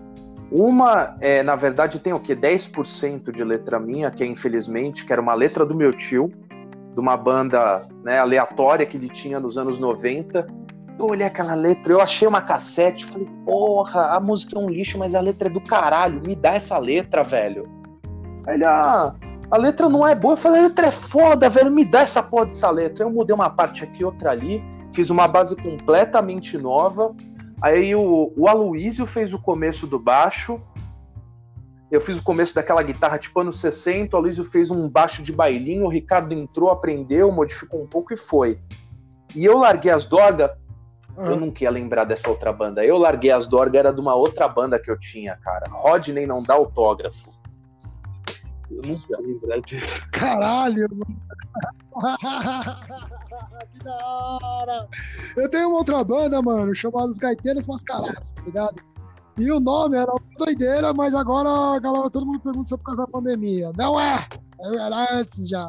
Uma, 0.51 1.17
é, 1.21 1.43
na 1.43 1.57
verdade, 1.57 1.99
tem 1.99 2.13
o 2.13 2.21
quê? 2.21 2.37
10% 2.37 3.33
de 3.33 3.43
letra 3.43 3.81
minha, 3.81 4.11
que 4.11 4.23
é 4.23 4.27
infelizmente, 4.27 5.07
que 5.07 5.13
era 5.13 5.23
uma 5.23 5.33
letra 5.33 5.65
do 5.65 5.75
meu 5.75 5.93
tio, 5.95 6.31
de 6.93 7.01
uma 7.01 7.17
banda 7.17 7.87
né, 8.05 8.19
aleatória 8.19 8.85
que 8.85 8.99
ele 8.99 9.09
tinha 9.09 9.41
nos 9.41 9.57
anos 9.57 9.79
90. 9.79 10.47
Eu 10.99 11.07
olhei 11.07 11.27
aquela 11.27 11.55
letra, 11.55 11.95
eu 11.95 12.03
achei 12.03 12.29
uma 12.29 12.43
cassete, 12.43 13.07
falei, 13.07 13.27
porra, 13.47 14.09
a 14.15 14.21
música 14.21 14.59
é 14.59 14.61
um 14.61 14.69
lixo, 14.69 14.99
mas 14.99 15.15
a 15.15 15.21
letra 15.21 15.49
é 15.49 15.51
do 15.51 15.61
caralho, 15.61 16.21
me 16.27 16.35
dá 16.35 16.53
essa 16.53 16.77
letra, 16.77 17.25
velho. 17.25 17.67
Aí 18.47 18.57
ele, 18.57 18.67
ah, 18.67 19.15
a 19.53 19.59
letra 19.59 19.87
não 19.87 20.09
é 20.09 20.15
boa. 20.15 20.33
Eu 20.33 20.39
falei, 20.39 20.61
a 20.61 20.63
letra 20.65 20.87
é 20.87 20.91
foda, 20.91 21.51
velho, 21.51 21.71
me 21.71 21.85
dá 21.85 22.01
essa 22.01 22.23
porra 22.23 22.47
dessa 22.47 22.71
letra. 22.71 23.05
Eu 23.05 23.11
mudei 23.11 23.35
uma 23.35 23.51
parte 23.51 23.85
aqui, 23.85 24.03
outra 24.03 24.31
ali, 24.31 24.65
fiz 24.95 25.11
uma 25.11 25.29
base 25.29 25.55
completamente 25.55 26.57
nova. 26.57 27.15
Aí 27.61 27.95
o, 27.95 28.33
o 28.35 28.49
Aloysio 28.49 29.05
fez 29.05 29.35
o 29.35 29.39
começo 29.39 29.87
do 29.87 29.99
baixo. 29.99 30.59
Eu 31.91 32.01
fiz 32.01 32.19
o 32.19 32.23
começo 32.23 32.55
daquela 32.55 32.83
guitarra 32.83 33.19
tipo 33.19 33.39
anos 33.41 33.61
60. 33.61 34.17
O 34.17 34.21
Aloysio 34.21 34.43
fez 34.43 34.71
um 34.71 34.89
baixo 34.89 35.23
de 35.23 35.33
bailinho. 35.33 35.85
O 35.85 35.91
Ricardo 35.91 36.33
entrou, 36.33 36.71
aprendeu, 36.71 37.31
modificou 37.31 37.83
um 37.83 37.87
pouco 37.87 38.15
e 38.15 38.17
foi. 38.17 38.59
E 39.37 39.45
eu 39.45 39.59
larguei 39.59 39.93
as 39.93 40.07
dorgas. 40.07 40.51
Uhum. 41.15 41.27
Eu 41.27 41.37
não 41.37 41.53
ia 41.61 41.71
lembrar 41.71 42.05
dessa 42.05 42.31
outra 42.31 42.55
banda. 42.55 42.83
Eu 42.83 42.97
larguei 42.97 43.31
as 43.31 43.47
dorgas, 43.47 43.81
era 43.81 43.93
de 43.93 44.01
uma 44.01 44.15
outra 44.15 44.49
banda 44.49 44.79
que 44.79 44.91
eu 44.91 44.99
tinha, 44.99 45.37
cara. 45.37 45.67
Rodney 45.71 46.27
não 46.27 46.43
dá 46.43 46.55
autógrafo. 46.55 47.42
Eu 48.77 48.83
nunca 48.89 49.19
lembrar 49.21 49.61
disso. 49.61 50.09
Caralho, 50.13 50.89
que 53.73 53.85
da 53.85 54.39
hora! 54.43 54.89
Eu 55.37 55.49
tenho 55.49 55.69
uma 55.69 55.79
outra 55.79 56.03
banda, 56.03 56.41
mano, 56.41 56.75
chamada 56.75 57.09
Os 57.09 57.19
Gaiteiros 57.19 57.67
Mascarados, 57.67 58.33
tá 58.33 58.43
ligado? 58.43 58.83
E 59.39 59.51
o 59.51 59.59
nome 59.59 59.97
era 59.97 60.13
doideira, 60.37 60.93
mas 60.93 61.15
agora 61.15 61.49
a 61.49 61.79
galera, 61.79 62.11
todo 62.11 62.27
mundo 62.27 62.41
pergunta 62.41 62.69
se 62.69 62.75
é 62.75 62.77
por 62.77 62.85
causa 62.85 63.03
da 63.03 63.09
pandemia. 63.09 63.73
Não 63.77 63.99
é! 63.99 64.27
Era 64.61 65.19
antes 65.19 65.49
já. 65.49 65.69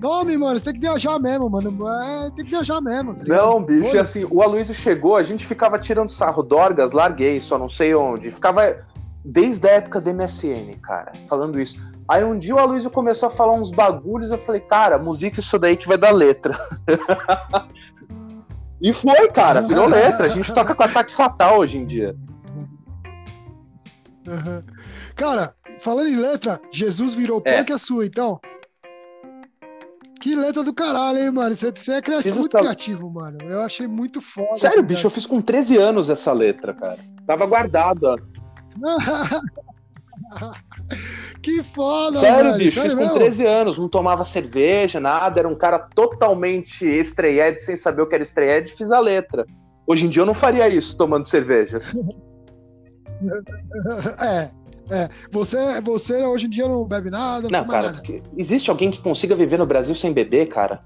Nome, 0.00 0.36
mano, 0.36 0.58
você 0.58 0.66
tem 0.66 0.74
que 0.74 0.80
viajar 0.80 1.18
mesmo, 1.18 1.50
mano. 1.50 1.88
É, 1.88 2.30
tem 2.30 2.44
que 2.44 2.50
viajar 2.50 2.80
mesmo. 2.80 3.14
Tá 3.14 3.22
não, 3.26 3.62
bicho, 3.62 3.94
e 3.94 3.98
assim, 3.98 4.26
o 4.30 4.42
Aloysio 4.42 4.74
chegou, 4.74 5.16
a 5.16 5.22
gente 5.22 5.46
ficava 5.46 5.78
tirando 5.78 6.08
sarro. 6.08 6.42
Dorgas, 6.42 6.92
larguei, 6.92 7.40
só 7.40 7.58
não 7.58 7.68
sei 7.68 7.94
onde. 7.94 8.30
Ficava 8.30 8.84
desde 9.24 9.66
a 9.68 9.72
época 9.72 10.00
do 10.00 10.12
MSN, 10.14 10.78
cara, 10.80 11.12
falando 11.28 11.60
isso. 11.60 11.78
Aí 12.12 12.22
um 12.22 12.38
dia 12.38 12.54
o 12.54 12.58
Aloysio 12.58 12.90
começou 12.90 13.30
a 13.30 13.32
falar 13.32 13.54
uns 13.54 13.70
bagulhos, 13.70 14.30
eu 14.30 14.36
falei, 14.36 14.60
cara, 14.60 14.98
música 14.98 15.40
isso 15.40 15.58
daí 15.58 15.78
que 15.78 15.88
vai 15.88 15.96
dar 15.96 16.10
letra. 16.10 16.54
e 18.82 18.92
foi, 18.92 19.30
cara, 19.30 19.62
virou 19.62 19.88
letra. 19.88 20.26
A 20.26 20.28
gente 20.28 20.52
toca 20.52 20.74
com 20.74 20.82
ataque 20.82 21.14
fatal 21.14 21.60
hoje 21.60 21.78
em 21.78 21.86
dia. 21.86 22.14
Uhum. 24.28 24.62
Cara, 25.16 25.54
falando 25.78 26.10
em 26.10 26.16
letra, 26.16 26.60
Jesus 26.70 27.14
virou 27.14 27.40
é. 27.46 27.56
punk 27.56 27.72
é 27.72 27.78
sua, 27.78 28.04
então? 28.04 28.38
Que 30.20 30.36
letra 30.36 30.62
do 30.62 30.74
caralho, 30.74 31.18
hein, 31.18 31.30
mano? 31.30 31.56
Você, 31.56 31.72
você 31.74 31.94
é 31.94 32.02
criativo, 32.02 32.40
muito 32.40 32.52
tá... 32.52 32.58
criativo, 32.58 33.10
mano. 33.10 33.38
Eu 33.40 33.62
achei 33.62 33.86
muito 33.86 34.20
foda. 34.20 34.56
Sério, 34.56 34.76
cara. 34.76 34.86
bicho, 34.86 35.06
eu 35.06 35.10
fiz 35.10 35.24
com 35.24 35.40
13 35.40 35.78
anos 35.78 36.10
essa 36.10 36.30
letra, 36.30 36.74
cara. 36.74 36.98
Tava 37.26 37.46
guardada. 37.46 38.16
que 41.42 41.62
foda, 41.62 42.20
Sério, 42.20 42.44
mano. 42.44 42.58
bicho, 42.58 42.74
Sério 42.74 42.90
fiz 42.90 42.98
mesmo? 42.98 43.12
com 43.12 43.18
13 43.18 43.46
anos, 43.46 43.78
não 43.78 43.88
tomava 43.88 44.24
cerveja, 44.24 45.00
nada, 45.00 45.40
era 45.40 45.48
um 45.48 45.56
cara 45.56 45.78
totalmente 45.78 46.84
estreed, 46.86 47.60
sem 47.60 47.76
saber 47.76 48.02
o 48.02 48.06
que 48.06 48.14
era 48.14 48.22
estreed, 48.22 48.70
fiz 48.70 48.90
a 48.90 49.00
letra. 49.00 49.44
Hoje 49.86 50.06
em 50.06 50.08
dia 50.08 50.22
eu 50.22 50.26
não 50.26 50.34
faria 50.34 50.68
isso 50.68 50.96
tomando 50.96 51.24
cerveja. 51.24 51.80
é, 54.20 54.50
é. 54.90 55.08
Você, 55.30 55.80
você 55.80 56.24
hoje 56.24 56.46
em 56.46 56.50
dia 56.50 56.68
não 56.68 56.84
bebe 56.84 57.10
nada? 57.10 57.48
Não, 57.50 57.60
não 57.62 57.68
cara, 57.68 57.92
nada. 57.92 58.02
existe 58.36 58.70
alguém 58.70 58.90
que 58.90 59.00
consiga 59.00 59.34
viver 59.34 59.58
no 59.58 59.66
Brasil 59.66 59.94
sem 59.94 60.12
beber, 60.12 60.48
cara? 60.48 60.80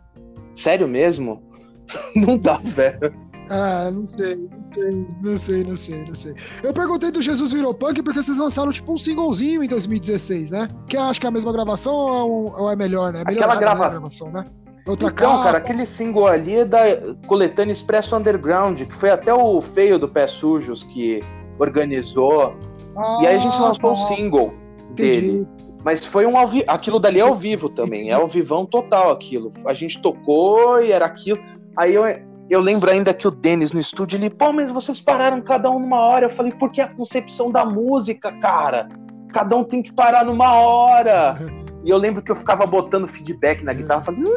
Sério 0.55 0.89
mesmo? 0.89 1.43
Não 2.17 2.37
dá, 2.37 2.57
velho. 2.57 3.15
Ah, 3.49 3.91
não 3.93 4.07
sei, 4.07 4.37
não 4.37 4.73
sei, 4.73 5.07
não 5.23 5.37
sei, 5.37 5.65
não 5.65 5.77
sei, 5.77 6.05
não 6.05 6.15
sei. 6.15 6.35
Eu 6.63 6.73
perguntei 6.73 7.11
do 7.11 7.23
Jesus 7.23 7.53
Virou 7.53 7.73
Punk 7.73 8.03
porque 8.03 8.23
vocês 8.23 8.39
lançaram 8.39 8.73
tipo 8.73 8.93
um 8.93 8.97
singlezinho 8.97 9.63
em 9.63 9.69
2016, 9.69 10.51
né? 10.51 10.69
Que 10.89 10.97
eu 10.97 11.03
acho 11.03 11.21
que 11.21 11.27
é 11.27 11.29
a 11.29 11.33
mesma 11.33 11.53
gravação 11.53 11.95
ou 11.95 12.71
é 12.71 12.77
melhor, 12.77 13.13
né? 13.13 13.23
É 13.27 13.33
Aquela 13.33 13.57
grava... 13.57 13.85
né, 13.85 13.91
gravação, 13.91 14.31
né? 14.31 14.45
Outra 14.87 15.09
então, 15.09 15.33
capa. 15.33 15.43
cara, 15.43 15.59
aquele 15.59 15.85
single 15.85 16.27
ali 16.27 16.57
é 16.57 16.65
da 16.65 16.79
coletânea 17.27 17.73
Expresso 17.73 18.15
Underground, 18.15 18.81
que 18.83 18.95
foi 18.95 19.11
até 19.11 19.35
o 19.35 19.61
feio 19.61 19.99
do 19.99 20.09
Pé 20.09 20.29
Sujos 20.29 20.85
que 20.85 21.21
organizou. 21.59 22.55
Ah, 22.97 23.19
e 23.21 23.27
aí 23.27 23.37
a 23.37 23.39
gente 23.39 23.59
lançou 23.61 23.91
o 23.91 23.93
um 23.95 23.97
single 23.97 24.55
Entendi. 24.93 25.21
dele. 25.21 25.49
Mas 25.85 26.05
foi 26.05 26.27
um 26.27 26.37
ao 26.37 26.49
aquilo 26.67 26.99
dali 26.99 27.21
é 27.21 27.23
ao 27.23 27.35
vivo 27.35 27.69
também, 27.69 28.11
é 28.11 28.15
ao 28.15 28.27
vivão 28.27 28.65
total 28.67 29.11
aquilo. 29.11 29.53
A 29.65 29.75
gente 29.75 30.01
tocou 30.01 30.81
e 30.81 30.91
era 30.91 31.07
aquilo. 31.07 31.39
Aí 31.77 31.95
eu, 31.95 32.05
eu 32.49 32.61
lembro 32.61 32.91
ainda 32.91 33.13
que 33.13 33.27
o 33.27 33.31
Denis 33.31 33.73
no 33.73 33.81
estúdio, 33.81 34.17
ele, 34.17 34.31
pô, 34.31 34.53
mas 34.53 34.71
vocês 34.71 35.01
pararam 35.01 35.41
cada 35.41 35.71
um 35.71 35.81
numa 35.81 35.99
hora. 35.99 36.27
Eu 36.27 36.31
falei, 36.31 36.53
porque 36.53 36.81
é 36.81 36.85
a 36.85 36.89
concepção 36.89 37.51
da 37.51 37.65
música, 37.65 38.31
cara. 38.33 38.89
Cada 39.33 39.57
um 39.57 39.65
tem 39.65 39.83
que 39.83 39.93
parar 39.93 40.25
numa 40.25 40.53
hora. 40.55 41.35
E 41.85 41.91
eu 41.91 41.99
lembro 41.99 42.21
que 42.21 42.33
eu 42.33 42.35
ficava 42.35 42.67
botando 42.67 43.07
feedback 43.07 43.63
na 43.63 43.73
guitarra, 43.73 44.03
fazendo. 44.03 44.29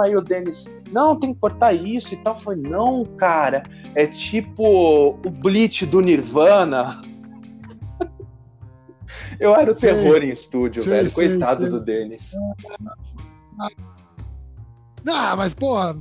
Aí 0.00 0.14
o 0.14 0.20
Denis, 0.20 0.66
não, 0.92 1.18
tem 1.18 1.32
que 1.32 1.40
cortar 1.40 1.72
isso 1.72 2.12
e 2.12 2.16
tal. 2.18 2.34
Eu 2.34 2.40
falei, 2.40 2.60
não, 2.60 3.06
cara, 3.16 3.62
é 3.94 4.06
tipo 4.06 5.18
o 5.24 5.30
Bleach 5.30 5.86
do 5.86 6.02
Nirvana. 6.02 7.00
eu 9.40 9.56
era 9.56 9.72
o 9.72 9.74
terror 9.74 10.22
em 10.22 10.28
estúdio, 10.28 10.82
velho. 10.82 11.10
Coitado 11.10 11.70
do 11.70 11.80
Denis. 11.80 12.32
Não, 15.02 15.36
mas, 15.38 15.54
porra, 15.54 15.96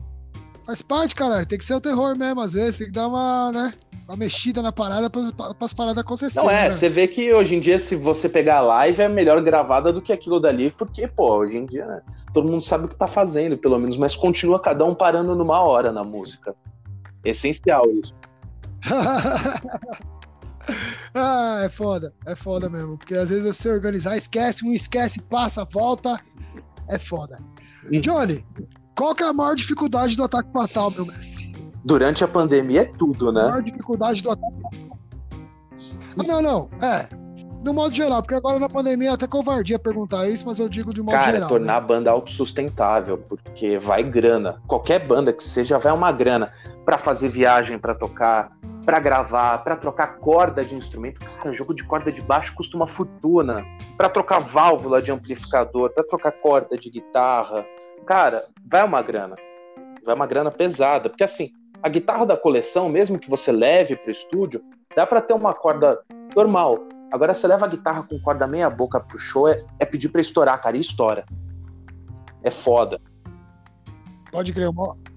Faz 0.67 0.81
parte, 0.81 1.15
cara. 1.15 1.45
Tem 1.45 1.57
que 1.57 1.63
ser 1.63 1.75
o 1.75 1.81
terror 1.81 2.17
mesmo, 2.17 2.41
às 2.41 2.51
vezes. 2.51 2.77
Tem 2.77 2.87
que 2.87 2.93
dar 2.93 3.07
uma, 3.07 3.53
né? 3.53 3.73
Uma 4.05 4.17
mexida 4.17 4.61
na 4.61 4.73
parada 4.73 5.09
para 5.09 5.21
as 5.61 5.71
paradas 5.73 5.99
acontecerem. 5.99 6.45
Não 6.45 6.53
é, 6.53 6.67
né? 6.67 6.71
você 6.75 6.89
vê 6.89 7.07
que 7.07 7.33
hoje 7.33 7.55
em 7.55 7.61
dia, 7.61 7.79
se 7.79 7.95
você 7.95 8.27
pegar 8.27 8.57
a 8.57 8.61
live, 8.61 9.01
é 9.01 9.07
melhor 9.07 9.41
gravada 9.41 9.93
do 9.93 10.01
que 10.01 10.11
aquilo 10.11 10.41
dali, 10.41 10.69
porque, 10.69 11.07
pô, 11.07 11.37
hoje 11.37 11.55
em 11.55 11.65
dia, 11.65 11.85
né, 11.85 12.01
todo 12.33 12.49
mundo 12.49 12.61
sabe 12.61 12.83
o 12.85 12.89
que 12.89 12.95
tá 12.95 13.07
fazendo, 13.07 13.57
pelo 13.57 13.79
menos, 13.79 13.95
mas 13.95 14.13
continua 14.13 14.59
cada 14.59 14.83
um 14.83 14.93
parando 14.93 15.33
numa 15.35 15.61
hora 15.61 15.89
na 15.91 16.03
música. 16.03 16.53
Essencial 17.23 17.83
isso. 17.91 18.13
ah, 21.13 21.61
é 21.63 21.69
foda, 21.69 22.13
é 22.25 22.35
foda 22.35 22.69
mesmo. 22.69 22.97
Porque 22.97 23.17
às 23.17 23.29
vezes 23.29 23.45
você 23.45 23.69
organizar, 23.69 24.17
esquece, 24.17 24.65
um 24.65 24.73
esquece, 24.73 25.21
passa, 25.21 25.65
volta. 25.65 26.19
É 26.89 26.99
foda. 26.99 27.39
Hum. 27.91 28.01
Johnny, 28.01 28.45
qual 28.97 29.13
que 29.13 29.23
é 29.23 29.27
a 29.27 29.33
maior 29.33 29.55
dificuldade 29.55 30.17
do 30.17 30.23
ataque 30.23 30.51
fatal, 30.51 30.89
meu 30.89 31.05
mestre? 31.05 31.53
Durante 31.85 32.23
a 32.23 32.27
pandemia 32.27 32.81
é 32.81 32.85
tudo, 32.85 33.31
né? 33.31 33.41
A 33.41 33.49
maior 33.49 33.61
dificuldade 33.61 34.23
do 34.23 34.31
ataque 34.31 34.55
fatal. 34.61 34.97
Não, 36.27 36.41
não, 36.41 36.69
é. 36.81 37.07
No 37.63 37.73
modo 37.73 37.93
geral, 37.93 38.21
porque 38.21 38.33
agora 38.33 38.57
na 38.57 38.67
pandemia 38.67 39.09
é 39.09 39.13
até 39.13 39.27
covardia 39.27 39.77
perguntar 39.77 40.27
isso, 40.27 40.45
mas 40.47 40.59
eu 40.59 40.67
digo 40.67 40.93
de 40.93 41.01
modo 41.01 41.11
Cara, 41.11 41.31
geral. 41.31 41.47
tornar 41.49 41.73
né? 41.73 41.77
a 41.77 41.81
banda 41.81 42.11
autossustentável, 42.11 43.19
porque 43.19 43.77
vai 43.77 44.03
grana. 44.03 44.61
Qualquer 44.67 45.05
banda 45.05 45.31
que 45.31 45.43
seja 45.43 45.77
vai 45.77 45.93
uma 45.93 46.11
grana 46.11 46.51
para 46.83 46.97
fazer 46.97 47.29
viagem, 47.29 47.77
para 47.77 47.93
tocar, 47.93 48.51
para 48.83 48.99
gravar, 48.99 49.59
para 49.59 49.75
trocar 49.75 50.17
corda 50.17 50.65
de 50.65 50.73
instrumento. 50.73 51.19
Cara, 51.19 51.53
jogo 51.53 51.73
de 51.73 51.83
corda 51.83 52.11
de 52.11 52.21
baixo 52.21 52.53
custa 52.55 52.75
uma 52.75 52.87
fortuna. 52.87 53.63
Para 53.95 54.09
trocar 54.09 54.39
válvula 54.39 55.01
de 55.01 55.11
amplificador, 55.11 55.91
para 55.93 56.03
trocar 56.03 56.31
corda 56.31 56.75
de 56.75 56.89
guitarra 56.89 57.63
cara, 58.07 58.47
vai 58.65 58.83
uma 58.83 59.01
grana. 59.01 59.35
Vai 60.03 60.15
uma 60.15 60.25
grana 60.25 60.49
pesada. 60.49 61.09
Porque 61.09 61.23
assim, 61.23 61.51
a 61.83 61.89
guitarra 61.89 62.25
da 62.25 62.37
coleção, 62.37 62.89
mesmo 62.89 63.19
que 63.19 63.29
você 63.29 63.51
leve 63.51 63.95
para 63.97 64.07
o 64.07 64.11
estúdio, 64.11 64.63
dá 64.95 65.05
para 65.05 65.21
ter 65.21 65.33
uma 65.33 65.53
corda 65.53 65.99
normal. 66.35 66.79
Agora, 67.11 67.33
você 67.33 67.47
leva 67.47 67.65
a 67.65 67.69
guitarra 67.69 68.03
com 68.03 68.19
corda 68.19 68.47
meia 68.47 68.69
boca 68.69 68.99
pro 68.99 69.17
show, 69.17 69.47
é, 69.47 69.63
é 69.79 69.85
pedir 69.85 70.09
para 70.09 70.21
estourar, 70.21 70.61
cara, 70.61 70.77
e 70.77 70.81
estoura. 70.81 71.25
É 72.43 72.49
foda. 72.49 72.99
Pode 74.31 74.53
crer, 74.53 74.69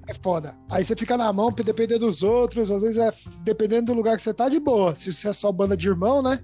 é 0.07 0.15
foda. 0.23 0.55
Aí 0.71 0.85
você 0.85 0.95
fica 0.95 1.17
na 1.17 1.33
mão, 1.33 1.53
depender 1.53 1.99
dos 1.99 2.23
outros, 2.23 2.71
às 2.71 2.83
vezes 2.83 2.99
é 2.99 3.13
dependendo 3.43 3.87
do 3.87 3.95
lugar 3.95 4.17
que 4.17 4.23
você 4.23 4.33
tá, 4.33 4.49
de 4.49 4.61
boa. 4.61 4.95
Se 4.95 5.13
você 5.13 5.29
é 5.29 5.33
só 5.33 5.51
banda 5.51 5.77
de 5.77 5.89
irmão, 5.89 6.23
né? 6.23 6.39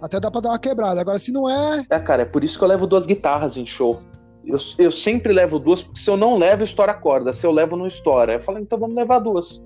Até 0.00 0.18
dá 0.18 0.30
pra 0.30 0.40
dar 0.40 0.50
uma 0.50 0.58
quebrada. 0.58 1.00
Agora, 1.00 1.18
se 1.18 1.32
não 1.32 1.48
é. 1.48 1.84
É, 1.90 1.98
cara, 1.98 2.22
é 2.22 2.24
por 2.24 2.42
isso 2.42 2.58
que 2.58 2.64
eu 2.64 2.68
levo 2.68 2.86
duas 2.86 3.06
guitarras 3.06 3.56
em 3.56 3.66
show. 3.66 4.02
Eu, 4.44 4.58
eu 4.78 4.90
sempre 4.90 5.32
levo 5.32 5.58
duas, 5.58 5.82
porque 5.82 6.00
se 6.00 6.10
eu 6.10 6.16
não 6.16 6.36
levo, 6.36 6.64
estoura 6.64 6.92
a 6.92 6.94
corda. 6.94 7.32
Se 7.32 7.46
eu 7.46 7.52
levo, 7.52 7.76
não 7.76 7.86
estoura. 7.86 8.34
Eu 8.34 8.40
falei, 8.40 8.62
então 8.62 8.78
vamos 8.78 8.96
levar 8.96 9.20
duas. 9.20 9.62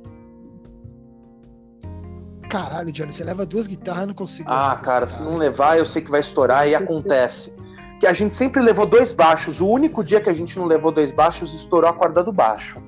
Caralho, 2.48 2.92
Johnny, 2.92 3.12
você 3.12 3.24
leva 3.24 3.44
duas 3.44 3.66
guitarras, 3.66 4.06
não 4.06 4.14
consigo. 4.14 4.48
Ah, 4.50 4.76
cara, 4.76 5.06
se 5.06 5.22
não 5.22 5.36
levar, 5.36 5.78
eu 5.78 5.86
sei 5.86 6.02
que 6.02 6.10
vai 6.10 6.20
estourar 6.20 6.68
e 6.68 6.74
acontece. 6.76 7.54
Que 7.98 8.06
a 8.06 8.12
gente 8.12 8.34
sempre 8.34 8.60
levou 8.60 8.84
dois 8.84 9.12
baixos. 9.12 9.60
O 9.60 9.68
único 9.68 10.04
dia 10.04 10.20
que 10.20 10.28
a 10.28 10.34
gente 10.34 10.58
não 10.58 10.66
levou 10.66 10.92
dois 10.92 11.10
baixos, 11.10 11.54
estourou 11.54 11.88
a 11.88 11.92
corda 11.94 12.22
do 12.22 12.32
baixo. 12.32 12.80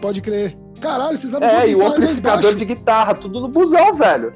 Pode 0.00 0.20
crer. 0.20 0.56
Caralho, 0.80 1.16
vocês 1.16 1.32
levam 1.32 1.48
é, 1.48 1.52
duas 1.52 1.66
guitarras. 1.66 1.66
É, 1.66 1.70
e 1.70 1.74
o 1.74 1.86
amplificador 1.86 2.54
de 2.54 2.64
guitarra, 2.64 3.14
tudo 3.14 3.40
no 3.40 3.48
busão, 3.48 3.94
velho. 3.94 4.34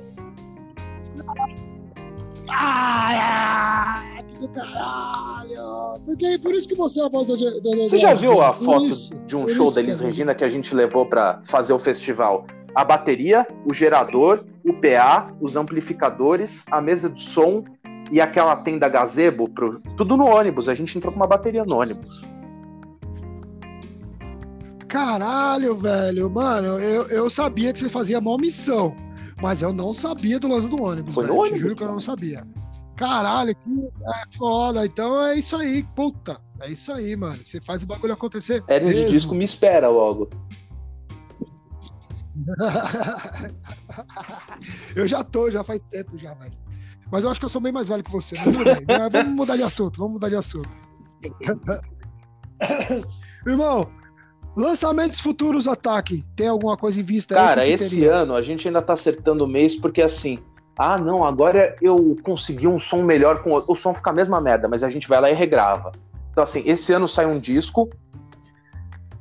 Ah, 2.49 4.03
que 4.14 4.14
do 4.47 4.49
caralho! 4.49 6.01
Porque, 6.05 6.39
por 6.39 6.55
isso 6.55 6.69
que 6.69 6.75
você 6.75 7.01
é 7.01 7.07
a 7.07 7.09
voz 7.09 7.27
do. 7.27 7.37
do, 7.37 7.61
do 7.61 7.89
você 7.89 7.99
já 7.99 8.15
viu 8.15 8.41
a 8.41 8.53
foto 8.53 8.87
isso, 8.87 9.15
de 9.27 9.37
um 9.37 9.49
show 9.49 9.73
da 9.73 9.81
Elis 9.81 10.01
Regina 10.01 10.35
que 10.35 10.45
a 10.45 10.49
gente 10.49 10.75
levou 10.75 11.07
para 11.07 11.41
fazer 11.45 11.73
o 11.73 11.79
festival? 11.79 12.47
A 12.75 12.85
bateria, 12.85 13.47
o 13.65 13.73
gerador, 13.73 14.45
o 14.65 14.73
PA, 14.73 15.33
os 15.41 15.57
amplificadores, 15.57 16.65
a 16.71 16.81
mesa 16.81 17.09
de 17.09 17.21
som 17.21 17.65
e 18.11 18.21
aquela 18.21 18.57
tenda 18.57 18.89
gazebo, 18.89 19.49
pro... 19.49 19.81
tudo 19.97 20.17
no 20.17 20.27
ônibus. 20.27 20.69
A 20.69 20.75
gente 20.75 20.97
entrou 20.97 21.13
com 21.13 21.19
uma 21.19 21.27
bateria 21.27 21.65
no 21.65 21.77
ônibus. 21.77 22.23
Caralho, 24.89 25.77
velho. 25.77 26.29
Mano, 26.29 26.79
eu, 26.79 27.07
eu 27.09 27.31
sabia 27.31 27.73
que 27.73 27.79
você 27.79 27.89
fazia 27.89 28.21
mal 28.21 28.39
missão. 28.39 28.95
Mas 29.41 29.63
eu 29.63 29.73
não 29.73 29.93
sabia 29.93 30.39
do 30.39 30.49
lance 30.49 30.69
do 30.69 30.83
ônibus. 30.83 31.15
Foi 31.15 31.27
no 31.27 31.37
ônibus? 31.37 31.61
Juro 31.61 31.77
que 31.77 31.83
eu 31.83 31.89
não 31.89 32.01
sabia. 32.01 32.45
Caralho, 32.97 33.55
que 33.55 33.91
é 34.07 34.37
foda. 34.37 34.85
Então 34.85 35.25
é 35.25 35.39
isso 35.39 35.57
aí, 35.57 35.83
puta. 35.95 36.39
É 36.61 36.71
isso 36.71 36.93
aí, 36.93 37.17
mano. 37.17 37.43
Você 37.43 37.61
faz 37.61 37.83
o 37.83 37.87
bagulho 37.87 38.13
acontecer. 38.13 38.63
Era 38.69 38.87
de 38.87 39.09
disco 39.09 39.35
me 39.35 39.45
espera 39.45 39.89
logo. 39.89 40.29
eu 44.97 45.07
já 45.07 45.23
tô, 45.23 45.51
já 45.51 45.63
faz 45.63 45.85
tempo 45.85 46.19
já, 46.19 46.35
velho. 46.35 46.53
Mas 47.11 47.25
eu 47.25 47.31
acho 47.31 47.39
que 47.39 47.47
eu 47.47 47.51
sou 47.51 47.61
bem 47.61 47.73
mais 47.73 47.89
velho 47.89 48.03
que 48.03 48.11
você. 48.11 48.37
Mas 48.37 49.13
vamos 49.13 49.35
mudar 49.35 49.57
de 49.57 49.63
assunto, 49.63 49.99
vamos 49.99 50.15
mudar 50.15 50.29
de 50.29 50.37
assunto. 50.37 50.69
Irmão, 53.47 53.89
Lançamentos 54.57 55.21
futuros 55.21 55.67
ataque. 55.67 56.25
Tem 56.37 56.47
alguma 56.47 56.77
coisa 56.77 57.01
em 57.01 57.05
vista 57.05 57.35
Cara, 57.35 57.67
esse 57.67 58.05
ano 58.05 58.35
a 58.35 58.43
gente 58.43 58.69
ainda 58.69 58.81
tá 58.81 58.93
acertando 58.93 59.45
o 59.45 59.49
mês, 59.49 59.75
porque 59.75 60.01
assim, 60.01 60.39
Ah, 60.77 60.99
não, 60.99 61.25
agora 61.25 61.77
eu 61.81 62.17
consegui 62.23 62.67
um 62.67 62.79
som 62.79 63.03
melhor 63.03 63.43
com 63.43 63.53
o, 63.53 63.65
o 63.69 63.75
som 63.75 63.95
fica 63.95 64.11
a 64.11 64.13
mesma 64.13 64.41
merda, 64.41 64.67
mas 64.69 64.83
a 64.83 64.89
gente 64.89 65.09
vai 65.09 65.21
lá 65.21 65.31
e 65.31 65.35
regrava. 65.35 65.93
Então, 66.31 66.43
assim, 66.43 66.63
esse 66.67 66.93
ano 66.93 67.07
sai 67.07 67.27
um 67.27 67.39
disco 67.39 67.89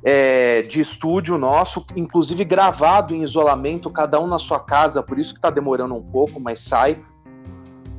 é, 0.03 0.63
de 0.63 0.81
estúdio 0.81 1.37
nosso, 1.37 1.85
inclusive 1.95 2.43
gravado 2.43 3.13
em 3.13 3.21
isolamento, 3.21 3.89
cada 3.89 4.19
um 4.19 4.25
na 4.25 4.39
sua 4.39 4.59
casa, 4.59 5.03
por 5.03 5.19
isso 5.19 5.33
que 5.33 5.39
tá 5.39 5.49
demorando 5.49 5.95
um 5.95 6.01
pouco, 6.01 6.39
mas 6.39 6.59
sai. 6.59 7.03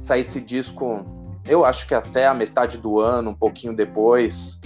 Sai 0.00 0.20
esse 0.20 0.40
disco, 0.40 1.06
eu 1.46 1.64
acho 1.64 1.86
que 1.86 1.94
até 1.94 2.26
a 2.26 2.34
metade 2.34 2.76
do 2.76 3.00
ano, 3.00 3.30
um 3.30 3.34
pouquinho 3.34 3.74
depois, 3.74 4.60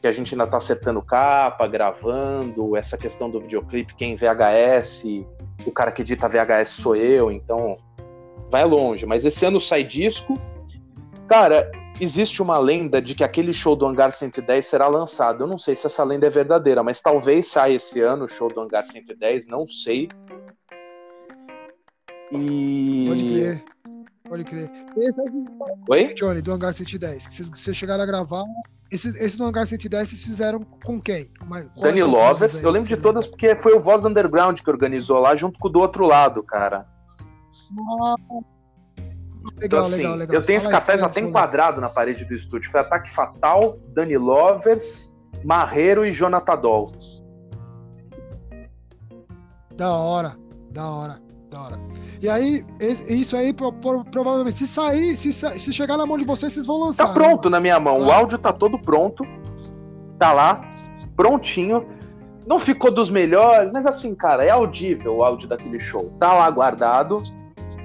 que 0.00 0.06
a 0.06 0.12
gente 0.12 0.34
ainda 0.34 0.46
tá 0.46 0.56
acertando 0.56 1.02
capa, 1.02 1.66
gravando, 1.66 2.76
essa 2.76 2.96
questão 2.96 3.28
do 3.28 3.40
videoclipe, 3.40 3.94
quem 3.94 4.16
VHS, 4.16 5.04
o 5.66 5.72
cara 5.72 5.90
que 5.90 6.02
edita 6.02 6.28
VHS 6.28 6.68
sou 6.68 6.96
eu, 6.96 7.30
então 7.30 7.76
vai 8.54 8.64
longe. 8.64 9.04
Mas 9.04 9.24
esse 9.24 9.44
ano 9.44 9.60
sai 9.60 9.82
disco. 9.82 10.34
Cara, 11.26 11.68
existe 12.00 12.40
uma 12.40 12.56
lenda 12.56 13.02
de 13.02 13.12
que 13.12 13.24
aquele 13.24 13.52
show 13.52 13.74
do 13.74 13.84
Hangar 13.84 14.12
110 14.12 14.64
será 14.64 14.86
lançado. 14.86 15.42
Eu 15.42 15.48
não 15.48 15.58
sei 15.58 15.74
se 15.74 15.86
essa 15.86 16.04
lenda 16.04 16.28
é 16.28 16.30
verdadeira, 16.30 16.80
mas 16.80 17.00
talvez 17.00 17.48
saia 17.48 17.74
esse 17.74 18.00
ano 18.00 18.26
o 18.26 18.28
show 18.28 18.48
do 18.48 18.60
Hangar 18.60 18.86
110, 18.86 19.48
não 19.48 19.66
sei. 19.66 20.08
E. 22.30 23.06
Pode 23.08 23.24
crer. 23.24 23.64
Pode 24.28 24.44
crer. 24.44 24.70
Esse 24.98 25.20
é 25.20 25.24
o 25.24 25.46
Oi? 25.88 26.14
Johnny, 26.14 26.40
do 26.40 26.52
Hangar 26.52 26.72
110. 26.72 27.26
Que 27.26 27.42
vocês 27.42 27.76
chegaram 27.76 28.04
a 28.04 28.06
gravar. 28.06 28.44
Esse, 28.92 29.08
esse 29.20 29.36
do 29.36 29.44
Hangar 29.44 29.66
110 29.66 30.10
vocês 30.10 30.24
fizeram 30.24 30.60
com 30.84 31.00
quem? 31.00 31.28
Dani 31.76 32.04
Lovers. 32.04 32.62
Eu 32.62 32.70
lembro 32.70 32.88
de 32.88 32.96
todas 32.96 33.26
porque 33.26 33.56
foi 33.56 33.74
o 33.74 33.80
Voz 33.80 34.02
do 34.02 34.08
Underground 34.08 34.60
que 34.60 34.70
organizou 34.70 35.18
lá 35.18 35.34
junto 35.34 35.58
com 35.58 35.66
o 35.66 35.70
do 35.70 35.80
outro 35.80 36.06
lado, 36.06 36.40
cara. 36.40 36.93
Legal, 37.70 38.18
então, 39.62 39.86
assim, 39.86 39.96
legal, 39.96 40.16
legal. 40.16 40.36
Eu 40.36 40.46
tenho 40.46 40.60
Fala 40.60 40.72
esse 40.72 40.80
café 40.80 40.98
já 40.98 41.08
tem 41.08 41.24
enquadrado 41.24 41.80
na 41.80 41.88
parede 41.88 42.24
do 42.24 42.34
estúdio. 42.34 42.70
Foi 42.70 42.80
Ataque 42.80 43.10
Fatal, 43.10 43.78
Dani 43.88 44.16
Lovers, 44.16 45.14
Marreiro 45.44 46.04
e 46.04 46.12
Jonathan 46.12 46.56
Doll. 46.56 46.92
Da 49.76 49.92
hora, 49.92 50.36
da 50.70 50.88
hora, 50.88 51.20
da 51.50 51.60
hora. 51.60 51.80
E 52.22 52.28
aí, 52.28 52.64
isso 52.80 53.36
aí, 53.36 53.52
provavelmente, 53.52 54.58
se 54.58 54.66
sair, 54.66 55.16
se, 55.16 55.32
se 55.32 55.72
chegar 55.72 55.96
na 55.96 56.06
mão 56.06 56.16
de 56.16 56.24
vocês, 56.24 56.52
vocês 56.52 56.66
vão 56.66 56.80
lançar. 56.80 57.08
Tá 57.08 57.12
pronto 57.12 57.50
né? 57.50 57.56
na 57.56 57.60
minha 57.60 57.78
mão. 57.78 58.00
Tá. 58.00 58.06
O 58.06 58.12
áudio 58.12 58.38
tá 58.38 58.52
todo 58.52 58.78
pronto. 58.78 59.24
Tá 60.18 60.32
lá, 60.32 60.62
prontinho. 61.16 61.86
Não 62.46 62.58
ficou 62.58 62.90
dos 62.90 63.10
melhores, 63.10 63.72
mas 63.72 63.84
assim, 63.84 64.14
cara, 64.14 64.44
é 64.44 64.50
audível 64.50 65.16
o 65.16 65.24
áudio 65.24 65.48
daquele 65.48 65.80
show. 65.80 66.12
Tá 66.18 66.32
lá 66.32 66.48
guardado 66.50 67.22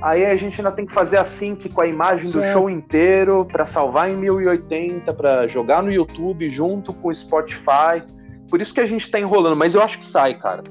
Aí 0.01 0.25
a 0.25 0.35
gente 0.35 0.59
ainda 0.59 0.71
tem 0.71 0.85
que 0.85 0.93
fazer 0.93 1.17
a 1.17 1.23
sync 1.23 1.67
com 1.69 1.81
a 1.81 1.87
imagem 1.87 2.31
do 2.31 2.41
show 2.53 2.69
inteiro 2.69 3.45
para 3.45 3.65
salvar 3.65 4.09
em 4.09 4.15
1080, 4.15 5.13
para 5.13 5.47
jogar 5.47 5.83
no 5.83 5.91
YouTube 5.91 6.47
junto 6.49 6.93
com 6.93 7.09
o 7.09 7.13
Spotify. 7.13 8.01
Por 8.49 8.61
isso 8.61 8.73
que 8.73 8.79
a 8.79 8.85
gente 8.85 9.09
tá 9.11 9.19
enrolando, 9.19 9.55
mas 9.55 9.75
eu 9.75 9.81
acho 9.81 9.99
que 9.99 10.05
sai, 10.05 10.35
cara. 10.35 10.63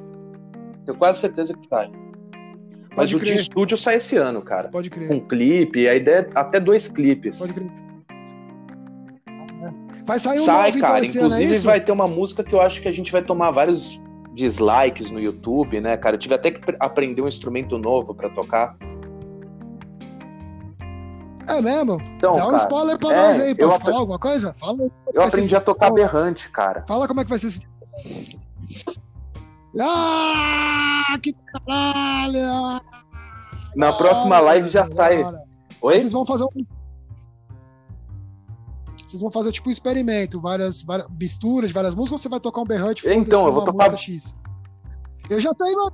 Tenho 0.84 0.96
quase 0.96 1.20
certeza 1.20 1.52
que 1.52 1.66
sai. 1.66 1.90
Mas 2.90 3.12
Pode 3.12 3.16
o 3.16 3.18
crer. 3.20 3.34
de 3.34 3.40
estúdio 3.42 3.76
sai 3.76 3.96
esse 3.96 4.16
ano, 4.16 4.40
cara. 4.40 4.68
Pode 4.68 4.88
crer. 4.88 5.12
Um 5.12 5.20
clipe, 5.20 5.86
a 5.86 5.94
ideia 5.94 6.28
é 6.34 6.38
até 6.38 6.58
dois 6.58 6.88
clipes. 6.88 7.38
Pode 7.38 7.52
crer. 7.52 7.70
Vai 10.06 10.18
sair 10.18 10.40
um 10.40 10.44
Sai, 10.44 10.70
novo, 10.70 10.80
cara. 10.80 11.04
Então, 11.04 11.26
Inclusive 11.26 11.44
ano, 11.44 11.54
é 11.54 11.58
vai 11.58 11.80
ter 11.82 11.92
uma 11.92 12.08
música 12.08 12.42
que 12.42 12.54
eu 12.54 12.62
acho 12.62 12.80
que 12.80 12.88
a 12.88 12.92
gente 12.92 13.12
vai 13.12 13.22
tomar 13.22 13.50
vários 13.50 14.00
dislikes 14.32 15.10
no 15.10 15.20
YouTube, 15.20 15.82
né, 15.82 15.98
cara? 15.98 16.16
Eu 16.16 16.18
tive 16.18 16.34
até 16.34 16.50
que 16.50 16.60
aprender 16.80 17.20
um 17.20 17.28
instrumento 17.28 17.76
novo 17.76 18.14
para 18.14 18.30
tocar. 18.30 18.74
É 21.48 21.62
mesmo? 21.62 21.98
Então, 22.16 22.36
Dá 22.36 22.44
um 22.44 22.50
cara, 22.50 22.56
spoiler 22.58 22.98
pra 22.98 23.12
é, 23.12 23.22
nós 23.22 23.40
aí, 23.40 23.54
pô. 23.54 23.70
Fala 23.78 23.96
alguma 23.96 24.18
coisa? 24.18 24.54
Fala. 24.58 24.90
Eu 25.12 25.22
aprendi 25.22 25.56
a 25.56 25.60
tocar 25.60 25.90
berrante, 25.90 26.50
cara. 26.50 26.84
Fala 26.86 27.08
como 27.08 27.20
é 27.20 27.24
que 27.24 27.30
vai 27.30 27.38
ser 27.38 27.46
esse. 27.46 27.66
Ah, 29.80 31.18
que 31.22 31.32
caralho! 31.32 32.82
Na 33.74 33.92
próxima 33.92 34.38
live 34.40 34.68
já 34.68 34.84
sai. 34.86 35.24
Oi? 35.80 35.98
Vocês 35.98 36.12
vão 36.12 36.26
fazer 36.26 36.44
um. 36.44 36.66
Vocês 39.06 39.22
vão 39.22 39.30
fazer 39.30 39.52
tipo 39.52 39.70
um 39.70 39.72
experimento, 39.72 40.38
várias, 40.38 40.82
várias 40.82 41.08
misturas 41.18 41.70
de 41.70 41.74
várias 41.74 41.94
músicas 41.94 42.12
ou 42.12 42.18
você 42.18 42.28
vai 42.28 42.40
tocar 42.40 42.60
um 42.60 42.66
berrante? 42.66 43.08
Então, 43.08 43.46
eu 43.46 43.52
vou 43.54 43.64
tocar. 43.64 43.96
X? 43.96 44.36
Eu 45.30 45.40
já 45.40 45.54
tenho 45.54 45.90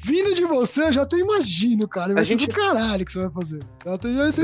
Vindo 0.00 0.32
de 0.32 0.44
você, 0.44 0.92
já 0.92 1.02
até 1.02 1.16
imagino, 1.16 1.88
cara. 1.88 2.14
Vai 2.14 2.22
a 2.22 2.24
gente... 2.24 2.46
do 2.46 2.54
caralho 2.54 3.04
que 3.04 3.12
você 3.12 3.20
vai 3.20 3.30
fazer. 3.30 3.60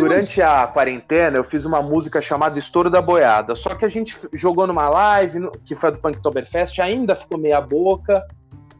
Durante 0.00 0.42
a 0.42 0.66
quarentena, 0.66 1.36
eu 1.36 1.44
fiz 1.44 1.64
uma 1.64 1.80
música 1.80 2.20
chamada 2.20 2.58
Estouro 2.58 2.90
da 2.90 3.00
Boiada. 3.00 3.54
Só 3.54 3.72
que 3.74 3.84
a 3.84 3.88
gente 3.88 4.16
jogou 4.32 4.66
numa 4.66 4.88
live, 4.88 5.48
que 5.64 5.76
foi 5.76 5.92
do 5.92 5.98
Punktoberfest, 5.98 6.80
ainda 6.80 7.14
ficou 7.14 7.38
meia 7.38 7.60
boca. 7.60 8.26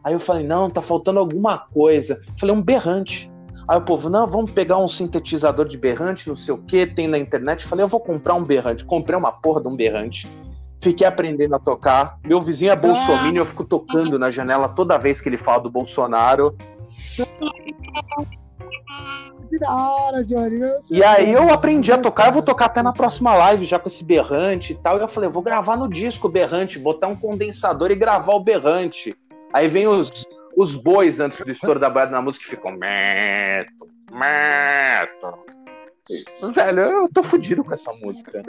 Aí 0.02 0.12
eu 0.12 0.20
falei, 0.20 0.44
não, 0.44 0.68
tá 0.68 0.82
faltando 0.82 1.20
alguma 1.20 1.58
coisa. 1.58 2.20
Falei, 2.38 2.54
um 2.54 2.60
berrante. 2.60 3.30
Aí 3.68 3.78
o 3.78 3.80
povo, 3.80 4.10
não, 4.10 4.26
vamos 4.26 4.50
pegar 4.50 4.76
um 4.76 4.88
sintetizador 4.88 5.66
de 5.66 5.78
berrante, 5.78 6.28
não 6.28 6.36
sei 6.36 6.52
o 6.52 6.58
que, 6.58 6.86
tem 6.86 7.06
na 7.06 7.16
internet. 7.16 7.64
Falei, 7.64 7.84
eu 7.84 7.88
vou 7.88 8.00
comprar 8.00 8.34
um 8.34 8.44
berrante. 8.44 8.84
Comprei 8.84 9.16
uma 9.16 9.30
porra 9.30 9.62
de 9.62 9.68
um 9.68 9.76
berrante. 9.76 10.28
Fiquei 10.84 11.06
aprendendo 11.06 11.54
a 11.54 11.58
tocar. 11.58 12.18
Meu 12.22 12.42
vizinho 12.42 12.70
é 12.70 12.76
bolsominion, 12.76 13.40
eu 13.40 13.46
fico 13.46 13.64
tocando 13.64 14.18
na 14.18 14.30
janela 14.30 14.68
toda 14.68 14.98
vez 14.98 15.18
que 15.18 15.30
ele 15.30 15.38
fala 15.38 15.62
do 15.62 15.70
Bolsonaro. 15.70 16.54
Que 19.48 19.58
da 19.58 19.74
hora, 19.74 20.22
Johnny. 20.22 20.60
E 20.92 21.02
aí 21.02 21.32
eu 21.32 21.50
aprendi 21.50 21.90
a 21.90 21.96
tocar, 21.96 22.26
eu 22.26 22.34
vou 22.34 22.42
tocar 22.42 22.66
até 22.66 22.82
na 22.82 22.92
próxima 22.92 23.34
live 23.34 23.64
já 23.64 23.78
com 23.78 23.88
esse 23.88 24.04
berrante 24.04 24.74
e 24.74 24.76
tal. 24.76 24.98
E 24.98 25.00
eu 25.00 25.08
falei, 25.08 25.26
eu 25.26 25.32
vou 25.32 25.42
gravar 25.42 25.74
no 25.74 25.88
disco 25.88 26.28
o 26.28 26.30
berrante, 26.30 26.78
botar 26.78 27.06
um 27.06 27.16
condensador 27.16 27.90
e 27.90 27.96
gravar 27.96 28.34
o 28.34 28.40
berrante. 28.40 29.16
Aí 29.54 29.68
vem 29.68 29.88
os, 29.88 30.10
os 30.54 30.74
bois 30.74 31.18
antes 31.18 31.40
do 31.40 31.50
estouro 31.50 31.80
da 31.80 31.88
boiada 31.88 32.12
na 32.12 32.20
música 32.20 32.44
e 32.44 32.50
ficam 32.50 32.72
meto, 32.72 33.88
meto. 34.12 35.38
Velho, 36.52 36.80
eu 36.80 37.08
tô 37.08 37.22
fudido 37.22 37.64
com 37.64 37.72
essa 37.72 37.90
música. 37.94 38.42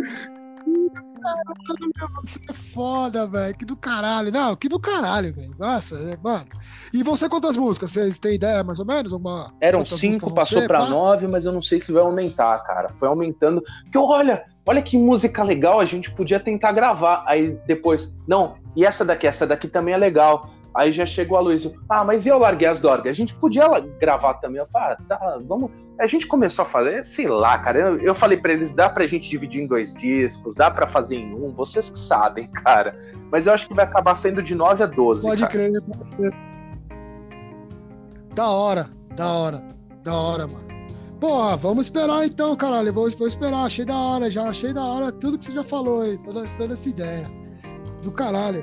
Caralho, 1.22 2.16
você 2.24 2.40
é 2.50 2.54
foda, 2.54 3.26
velho. 3.26 3.56
Que 3.56 3.66
do 3.66 3.76
caralho. 3.76 4.32
Não, 4.32 4.56
que 4.56 4.68
do 4.68 4.80
caralho, 4.80 5.34
velho. 5.34 5.56
Nossa, 5.58 5.96
é, 5.98 6.18
mano. 6.22 6.46
E 6.94 7.04
você 7.04 7.28
quantas 7.30 7.58
músicas? 7.58 7.92
Vocês 7.92 8.18
têm 8.20 8.36
ideia, 8.36 8.64
mais 8.64 8.80
ou 8.80 8.86
menos? 8.86 9.14
Uma, 9.14 9.52
Eram 9.60 9.86
cinco, 9.86 10.34
passou 10.34 10.60
para 10.68 10.80
pra 10.80 10.90
nove, 10.90 11.28
mas 11.28 11.46
eu 11.46 11.52
não 11.52 11.62
sei 11.62 11.80
se 11.80 11.92
vai 11.92 12.04
aumentar, 12.04 12.60
cara. 12.60 12.90
Foi 12.96 13.08
aumentando. 13.08 13.64
Porque 13.84 13.98
olha, 13.98 14.44
olha 14.66 14.82
que 14.82 14.98
música 14.98 15.44
legal, 15.44 15.80
a 15.80 15.86
gente 15.86 16.12
podia 16.12 16.40
tentar 16.40 16.72
gravar. 16.72 17.24
Aí 17.26 17.58
depois, 17.66 18.16
não, 18.28 18.56
e 18.76 18.86
essa 18.86 19.06
daqui, 19.06 19.28
essa 19.28 19.48
daqui 19.48 19.68
também 19.68 19.94
é 19.94 19.98
legal. 19.98 20.50
Aí 20.76 20.92
já 20.92 21.06
chegou 21.06 21.38
a 21.38 21.42
Luísa, 21.42 21.72
ah, 21.88 22.04
mas 22.04 22.26
e 22.26 22.30
eu 22.30 22.38
larguei 22.38 22.68
as 22.68 22.82
dorgas? 22.82 23.10
A 23.10 23.14
gente 23.14 23.34
podia 23.36 23.66
gravar 23.98 24.34
também. 24.36 24.60
Eu 24.60 24.68
falei, 24.68 24.90
ah, 24.90 24.98
tá, 25.08 25.40
vamos. 25.48 25.72
A 25.98 26.06
gente 26.06 26.28
começou 26.28 26.64
a 26.64 26.66
fazer, 26.66 27.06
sei 27.06 27.30
lá, 27.30 27.58
cara. 27.58 27.80
Eu, 27.80 28.00
eu 28.00 28.14
falei 28.14 28.38
para 28.38 28.52
eles, 28.52 28.74
dá 28.74 28.90
pra 28.90 29.08
gente 29.08 29.30
dividir 29.30 29.64
em 29.64 29.68
dois 29.68 29.94
discos, 29.94 30.54
dá 30.54 30.70
para 30.70 30.86
fazer 30.86 31.16
em 31.16 31.34
um, 31.34 31.54
vocês 31.54 31.90
que 31.90 31.98
sabem, 31.98 32.48
cara. 32.66 32.94
Mas 33.32 33.48
eu 33.48 33.54
acho 33.54 33.70
que 33.70 33.74
vai 33.74 33.86
acabar 33.86 34.16
sendo 34.16 34.44
de 34.44 34.54
9 34.54 34.84
a 34.84 34.88
12. 34.88 35.22
Pode 35.24 35.42
cara. 35.44 35.54
crer, 35.54 35.82
pode 35.82 36.16
crer. 36.18 36.34
Da 38.34 38.50
hora, 38.50 38.90
da 39.16 39.32
hora, 39.32 39.64
da 40.04 40.14
hora, 40.14 40.46
mano. 40.46 40.66
Pô, 41.22 41.56
vamos 41.56 41.86
esperar 41.86 42.26
então, 42.26 42.54
caralho. 42.58 42.92
Vou, 42.92 43.10
vou 43.12 43.28
esperar, 43.28 43.64
achei 43.64 43.86
da 43.86 43.98
hora 43.98 44.30
já, 44.30 44.44
achei 44.44 44.74
da 44.74 44.84
hora 44.84 45.10
tudo 45.10 45.38
que 45.38 45.46
você 45.46 45.54
já 45.54 45.64
falou 45.64 46.02
aí, 46.02 46.18
toda, 46.18 46.44
toda 46.58 46.74
essa 46.74 46.90
ideia. 46.90 47.32
Do 48.04 48.12
caralho. 48.12 48.62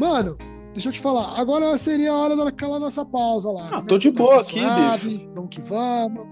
Mano, 0.00 0.38
Deixa 0.72 0.88
eu 0.88 0.92
te 0.92 1.00
falar, 1.00 1.38
agora 1.38 1.76
seria 1.76 2.12
a 2.12 2.16
hora 2.16 2.34
daquela 2.34 2.78
nossa 2.78 3.04
pausa 3.04 3.50
lá. 3.50 3.68
Ah, 3.70 3.82
tô 3.82 3.96
de 3.96 4.10
boa 4.10 4.36
aqui, 4.36 4.60
suave, 4.60 5.08
bicho. 5.08 5.30
Vamos 5.34 5.50
que 5.50 5.60
vamos. 5.62 6.26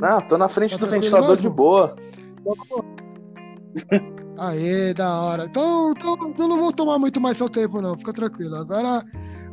Não, 0.00 0.20
tô 0.22 0.36
na 0.36 0.48
frente 0.48 0.78
tá 0.78 0.84
do 0.84 0.90
ventilador 0.90 1.30
mesmo? 1.30 1.48
de 1.48 1.56
boa. 1.56 1.96
Aê, 4.38 4.92
da 4.92 5.22
hora. 5.22 5.46
Então, 5.46 5.92
então, 5.92 6.18
então 6.28 6.48
não 6.48 6.58
vou 6.58 6.72
tomar 6.72 6.98
muito 6.98 7.20
mais 7.20 7.38
seu 7.38 7.48
tempo, 7.48 7.80
não. 7.80 7.96
Fica 7.96 8.12
tranquilo. 8.12 8.56
Agora, 8.56 9.02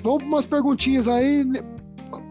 vamos 0.03 0.19
para 0.19 0.27
umas 0.27 0.45
perguntinhas 0.45 1.07
aí. 1.07 1.45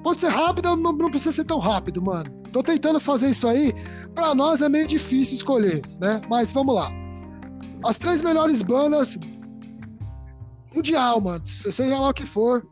Pode 0.03 0.21
ser 0.21 0.29
rápido, 0.29 0.77
não, 0.77 0.93
não 0.93 1.11
precisa 1.11 1.33
ser 1.33 1.45
tão 1.45 1.59
rápido, 1.59 2.03
mano. 2.03 2.31
Tô 2.53 2.63
tentando 2.63 3.01
fazer 3.01 3.31
isso 3.31 3.49
aí. 3.49 3.73
Para 4.15 4.35
nós 4.35 4.61
é 4.61 4.69
meio 4.69 4.87
difícil 4.87 5.37
escolher, 5.37 5.81
né? 5.99 6.21
Mas 6.29 6.53
vamos 6.53 6.75
lá. 6.75 6.91
As 7.85 7.97
três 7.97 8.21
melhores 8.21 8.61
bandas 8.61 9.19
mundial, 10.75 11.21
mano. 11.21 11.43
Seja 11.47 11.99
lá 11.99 12.09
o 12.09 12.15
que 12.15 12.27
for. 12.27 12.67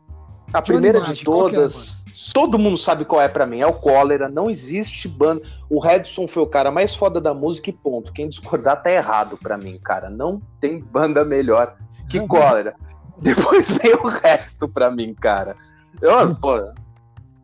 A 0.53 0.61
primeira 0.61 0.99
de 1.01 1.23
todas, 1.23 2.03
é, 2.05 2.33
todo 2.33 2.59
mundo 2.59 2.77
sabe 2.77 3.05
qual 3.05 3.21
é 3.21 3.27
para 3.29 3.45
mim, 3.45 3.61
é 3.61 3.67
o 3.67 3.73
Cólera. 3.73 4.27
Não 4.27 4.49
existe 4.49 5.07
banda. 5.07 5.41
O 5.69 5.79
Redson 5.79 6.27
foi 6.27 6.43
o 6.43 6.47
cara 6.47 6.69
mais 6.71 6.93
foda 6.93 7.21
da 7.21 7.33
música 7.33 7.69
e 7.69 7.73
ponto. 7.73 8.11
Quem 8.11 8.27
discordar 8.27 8.81
tá 8.81 8.91
errado 8.91 9.37
para 9.37 9.57
mim, 9.57 9.79
cara. 9.81 10.09
Não 10.09 10.41
tem 10.59 10.79
banda 10.79 11.23
melhor 11.23 11.75
que 12.09 12.19
Cólera. 12.27 12.75
Depois 13.21 13.71
vem 13.71 13.93
o 13.93 14.07
resto 14.07 14.67
pra 14.67 14.91
mim, 14.91 15.13
cara. 15.13 15.55
Eu, 16.01 16.35
pô, 16.35 16.73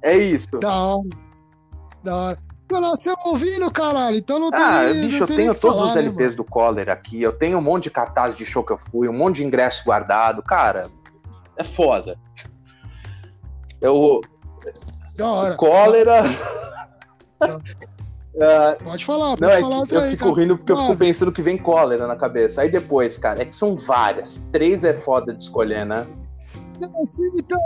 é 0.02 0.18
isso. 0.18 0.48
Da 0.60 0.74
hora. 0.74 1.10
Da 2.04 2.16
hora. 2.16 2.47
Você 2.70 2.82
nasceu 2.82 3.16
ouvindo, 3.24 3.72
caralho, 3.72 4.18
então 4.18 4.40
não 4.40 4.52
tem. 4.52 4.60
Ah, 4.60 4.92
bicho, 4.94 5.24
eu 5.24 5.28
tenho 5.28 5.56
todos 5.56 5.78
falar, 5.78 5.90
os 5.90 5.96
né, 5.96 6.02
LPs 6.02 6.36
do 6.36 6.44
Coller 6.44 6.90
aqui, 6.90 7.22
eu 7.22 7.32
tenho 7.32 7.58
um 7.58 7.62
monte 7.62 7.84
de 7.84 7.92
cartaz 7.92 8.36
de 8.36 8.46
show 8.46 8.64
que 8.64 8.74
eu 8.74 8.78
fui, 8.78 9.08
um 9.08 9.14
monte 9.14 9.38
de 9.38 9.46
ingresso 9.46 9.86
guardado, 9.86 10.42
cara, 10.44 10.90
é 11.56 11.64
foda. 11.64 12.18
Eu? 13.80 14.20
Da 15.16 15.28
hora. 15.32 15.56
cólera. 15.56 16.24
Ah, 18.40 18.78
Pode 18.84 19.04
falar, 19.04 19.30
pode 19.30 19.42
não, 19.42 19.50
é 19.50 19.60
falar 19.60 19.78
outra 19.80 19.98
eu 19.98 20.04
aí, 20.04 20.12
fico 20.12 20.26
cara. 20.26 20.40
rindo 20.40 20.58
porque 20.58 20.72
eu 20.72 20.78
fico 20.78 20.96
pensando 20.96 21.32
que 21.32 21.42
vem 21.42 21.58
cólera 21.58 22.06
na 22.06 22.16
cabeça. 22.16 22.62
Aí 22.62 22.70
depois, 22.70 23.18
cara, 23.18 23.42
é 23.42 23.46
que 23.46 23.56
são 23.56 23.76
várias. 23.76 24.38
Três 24.52 24.84
é 24.84 24.94
foda 24.94 25.34
de 25.34 25.42
escolher, 25.42 25.84
né? 25.88 26.06
Então, 27.36 27.60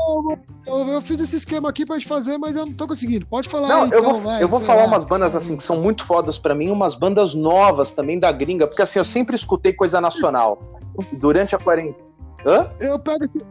eu, 0.66 0.88
eu 0.88 1.02
fiz 1.02 1.20
esse 1.22 1.36
esquema 1.36 1.70
aqui 1.70 1.86
pra 1.86 1.98
gente 1.98 2.08
fazer, 2.08 2.38
mas 2.38 2.56
eu 2.56 2.66
não 2.66 2.74
tô 2.74 2.88
conseguindo. 2.88 3.26
Pode 3.26 3.50
falar 3.50 3.68
Não, 3.68 3.84
aí, 3.84 3.90
eu 3.92 4.00
então, 4.00 4.12
vou, 4.14 4.22
vai, 4.22 4.44
eu 4.44 4.48
vou 4.48 4.62
falar 4.62 4.82
lá. 4.84 4.88
umas 4.88 5.04
bandas 5.04 5.36
assim 5.36 5.58
que 5.58 5.64
são 5.64 5.80
muito 5.82 6.06
fodas 6.06 6.38
pra 6.38 6.56
mim, 6.56 6.70
umas 6.70 6.96
bandas 6.96 7.34
novas 7.34 7.92
também 7.92 8.20
da 8.20 8.32
gringa, 8.32 8.68
porque 8.68 8.82
assim, 8.82 9.00
eu 9.00 9.06
sempre 9.06 9.36
escutei 9.36 9.74
coisa 9.74 10.00
nacional. 10.02 10.62
Durante 11.14 11.56
a 11.56 11.60
quarentena. 11.60 11.96
Hã? 12.46 12.70
Eu 12.80 13.00
pego 13.00 13.24
esse. 13.24 13.42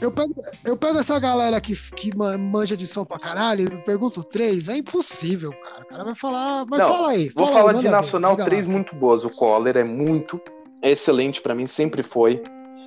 Eu 0.00 0.10
pego, 0.10 0.34
eu 0.64 0.76
pego 0.76 0.98
essa 0.98 1.18
galera 1.18 1.58
que, 1.60 1.74
que 1.92 2.14
ma- 2.14 2.36
manja 2.36 2.76
de 2.76 2.86
som 2.86 3.02
pra 3.04 3.18
caralho 3.18 3.64
e 3.64 3.76
pergunto 3.82 4.22
três, 4.22 4.68
é 4.68 4.76
impossível, 4.76 5.52
cara. 5.52 5.82
O 5.82 5.86
cara 5.86 6.04
vai 6.04 6.14
falar. 6.14 6.66
Mas 6.68 6.82
Não, 6.82 6.88
fala 6.88 7.10
aí. 7.12 7.30
Vou 7.30 7.46
fala 7.46 7.48
aí, 7.48 7.54
falar 7.62 7.72
de 7.72 7.76
manda 7.78 7.88
ver, 7.90 7.96
nacional 7.96 8.36
lá. 8.36 8.44
três 8.44 8.66
muito 8.66 8.94
boas. 8.94 9.24
O 9.24 9.30
Coller 9.30 9.76
é 9.76 9.84
muito 9.84 10.38
excelente 10.82 11.40
pra 11.40 11.54
mim, 11.54 11.66
sempre 11.66 12.02
foi. 12.02 12.42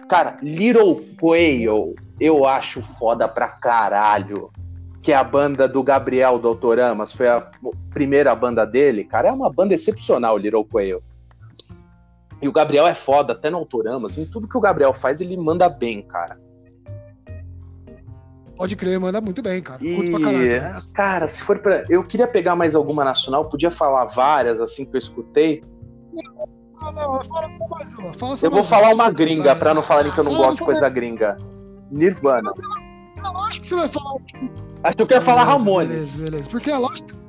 Cara, 0.10 0.40
Little 0.42 1.06
Quail, 1.22 1.96
eu 2.20 2.46
acho 2.46 2.82
foda 2.82 3.28
pra 3.28 3.48
caralho. 3.48 4.50
Que 5.02 5.14
é 5.14 5.16
a 5.16 5.24
banda 5.24 5.66
do 5.66 5.82
Gabriel 5.82 6.38
do 6.38 6.48
Autoramas, 6.50 7.14
foi 7.14 7.30
a 7.30 7.48
primeira 7.92 8.36
banda 8.36 8.66
dele. 8.66 9.06
Cara, 9.06 9.30
é 9.30 9.32
uma 9.32 9.50
banda 9.50 9.74
excepcional, 9.74 10.38
Little 10.38 10.66
Quail. 10.66 11.02
E 12.42 12.48
o 12.48 12.52
Gabriel 12.52 12.88
é 12.88 12.94
foda, 12.94 13.34
até 13.34 13.50
no 13.50 13.58
Autoramas. 13.58 14.18
Em 14.18 14.26
tudo 14.26 14.48
que 14.48 14.58
o 14.58 14.60
Gabriel 14.60 14.94
faz, 14.94 15.22
ele 15.22 15.38
manda 15.38 15.70
bem, 15.70 16.02
cara. 16.02 16.38
Pode 18.58 18.76
crer, 18.76 19.00
manda 19.00 19.22
muito 19.22 19.42
bem, 19.42 19.62
cara. 19.62 19.82
E, 19.82 19.96
Curto 19.96 20.12
pra 20.12 20.20
caralho. 20.20 20.50
também. 20.50 20.92
cara, 20.92 21.30
se 21.30 21.42
for 21.42 21.60
pra. 21.60 21.86
Eu 21.88 22.04
queria 22.04 22.28
pegar 22.28 22.56
mais 22.58 22.76
alguma 22.76 23.06
nacional, 23.06 23.46
podia 23.46 23.72
falar 23.72 24.06
várias, 24.06 24.60
assim, 24.60 24.84
que 24.84 24.96
eu 24.96 25.00
escutei. 25.00 25.64
Não, 26.82 26.92
não, 26.92 27.22
fala 27.22 27.52
só 27.52 27.68
mais 27.68 27.94
uma. 27.96 28.14
Fala 28.14 28.38
só 28.38 28.48
Eu 28.48 28.52
vou 28.52 28.64
falar 28.64 28.94
uma, 28.94 29.10
gringa, 29.10 29.56
pra 29.56 29.74
não 29.74 29.84
falarem 29.84 30.12
que 30.12 30.20
eu 30.20 30.24
não 30.24 30.32
Fala 30.32 30.46
gosto 30.46 30.60
de 30.60 30.66
coisa 30.66 30.90
gringa. 30.90 31.38
Nirvana. 31.92 32.52
É 33.18 33.28
lógico 33.28 33.62
que 33.62 33.68
você 33.68 33.76
vai 33.76 33.88
falar. 33.88 34.16
Acho 34.84 34.96
que 34.96 35.04
eu 35.04 35.08
quero 35.08 35.22
falar 35.26 35.44
Ramones. 35.44 36.16
Beleza, 36.16 36.24
beleza. 36.24 36.50
Porque 36.50 36.72
é 36.72 36.78
lógico. 36.78 37.20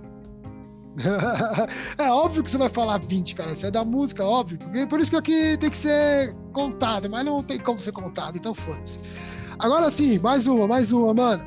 é 1.99 2.11
óbvio 2.11 2.45
que 2.45 2.51
você 2.51 2.59
vai 2.59 2.69
falar 2.69 2.99
20, 3.01 3.35
cara. 3.35 3.53
Isso 3.53 3.67
é 3.67 3.71
da 3.71 3.85
música, 3.85 4.25
óbvio. 4.25 4.59
Por 4.89 5.01
isso 5.01 5.11
que 5.11 5.17
aqui 5.17 5.57
tem 5.59 5.71
que 5.71 5.79
ser 5.79 6.35
contado, 6.53 7.09
mas 7.09 7.25
não 7.25 7.43
tem 7.43 7.59
como 7.59 7.81
ser 7.81 7.93
contado, 7.93 8.37
então 8.37 8.55
foda-se. 8.55 9.01
Agora 9.59 9.89
sim, 9.91 10.19
mais 10.19 10.47
uma, 10.47 10.67
mais 10.67 10.93
uma, 10.93 11.13
mano. 11.15 11.45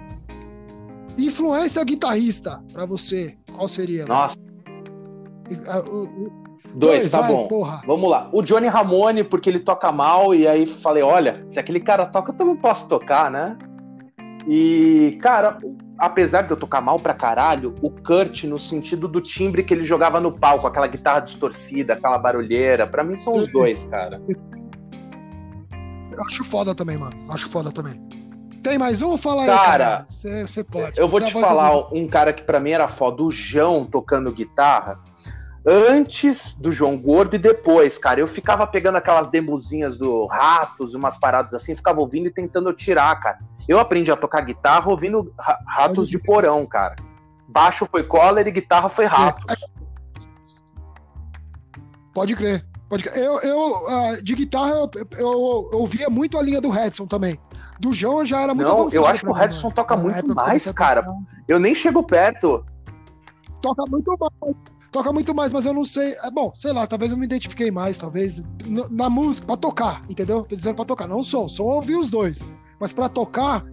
Influência 1.18 1.84
guitarrista 1.84 2.62
pra 2.72 2.86
você, 2.86 3.38
qual 3.54 3.68
seria? 3.68 4.06
mano? 4.08 4.14
Nossa, 4.14 4.38
E, 5.50 6.43
o- 6.74 6.80
dois, 6.80 7.12
tá 7.12 7.22
vai, 7.22 7.32
bom. 7.34 7.48
Porra. 7.48 7.82
Vamos 7.86 8.10
lá. 8.10 8.30
O 8.32 8.42
Johnny 8.42 8.68
Ramone, 8.68 9.24
porque 9.24 9.50
ele 9.50 9.60
toca 9.60 9.92
mal, 9.92 10.34
e 10.34 10.48
aí 10.48 10.66
falei, 10.66 11.04
olha, 11.04 11.46
se 11.50 11.60
aquele 11.60 11.80
cara 11.80 12.06
toca, 12.06 12.32
eu 12.32 12.36
também 12.36 12.56
posso 12.56 12.88
tocar, 12.88 13.30
né? 13.32 13.58
E, 14.48 15.18
cara, 15.22 15.58
apesar 15.98 16.42
de 16.42 16.52
eu 16.52 16.58
tocar 16.58 16.82
mal 16.82 17.00
pra 17.00 17.14
caralho, 17.14 17.76
o 17.82 17.90
Kurt, 17.90 18.44
no 18.44 18.60
sentido 18.60 19.08
do 19.08 19.22
timbre 19.22 19.64
que 19.64 19.74
ele 19.74 19.86
jogava 19.86 20.20
no 20.20 20.32
palco, 20.32 20.68
aquela 20.68 20.88
guitarra 20.88 21.22
distorcida, 21.22 21.94
aquela 21.94 22.18
barulheira, 22.18 22.86
pra 22.86 23.04
mim 23.04 23.16
são 23.16 23.34
os 23.36 23.48
dois, 23.52 23.86
cara. 23.86 24.22
Eu 26.12 26.24
acho 26.26 26.44
foda 26.44 26.76
também, 26.76 26.98
mano. 26.98 27.16
Acho 27.30 27.50
foda 27.50 27.72
também. 27.72 28.00
Tem 28.62 28.78
mais 28.78 29.02
um? 29.02 29.18
Fala 29.18 29.42
aí, 29.42 29.48
Cara, 29.48 29.66
cara. 29.78 30.08
Você 30.10 30.64
pode. 30.64 30.98
Eu 30.98 31.08
vou 31.10 31.20
te 31.20 31.32
falar 31.34 31.94
um 31.94 32.08
cara 32.08 32.32
que 32.32 32.44
pra 32.44 32.60
mim 32.60 32.72
era 32.72 32.88
foda, 32.88 33.24
o 33.24 33.32
João 33.32 33.86
tocando 33.86 34.32
guitarra. 34.32 35.00
Antes 35.66 36.54
do 36.54 36.74
João 36.74 36.98
Gordo 36.98 37.36
e 37.36 37.40
depois, 37.40 37.98
cara, 37.98 38.20
eu 38.20 38.28
ficava 38.28 38.68
pegando 38.68 38.98
aquelas 38.98 39.30
demozinhas 39.30 39.98
do 39.98 40.26
Ratos, 40.26 40.94
umas 40.94 41.18
paradas 41.18 41.54
assim, 41.54 41.74
ficava 41.74 42.02
ouvindo 42.02 42.28
e 42.28 42.32
tentando 42.32 42.74
tirar, 42.74 43.18
cara. 43.22 43.40
Eu 43.68 43.80
aprendi 43.80 44.12
a 44.12 44.18
tocar 44.18 44.42
guitarra 44.42 44.90
ouvindo 44.90 45.34
Ra- 45.40 45.60
Ratos 45.66 46.10
de 46.10 46.20
Porão, 46.20 46.66
cara. 46.66 46.96
Baixo 47.48 47.86
foi 47.86 48.04
Coller 48.04 48.46
e 48.46 48.52
guitarra 48.52 48.90
foi 48.90 49.06
Ratos. 49.06 49.46
Pode 52.14 52.36
crer. 52.36 52.66
Pode 52.90 53.06
crer. 53.06 53.24
Eu, 53.24 53.40
eu 53.40 53.90
ah, 53.90 54.18
de 54.22 54.36
guitarra, 54.36 54.72
eu, 54.72 54.92
eu, 55.18 55.70
eu 55.72 55.80
ouvia 55.80 56.10
muito 56.10 56.38
a 56.38 56.42
linha 56.42 56.60
do 56.60 56.70
Redson 56.70 57.08
também. 57.08 57.40
Do 57.80 57.94
João 57.94 58.26
já 58.26 58.42
era 58.42 58.54
muito 58.54 58.68
Não, 58.68 58.88
eu 58.90 59.08
acho 59.08 59.22
que 59.22 59.30
o 59.30 59.34
Redson 59.34 59.72
toca 59.72 59.96
Na 59.96 60.04
muito 60.04 60.36
mais, 60.36 60.70
cara. 60.72 61.06
Eu 61.48 61.60
nem 61.60 61.74
chego 61.74 62.04
perto. 62.04 62.66
Toca 63.62 63.84
muito 63.90 64.12
mais. 64.20 64.56
Toca 64.94 65.12
muito 65.12 65.34
mais, 65.34 65.52
mas 65.52 65.66
eu 65.66 65.74
não 65.74 65.84
sei. 65.84 66.14
É 66.24 66.30
bom, 66.30 66.52
sei 66.54 66.72
lá, 66.72 66.86
talvez 66.86 67.12
eu 67.12 67.18
me 67.18 67.26
identifiquei 67.26 67.72
mais, 67.72 67.98
talvez. 67.98 68.42
Na 68.92 69.10
música, 69.10 69.48
pra 69.48 69.58
tocar, 69.58 70.04
entendeu? 70.08 70.44
Tô 70.44 70.56
dizendo 70.56 70.76
pra 70.76 70.86
tocar, 70.86 71.08
não. 71.08 71.22
Som 71.24 71.48
eu 71.60 71.66
ouvi 71.66 71.96
os 71.96 72.10
dois. 72.12 72.46
Mas 72.80 72.94
pra 72.94 73.10
tocar, 73.10 73.66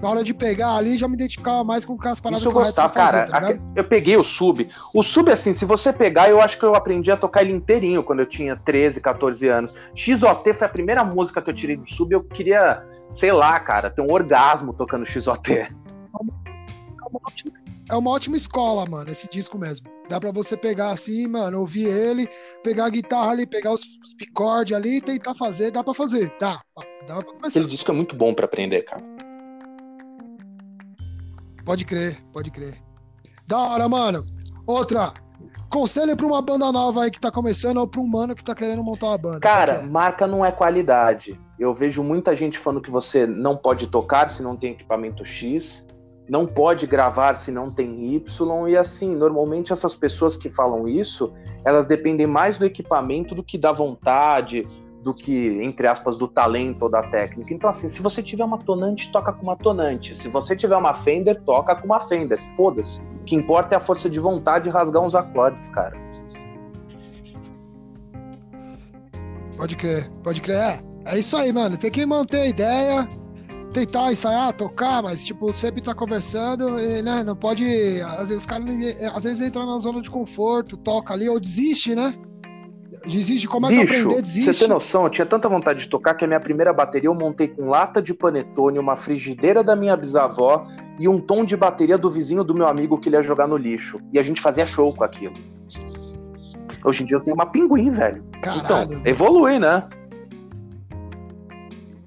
na 0.00 0.08
hora 0.08 0.24
de 0.24 0.32
pegar 0.32 0.70
ali, 0.76 0.96
já 0.96 1.06
me 1.06 1.14
identificava 1.14 1.62
mais 1.62 1.84
com 1.84 1.92
as 2.08 2.20
paradas 2.20 2.40
Isso 2.42 2.48
eu 2.48 2.52
gostava, 2.54 2.92
cara. 2.94 3.10
tá 3.10 3.38
ligado? 3.40 3.44
aque- 3.50 3.60
eu 3.76 3.84
peguei 3.84 4.16
o 4.16 4.24
sub. 4.24 4.66
O 4.94 5.02
sub, 5.02 5.30
assim, 5.30 5.52
se 5.52 5.66
você 5.66 5.92
pegar, 5.92 6.30
eu 6.30 6.40
acho 6.40 6.58
que 6.58 6.64
eu 6.64 6.74
aprendi 6.74 7.10
a 7.10 7.16
tocar 7.18 7.42
ele 7.42 7.52
inteirinho 7.52 8.02
quando 8.02 8.20
eu 8.20 8.26
tinha 8.26 8.56
13, 8.56 8.98
14 8.98 9.46
anos. 9.48 9.74
XOT 9.94 10.54
foi 10.54 10.66
a 10.66 10.70
primeira 10.70 11.04
música 11.04 11.42
que 11.42 11.50
eu 11.50 11.54
tirei 11.54 11.76
do 11.76 11.86
sub. 11.88 12.14
Eu 12.14 12.24
queria, 12.24 12.82
sei 13.12 13.30
lá, 13.30 13.60
cara, 13.60 13.90
ter 13.90 14.00
um 14.00 14.10
orgasmo 14.10 14.72
tocando 14.72 15.04
XOT. 15.04 15.52
É 15.52 15.68
uma 16.14 17.20
ótima 17.26 17.52
escola, 18.34 18.86
mano, 18.86 19.10
esse 19.10 19.28
disco 19.30 19.58
mesmo. 19.58 19.86
Dá 20.08 20.20
pra 20.20 20.30
você 20.30 20.56
pegar 20.56 20.90
assim, 20.90 21.26
mano, 21.26 21.60
ouvir 21.60 21.86
ele, 21.86 22.28
pegar 22.62 22.86
a 22.86 22.90
guitarra 22.90 23.32
ali, 23.32 23.46
pegar 23.46 23.72
os, 23.72 23.82
os 23.82 24.14
picordes 24.14 24.76
ali 24.76 25.00
tentar 25.00 25.34
fazer. 25.34 25.70
Dá 25.70 25.82
pra 25.82 25.94
fazer, 25.94 26.32
dá. 26.38 26.60
Dá 27.06 27.16
pra 27.16 27.24
começar. 27.24 27.48
Aquele 27.48 27.66
disco 27.66 27.90
é 27.90 27.94
muito 27.94 28.14
bom 28.14 28.34
pra 28.34 28.44
aprender, 28.44 28.82
cara. 28.82 29.02
Pode 31.64 31.84
crer, 31.84 32.22
pode 32.32 32.50
crer. 32.50 32.82
Da 33.46 33.58
hora, 33.58 33.88
mano. 33.88 34.24
Outra. 34.66 35.12
Conselho 35.70 36.14
pra 36.14 36.26
uma 36.26 36.42
banda 36.42 36.70
nova 36.70 37.04
aí 37.04 37.10
que 37.10 37.18
tá 37.18 37.30
começando 37.30 37.78
ou 37.78 37.88
pra 37.88 38.00
um 38.00 38.06
mano 38.06 38.34
que 38.34 38.44
tá 38.44 38.54
querendo 38.54 38.84
montar 38.84 39.06
uma 39.06 39.18
banda. 39.18 39.40
Cara, 39.40 39.82
marca 39.86 40.26
não 40.26 40.44
é 40.44 40.52
qualidade. 40.52 41.40
Eu 41.58 41.72
vejo 41.74 42.02
muita 42.02 42.36
gente 42.36 42.58
falando 42.58 42.82
que 42.82 42.90
você 42.90 43.26
não 43.26 43.56
pode 43.56 43.86
tocar 43.86 44.28
se 44.28 44.42
não 44.42 44.54
tem 44.54 44.72
equipamento 44.72 45.24
X, 45.24 45.86
não 46.28 46.46
pode 46.46 46.86
gravar 46.86 47.34
se 47.34 47.50
não 47.50 47.70
tem 47.70 48.14
Y, 48.14 48.68
e 48.68 48.76
assim, 48.76 49.14
normalmente 49.14 49.72
essas 49.72 49.94
pessoas 49.94 50.36
que 50.36 50.50
falam 50.50 50.86
isso, 50.86 51.32
elas 51.64 51.86
dependem 51.86 52.26
mais 52.26 52.58
do 52.58 52.64
equipamento 52.64 53.34
do 53.34 53.42
que 53.42 53.58
da 53.58 53.72
vontade, 53.72 54.66
do 55.02 55.12
que, 55.12 55.60
entre 55.62 55.86
aspas, 55.86 56.16
do 56.16 56.28
talento 56.28 56.82
ou 56.82 56.88
da 56.88 57.02
técnica. 57.02 57.52
Então, 57.52 57.68
assim, 57.68 57.88
se 57.88 58.00
você 58.00 58.22
tiver 58.22 58.44
uma 58.44 58.58
tonante, 58.58 59.10
toca 59.10 59.32
com 59.32 59.42
uma 59.42 59.56
tonante. 59.56 60.14
Se 60.14 60.28
você 60.28 60.54
tiver 60.54 60.76
uma 60.76 60.94
Fender, 60.94 61.42
toca 61.42 61.74
com 61.74 61.86
uma 61.86 62.00
Fender. 62.00 62.40
Foda-se. 62.56 63.02
O 63.20 63.24
que 63.24 63.34
importa 63.34 63.74
é 63.74 63.78
a 63.78 63.80
força 63.80 64.08
de 64.08 64.20
vontade 64.20 64.68
e 64.68 64.72
rasgar 64.72 65.02
uns 65.02 65.14
acordes, 65.14 65.68
cara. 65.68 65.96
Pode 69.56 69.76
crer, 69.76 70.10
pode 70.22 70.40
crer. 70.40 70.56
É, 70.56 70.80
é 71.04 71.18
isso 71.18 71.36
aí, 71.36 71.52
mano. 71.52 71.76
Tem 71.76 71.90
que 71.90 72.06
manter 72.06 72.40
a 72.40 72.46
ideia, 72.46 73.08
tentar 73.72 74.12
ensaiar, 74.12 74.52
tocar, 74.52 75.02
mas, 75.02 75.24
tipo, 75.24 75.52
sempre 75.52 75.82
tá 75.82 75.94
conversando, 75.94 76.78
e, 76.78 77.02
né? 77.02 77.24
Não 77.24 77.34
pode. 77.34 77.64
Às 78.02 78.28
vezes 78.28 78.42
os 78.42 78.46
caras 78.46 78.68
às 79.14 79.24
vezes 79.24 79.40
entram 79.40 79.66
na 79.66 79.78
zona 79.78 80.00
de 80.00 80.10
conforto, 80.10 80.76
toca 80.76 81.12
ali, 81.14 81.28
ou 81.28 81.40
desiste, 81.40 81.94
né? 81.94 82.14
Desiste, 83.04 83.48
começa 83.48 83.80
a 83.80 83.84
Bicho, 83.84 83.94
aprender, 83.94 84.14
você 84.14 84.22
desiste. 84.22 84.60
tem 84.60 84.68
noção? 84.68 85.04
Eu 85.04 85.10
tinha 85.10 85.26
tanta 85.26 85.48
vontade 85.48 85.80
de 85.80 85.88
tocar 85.88 86.14
que 86.14 86.24
a 86.24 86.28
minha 86.28 86.38
primeira 86.38 86.72
bateria 86.72 87.08
eu 87.08 87.14
montei 87.14 87.48
com 87.48 87.68
lata 87.68 88.00
de 88.00 88.14
panetone, 88.14 88.78
uma 88.78 88.94
frigideira 88.94 89.64
da 89.64 89.74
minha 89.74 89.96
bisavó 89.96 90.66
e 91.00 91.08
um 91.08 91.20
tom 91.20 91.44
de 91.44 91.56
bateria 91.56 91.98
do 91.98 92.08
vizinho 92.08 92.44
do 92.44 92.54
meu 92.54 92.68
amigo 92.68 92.98
que 92.98 93.08
ele 93.08 93.16
ia 93.16 93.22
jogar 93.22 93.48
no 93.48 93.56
lixo. 93.56 93.98
E 94.12 94.18
a 94.18 94.22
gente 94.22 94.40
fazia 94.40 94.64
show 94.64 94.94
com 94.94 95.02
aquilo. 95.02 95.34
Hoje 96.84 97.02
em 97.02 97.06
dia 97.06 97.16
eu 97.16 97.20
tenho 97.20 97.34
uma 97.34 97.46
pinguim, 97.46 97.90
velho. 97.90 98.24
Caralho. 98.40 98.92
Então, 98.92 99.02
evolui, 99.04 99.58
né? 99.58 99.88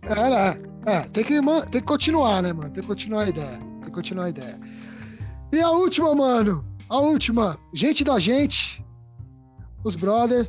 É, 0.03 0.29
né? 0.29 0.59
É, 0.85 1.01
tem 1.09 1.23
que, 1.23 1.41
tem 1.41 1.81
que 1.81 1.81
continuar, 1.81 2.41
né, 2.43 2.53
mano? 2.53 2.69
Tem 2.71 2.81
que 2.81 2.87
continuar 2.87 3.23
a 3.23 3.29
ideia. 3.29 3.57
Tem 3.57 3.81
que 3.85 3.91
continuar 3.91 4.25
a 4.25 4.29
ideia. 4.29 4.59
E 5.51 5.59
a 5.61 5.69
última, 5.71 6.13
mano. 6.13 6.63
A 6.89 6.99
última. 6.99 7.57
Gente 7.73 8.03
da 8.03 8.19
gente. 8.19 8.85
Os 9.83 9.95
brother. 9.95 10.47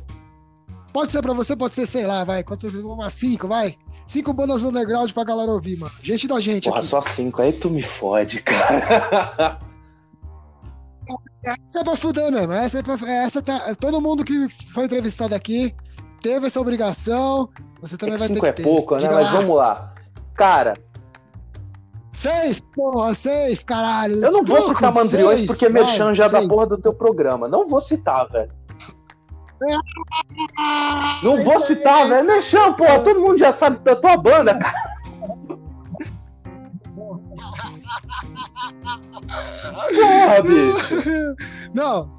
Pode 0.93 1.11
ser 1.11 1.21
pra 1.21 1.33
você, 1.33 1.55
pode 1.55 1.75
ser, 1.75 1.85
sei 1.85 2.05
lá, 2.07 2.23
vai. 2.23 2.43
Quantas? 2.43 2.75
Umas 2.75 3.13
cinco, 3.13 3.47
vai. 3.47 3.75
Cinco 4.05 4.31
bandas 4.33 4.63
underground 4.63 5.11
pra 5.11 5.23
galera 5.23 5.51
ouvir, 5.51 5.77
mano. 5.77 5.93
Gente 6.01 6.27
da 6.27 6.39
gente 6.39 6.65
Porra, 6.69 6.79
aqui. 6.79 6.87
só 6.87 7.01
cinco. 7.01 7.41
Aí 7.41 7.51
tu 7.53 7.69
me 7.69 7.81
fode, 7.81 8.41
cara. 8.41 9.59
Essa 11.67 11.79
é 11.79 11.83
pra 11.83 11.95
fuder 11.95 12.31
mesmo. 12.31 12.51
Essa 12.53 12.79
é 12.79 12.83
pra, 12.83 12.95
essa 13.09 13.41
tá, 13.41 13.73
todo 13.75 14.01
mundo 14.01 14.23
que 14.25 14.49
foi 14.73 14.85
entrevistado 14.85 15.33
aqui 15.33 15.73
teve 16.21 16.47
essa 16.47 16.59
obrigação. 16.59 17.47
Você 17.81 17.95
também 17.97 18.15
É 18.15 18.17
vai 18.17 18.27
ter 18.27 18.33
cinco 18.33 18.43
que 18.43 18.49
é 18.49 18.53
ter. 18.53 18.63
pouco, 18.63 18.95
né? 18.95 19.01
Diga 19.01 19.15
Mas 19.15 19.25
lá. 19.25 19.31
vamos 19.31 19.55
lá. 19.57 19.93
Cara, 20.37 20.75
Seis, 22.13 22.59
porra, 22.59 23.13
seis, 23.13 23.63
caralho. 23.63 24.23
eu 24.25 24.31
não 24.31 24.43
vou 24.43 24.59
citar 24.59 24.91
Mandriões 24.91 25.37
seis, 25.39 25.47
porque 25.51 25.69
merchan 25.69 26.15
já 26.15 26.23
da 26.23 26.39
seis. 26.39 26.47
porra 26.47 26.65
do 26.65 26.77
teu 26.77 26.91
programa. 26.93 27.47
Não 27.47 27.67
vou 27.67 27.79
citar, 27.79 28.27
velho. 28.29 28.51
Não 31.21 31.37
vou 31.43 31.53
isso 31.59 31.63
aí, 31.71 31.75
citar, 31.75 32.07
velho. 32.07 32.25
Merchan, 32.27 32.71
porra, 32.71 32.99
todo 33.01 33.19
mundo 33.19 33.37
já 33.37 33.51
sabe 33.51 33.77
da 33.83 33.95
tua 33.95 34.17
banda, 34.17 34.57
cara. 34.57 34.97
Porra, 39.93 40.41
bicho. 40.41 41.35
Não. 41.73 42.09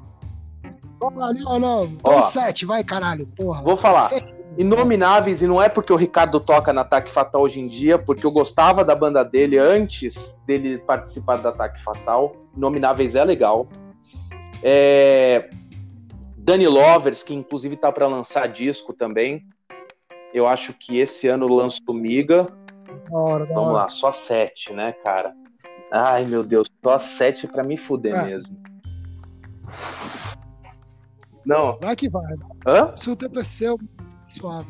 Não, 1.01 1.33
não, 1.33 1.59
não. 1.59 1.97
Ó. 2.03 2.21
Sete, 2.21 2.65
vai, 2.65 2.83
caralho, 2.83 3.27
porra. 3.27 3.61
Vou 3.61 3.75
falar. 3.77 4.03
Sete. 4.03 4.38
Inomináveis, 4.59 5.41
e 5.41 5.47
não 5.47 5.61
é 5.61 5.69
porque 5.69 5.93
o 5.93 5.95
Ricardo 5.95 6.37
toca 6.37 6.73
na 6.73 6.81
Ataque 6.81 7.09
Fatal 7.09 7.41
hoje 7.41 7.61
em 7.61 7.67
dia, 7.69 7.97
porque 7.97 8.25
eu 8.25 8.31
gostava 8.31 8.83
da 8.83 8.93
banda 8.93 9.23
dele 9.23 9.57
antes 9.57 10.37
dele 10.45 10.77
participar 10.79 11.37
da 11.37 11.47
Ataque 11.47 11.81
Fatal. 11.81 12.35
Inomináveis 12.57 13.15
é 13.15 13.23
legal. 13.23 13.69
É... 14.61 15.49
Danny 16.37 16.67
Lovers, 16.67 17.23
que 17.23 17.33
inclusive 17.33 17.77
tá 17.77 17.89
para 17.89 18.05
lançar 18.07 18.47
disco 18.49 18.91
também. 18.91 19.45
Eu 20.33 20.45
acho 20.45 20.73
que 20.73 20.97
esse 20.99 21.29
ano 21.29 21.47
lança 21.47 21.79
o 21.87 21.93
Miga. 21.93 22.47
Hora, 23.09 23.45
Vamos 23.45 23.73
lá, 23.73 23.87
só 23.87 24.11
sete, 24.11 24.73
né, 24.73 24.91
cara? 24.91 25.33
Ai, 25.89 26.25
meu 26.25 26.43
Deus, 26.43 26.67
só 26.83 26.99
sete 26.99 27.47
pra 27.47 27.63
me 27.63 27.77
fuder 27.77 28.13
É. 28.13 28.25
mesmo. 28.25 28.57
Não, 31.45 31.77
Vai 31.79 31.95
que 31.95 32.09
vai. 32.09 32.35
hã? 32.67 32.93
Se 32.95 33.09
o 33.09 33.15
tempo 33.15 33.39
é 33.39 33.43
seu, 33.43 33.79
suave. 34.33 34.67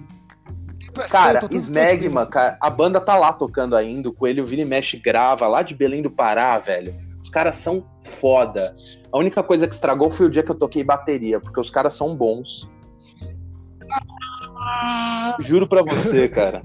O 0.60 0.78
tempo 0.78 1.02
é 1.02 1.08
Cara, 1.08 1.40
Smegma, 1.52 2.26
cara, 2.26 2.58
a 2.62 2.70
banda 2.70 3.00
tá 3.00 3.16
lá 3.16 3.34
tocando 3.34 3.76
ainda, 3.76 4.10
o 4.10 4.14
Coelho 4.14 4.46
Vini 4.46 4.66
Mexe 4.66 4.98
grava, 4.98 5.48
lá 5.48 5.62
de 5.62 5.76
Belém 5.76 6.02
do 6.02 6.10
Pará, 6.10 6.58
velho. 6.58 6.96
Os 7.22 7.30
caras 7.30 7.58
são 7.58 7.84
foda. 8.04 8.76
A 9.12 9.18
única 9.18 9.44
coisa 9.44 9.68
que 9.68 9.74
estragou 9.74 10.10
foi 10.10 10.26
o 10.26 10.30
dia 10.30 10.42
que 10.42 10.52
eu 10.52 10.56
toquei 10.56 10.84
bateria, 10.84 11.40
porque 11.40 11.60
os 11.60 11.70
caras 11.70 11.94
são 11.94 12.16
bons. 12.16 12.70
Juro 15.40 15.68
pra 15.68 15.82
você, 15.82 16.28
cara. 16.28 16.62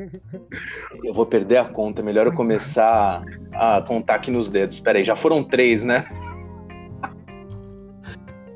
Eu 1.03 1.13
vou 1.15 1.27
perder 1.27 1.59
a 1.59 1.65
conta, 1.65 2.03
melhor 2.03 2.27
eu 2.27 2.33
começar 2.33 3.25
a 3.53 3.83
contar 3.83 4.17
aqui 4.17 4.31
nos 4.31 4.49
dedos. 4.49 4.81
Peraí, 4.81 5.05
já 5.05 5.17
foram 5.17 5.43
três, 5.43 5.85
né? 5.85 6.07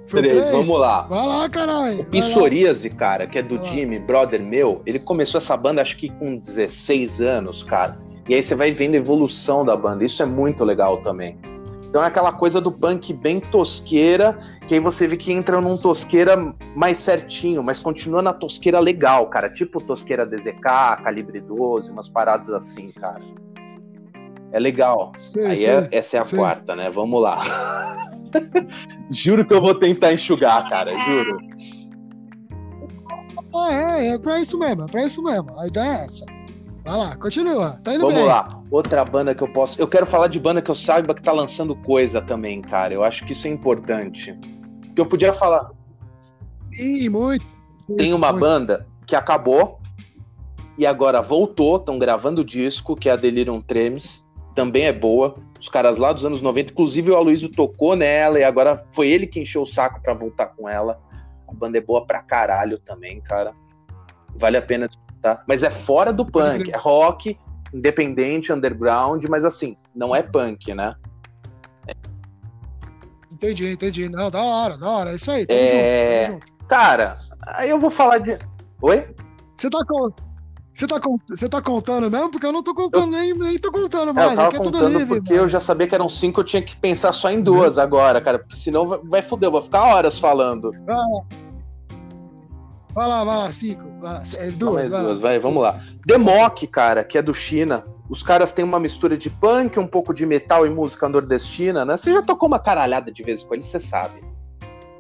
Três, 0.09 0.33
três? 0.33 0.51
vamos 0.51 0.79
lá. 0.79 1.03
Vai 1.03 1.27
lá, 1.27 1.49
caralho. 1.49 1.97
vai 1.97 2.21
lá. 2.21 2.27
Psoríase, 2.27 2.91
cara, 2.91 3.27
que 3.27 3.39
é 3.39 3.43
do 3.43 3.57
Vai 3.57 3.67
lá. 3.67 3.73
Jimmy, 3.73 3.99
brother 3.99 4.43
meu, 4.43 4.83
ele 4.87 4.99
começou 4.99 5.39
essa 5.39 5.57
banda 5.57 5.83
acho 5.83 5.97
que 5.97 6.09
com 6.09 6.37
16 6.37 7.21
anos, 7.21 7.63
cara. 7.63 7.99
E 8.29 8.35
aí 8.35 8.43
você 8.43 8.55
vai 8.55 8.73
vendo 8.73 8.95
a 8.95 8.99
evolução 8.99 9.65
da 9.65 9.75
banda. 9.77 10.05
Isso 10.05 10.23
é 10.23 10.27
muito 10.27 10.65
legal 10.65 10.99
também. 10.99 11.39
Então 11.89 12.03
é 12.03 12.07
aquela 12.07 12.31
coisa 12.33 12.61
do 12.61 12.71
punk 12.71 13.15
bem 13.15 13.41
tosqueira, 13.41 14.39
que 14.67 14.75
aí 14.75 14.81
você 14.81 15.07
vê 15.07 15.17
que 15.17 15.33
entra 15.33 15.59
num 15.59 15.79
tosqueira 15.79 16.55
mais 16.77 16.99
certinho, 16.99 17.63
mas 17.63 17.79
continua 17.79 18.21
na 18.21 18.35
tosqueira 18.35 18.79
legal, 18.79 19.27
cara. 19.29 19.49
Tipo 19.49 19.81
tosqueira 19.81 20.27
DZK, 20.27 20.61
calibre 21.03 21.41
12, 21.41 21.91
umas 21.91 22.07
paradas 22.07 22.51
assim, 22.51 22.91
cara. 22.93 23.21
É 24.53 24.59
legal. 24.59 25.13
Sei, 25.17 25.47
Aí 25.47 25.57
sei. 25.57 25.71
é- 25.73 25.89
essa 25.93 26.19
é 26.19 26.21
a 26.21 26.25
sei. 26.25 26.39
quarta, 26.39 26.77
né? 26.77 26.91
Vamos 26.91 27.23
lá. 27.23 27.41
juro 29.11 29.45
que 29.47 29.55
eu 29.55 29.61
vou 29.61 29.75
tentar 29.75 30.13
enxugar, 30.13 30.69
cara, 30.69 30.97
juro. 31.05 31.39
Ah, 33.55 33.73
é, 33.73 34.09
é 34.11 34.19
pra 34.19 34.41
isso 34.41 34.59
mesmo, 34.59 34.85
é 34.85 34.87
pra 34.87 35.05
isso 35.05 35.23
mesmo. 35.23 35.59
A 35.59 35.67
ideia 35.67 35.91
é 35.91 36.05
essa. 36.05 36.27
Vai 36.85 36.97
lá, 36.97 37.17
continua. 37.17 37.79
Tá 37.83 37.95
indo 37.95 38.01
Vamos 38.01 38.17
bem. 38.17 38.25
lá, 38.25 38.49
outra 38.71 39.05
banda 39.05 39.35
que 39.35 39.43
eu 39.43 39.53
posso. 39.53 39.81
Eu 39.81 39.89
quero 39.89 40.07
falar 40.07 40.29
de 40.29 40.39
banda 40.39 40.63
que 40.63 40.71
eu 40.71 40.75
saiba 40.75 41.15
que 41.15 41.23
tá 41.23 41.33
lançando 41.33 41.75
coisa 41.77 42.21
também, 42.21 42.63
cara. 42.63 42.95
Eu 42.95 43.05
acho 43.05 43.25
que 43.27 43.33
isso 43.33 43.47
é 43.47 43.51
importante. 43.51 44.35
Porque 44.87 45.01
eu 45.01 45.07
podia 45.07 45.33
falar. 45.33 45.71
Ih, 46.73 47.09
muito. 47.09 47.45
Tem 47.97 48.13
uma 48.13 48.31
muito. 48.31 48.41
banda 48.41 48.87
que 49.07 49.17
acabou 49.17 49.81
e 50.77 50.87
agora 50.87 51.21
voltou, 51.21 51.77
estão 51.77 51.99
gravando 51.99 52.45
disco, 52.45 52.95
que 52.95 53.09
é 53.09 53.13
a 53.13 53.17
Delirium 53.17 53.61
Tremes. 53.61 54.25
Também 54.59 54.87
é 54.87 54.93
boa. 54.93 55.37
Os 55.61 55.69
caras 55.69 55.99
lá 55.99 56.13
dos 56.13 56.27
anos 56.27 56.43
90, 56.43 56.73
inclusive 56.73 57.13
o 57.13 57.17
Aloysio 57.17 57.49
tocou 57.49 57.95
nela 57.95 58.41
e 58.41 58.43
agora 58.43 58.85
foi 58.91 59.07
ele 59.07 59.25
que 59.25 59.39
encheu 59.39 59.63
o 59.63 59.67
saco 59.67 60.03
pra 60.03 60.13
voltar 60.13 60.47
com 60.47 60.69
ela. 60.69 60.99
A 61.47 61.55
banda 61.55 61.79
é 61.79 61.81
boa 61.81 62.05
pra 62.05 62.21
caralho 62.21 62.77
também, 62.81 63.21
cara. 63.21 63.55
Vale 64.35 64.57
a 64.57 64.63
pena 64.63 64.87
escutar. 64.87 65.45
Mas 65.47 65.63
é 65.63 65.71
fora 65.71 66.13
do 66.13 66.27
punk, 66.27 66.73
é 66.73 66.77
rock, 66.77 67.39
independente, 67.73 68.53
underground, 68.53 69.25
mas 69.31 69.45
assim, 69.45 69.77
não 69.95 70.13
é 70.13 70.25
punk, 70.25 70.75
né? 70.75 70.97
Entendi, 73.31 73.71
entendi. 73.71 74.09
Não, 74.09 74.29
da 74.29 74.43
hora, 74.43 74.77
da 74.77 74.91
hora. 74.91 75.11
É 75.13 75.15
isso 75.15 75.31
aí, 75.31 75.47
tamo 75.47 75.61
É. 75.61 75.69
junto, 75.69 76.27
tamo 76.27 76.33
junto. 76.41 76.67
Cara, 76.67 77.21
aí 77.47 77.71
eu 77.71 77.79
vou 77.79 77.91
falar 77.91 78.19
de. 78.19 78.37
Oi? 78.83 79.07
Você 79.57 79.71
tá 79.71 79.85
com. 79.87 80.11
Você 80.79 80.87
tá, 80.87 81.01
você 81.29 81.49
tá 81.49 81.61
contando 81.61 82.09
mesmo? 82.09 82.31
Porque 82.31 82.47
eu 82.47 82.53
não 82.53 82.63
tô 82.63 82.73
contando, 82.73 83.11
nem, 83.11 83.35
nem 83.35 83.59
tô 83.59 83.73
contando 83.73 84.11
É, 84.11 84.13
mais. 84.13 84.31
eu 84.31 84.37
tava 84.37 84.49
Aqui 84.49 84.57
é 84.59 84.61
tudo 84.61 84.79
contando 84.79 84.97
livre. 84.97 85.07
porque 85.17 85.33
mano. 85.33 85.45
eu 85.45 85.49
já 85.49 85.59
sabia 85.59 85.89
que 85.89 85.95
eram 85.97 86.09
cinco, 86.09 86.39
eu 86.39 86.45
tinha 86.45 86.63
que 86.63 86.77
pensar 86.77 87.13
só 87.13 87.29
em 87.33 87.41
duas 87.41 87.79
agora, 87.79 88.21
cara. 88.21 88.39
Porque 88.39 88.55
senão 88.55 88.87
vai, 88.87 88.99
vai 89.03 89.21
foder, 89.23 89.49
eu 89.49 89.51
vou 89.51 89.61
ficar 89.61 89.83
horas 89.83 90.21
falando. 90.21 90.71
Vai 92.95 93.09
lá, 93.09 93.25
vai 93.25 93.37
lá, 93.39 93.51
cinco. 93.51 93.83
Vai 94.01 94.13
lá. 94.13 94.23
É, 94.37 94.51
duas, 94.53 94.75
mais 94.75 94.89
vai 94.89 95.03
duas, 95.03 95.19
lá. 95.19 95.29
vai, 95.29 95.39
vamos 95.41 95.63
lá. 95.65 95.75
Democ, 96.07 96.63
cara, 96.69 97.03
que 97.03 97.19
é 97.19 97.23
do 97.23 97.35
China. 97.35 97.85
Os 98.09 98.23
caras 98.23 98.53
têm 98.53 98.65
uma 98.65 98.79
mistura 98.79 99.17
de 99.19 99.29
punk, 99.31 99.81
um 99.81 99.87
pouco 99.87 100.15
de 100.15 100.25
metal 100.25 100.65
e 100.65 100.71
música 100.71 101.09
nordestina, 101.09 101.85
né? 101.85 101.97
Você 101.97 102.13
já 102.13 102.23
tocou 102.23 102.47
uma 102.47 102.61
caralhada 102.61 103.11
de 103.11 103.25
vezes 103.25 103.45
com 103.45 103.53
ele, 103.55 103.65
você 103.65 103.81
sabe. 103.81 104.23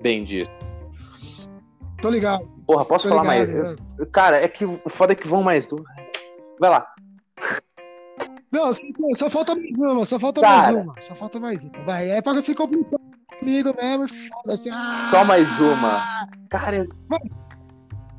Bem 0.03 0.25
disso. 0.25 0.51
Tô 2.01 2.11
ligado. 2.11 2.47
Porra, 2.67 2.85
posso 2.85 3.09
Tô 3.09 3.15
falar 3.17 3.35
ligado. 3.37 3.57
mais? 3.65 3.77
vai. 3.99 4.07
Cara, 4.13 4.37
é 4.43 4.49
que 4.49 4.65
o 4.65 4.81
foda 4.89 5.13
é 5.13 5.17
que 5.17 5.27
vão 5.27 5.43
mais 5.43 5.67
duas. 5.67 5.85
Vai 6.61 6.71
lá. 6.71 6.87
Não, 8.51 8.73
só, 8.73 8.81
só 9.15 9.31
falta 9.31 9.55
mais 9.55 9.81
uma, 9.81 10.05
só 10.05 10.19
falta 10.19 10.41
Cara. 10.41 10.57
mais 10.73 10.85
uma. 10.85 10.95
Só 11.01 11.15
falta 11.15 11.39
mais 11.41 11.65
uma. 11.65 11.85
Vai, 11.85 12.11
é 12.11 12.23
pra 12.23 12.33
você 12.33 12.55
complicar 12.55 12.99
comigo 13.39 13.75
mesmo. 13.81 14.09
Foda-se. 14.09 14.71
Ah, 14.71 14.97
Só 15.11 15.25
mais 15.25 15.49
uma. 15.61 16.27
Cara, 16.49 16.77
eu- 16.79 16.89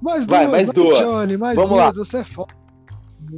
Mais 0.02 0.26
duas, 0.26 0.42
Vai, 0.44 0.48
mais 0.48 0.70
duas. 0.72 1.00
Johnny, 1.00 1.36
mais 1.38 1.56
Vamos 1.56 1.72
duas, 1.72 1.98
você 1.98 2.20
é 2.20 2.24
foda. 2.24 2.54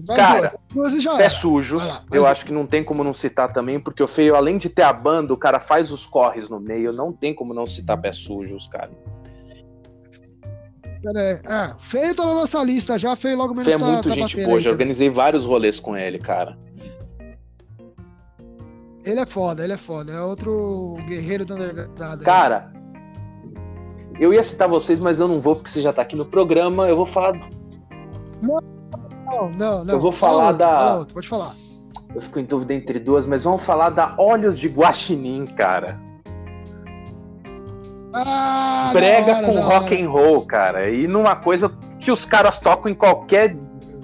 Mais 0.08 0.20
Cara, 0.20 0.40
duas. 0.74 0.92
Duas 0.94 1.04
já 1.04 1.16
Pé 1.18 1.24
era. 1.24 1.30
Sujos, 1.30 1.82
Vai 1.84 1.92
lá, 1.92 2.04
eu 2.12 2.22
mas- 2.24 2.32
acho 2.32 2.46
que 2.46 2.54
não 2.54 2.66
tem 2.68 2.84
como 2.84 3.04
não 3.04 3.14
citar 3.14 3.52
também, 3.52 3.80
porque 3.80 4.04
o 4.04 4.08
Feio, 4.08 4.36
além 4.36 4.58
de 4.58 4.70
ter 4.70 4.84
a 4.84 4.94
banda, 4.94 5.34
o 5.34 5.38
cara 5.38 5.60
faz 5.60 5.92
os 5.92 6.06
corres 6.06 6.50
no 6.50 6.60
meio, 6.60 6.92
não 6.94 7.12
tem 7.12 7.34
como 7.34 7.54
não 7.54 7.66
citar 7.66 8.00
Pé 8.00 8.12
Sujos, 8.12 8.68
cara. 8.68 8.92
Aí. 11.06 11.40
É, 11.44 11.74
feio 11.80 12.16
tá 12.16 12.26
na 12.26 12.34
nossa 12.36 12.64
lista 12.64 12.98
já, 13.00 13.16
feio 13.16 13.36
logo 13.38 13.54
menos 13.54 13.66
Feio 13.74 13.76
é 13.76 13.80
tá, 13.80 13.86
muito 13.94 14.10
tá 14.10 14.16
gente 14.16 14.36
boa, 14.38 14.60
já 14.60 14.70
também. 14.70 14.72
organizei 14.72 15.10
vários 15.10 15.46
rolês 15.46 15.80
com 15.80 15.98
ele, 15.98 16.20
cara. 16.20 16.58
Ele 19.04 19.20
é 19.20 19.26
foda, 19.26 19.64
ele 19.64 19.74
é 19.74 19.78
foda. 19.78 20.14
É 20.14 20.22
outro 20.22 20.98
guerreiro 21.08 21.44
da 21.44 21.56
aí. 21.56 22.18
Cara, 22.20 22.72
eu 24.20 24.32
ia 24.34 24.44
citar 24.44 24.68
vocês, 24.70 25.00
mas 25.00 25.20
eu 25.20 25.28
não 25.28 25.42
vou, 25.42 25.56
porque 25.56 25.70
você 25.72 25.82
já 25.82 25.92
tá 25.92 26.04
aqui 26.04 26.16
no 26.16 26.26
programa, 26.26 26.88
eu 26.88 26.96
vou 26.96 27.06
falar... 27.08 27.34
Não, 28.44 29.50
não, 29.58 29.84
não. 29.84 29.94
eu 29.94 30.00
vou 30.00 30.12
Fala 30.12 30.34
falar 30.34 30.46
outro, 30.50 30.58
da- 30.60 30.68
fala 30.68 31.00
outro, 31.00 31.14
pode 31.16 31.28
falar. 31.28 31.56
Eu 32.14 32.22
fico 32.22 32.40
em 32.40 32.44
dúvida 32.46 32.74
entre 32.74 33.00
duas, 33.00 33.26
mas 33.26 33.44
vamos 33.44 33.64
falar 33.64 33.90
da 33.90 34.14
Olhos 34.18 34.60
de 34.60 34.68
Guaxinim, 34.68 35.46
cara. 35.46 35.98
Ah, 38.14 38.90
Brega 38.94 39.38
hora, 39.38 39.46
com 39.46 39.60
rock 39.62 39.94
hora. 39.94 40.02
and 40.04 40.10
roll, 40.10 40.46
cara. 40.46 40.90
E 40.90 41.08
numa 41.08 41.36
coisa 41.36 41.70
que 42.00 42.12
os 42.12 42.26
caras 42.26 42.60
tocam 42.60 42.92
em 42.92 42.96
qualquer 42.96 43.56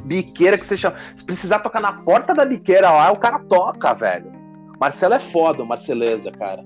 biqueira 0.06 0.58
que 0.58 0.66
você 0.66 0.78
chama. 0.78 0.96
Se 1.16 1.26
precisar 1.26 1.60
tocar 1.60 1.82
na 1.82 1.92
porta 1.94 2.34
da 2.34 2.46
biqueira 2.46 2.90
lá, 2.90 3.12
o 3.12 3.18
cara 3.20 3.40
toca, 3.40 3.94
velho. 3.94 4.32
Marcelo 4.80 5.16
é 5.16 5.20
foda, 5.20 5.66
Marceleza, 5.66 6.32
cara. 6.32 6.64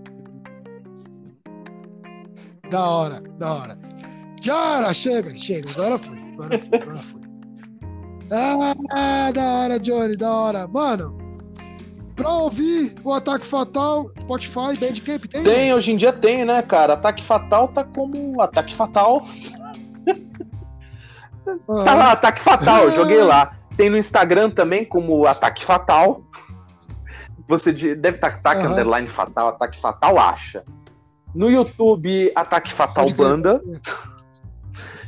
Da 2.69 2.87
hora, 2.87 3.21
da 3.37 3.53
hora. 3.53 3.77
Já 4.41 4.77
era, 4.77 4.93
chega, 4.93 5.35
chega. 5.37 5.69
Agora 5.71 5.97
foi, 5.97 6.17
agora 6.33 6.59
foi, 6.59 6.79
agora 6.79 7.03
foi. 7.03 7.21
Ah, 8.91 9.31
da 9.31 9.43
hora, 9.43 9.79
Johnny, 9.79 10.15
da 10.15 10.31
hora. 10.33 10.67
Mano, 10.67 11.17
pra 12.21 12.29
ouvir 12.31 12.95
o 13.03 13.13
Ataque 13.13 13.45
Fatal, 13.45 14.09
Spotify, 14.21 14.77
Bandcamp, 14.79 15.25
tem? 15.25 15.43
Tem, 15.43 15.73
hoje 15.73 15.91
em 15.91 15.97
dia 15.97 16.13
tem, 16.13 16.45
né, 16.45 16.61
cara? 16.61 16.93
Ataque 16.93 17.23
Fatal 17.23 17.67
tá 17.69 17.83
como 17.83 18.41
Ataque 18.41 18.73
Fatal. 18.75 19.25
Ah, 21.47 21.83
Tá 21.85 21.93
lá, 21.95 22.11
Ataque 22.11 22.41
Fatal, 22.41 22.83
eu 22.83 22.91
joguei 22.95 23.23
lá. 23.23 23.53
Tem 23.75 23.89
no 23.89 23.97
Instagram 23.97 24.49
também 24.51 24.85
como 24.85 25.25
Ataque 25.25 25.63
Fatal. 25.65 26.21
Você 27.47 27.73
de- 27.73 27.95
deve 27.95 28.17
estar 28.17 28.27
Ataque 28.27 28.61
Aham. 28.61 28.71
Underline 28.71 29.07
Fatal, 29.07 29.47
Ataque 29.49 29.79
Fatal 29.81 30.17
acha. 30.19 30.63
No 31.33 31.49
YouTube, 31.49 32.31
Ataque 32.35 32.71
Fatal 32.73 33.09
Banda. 33.11 33.61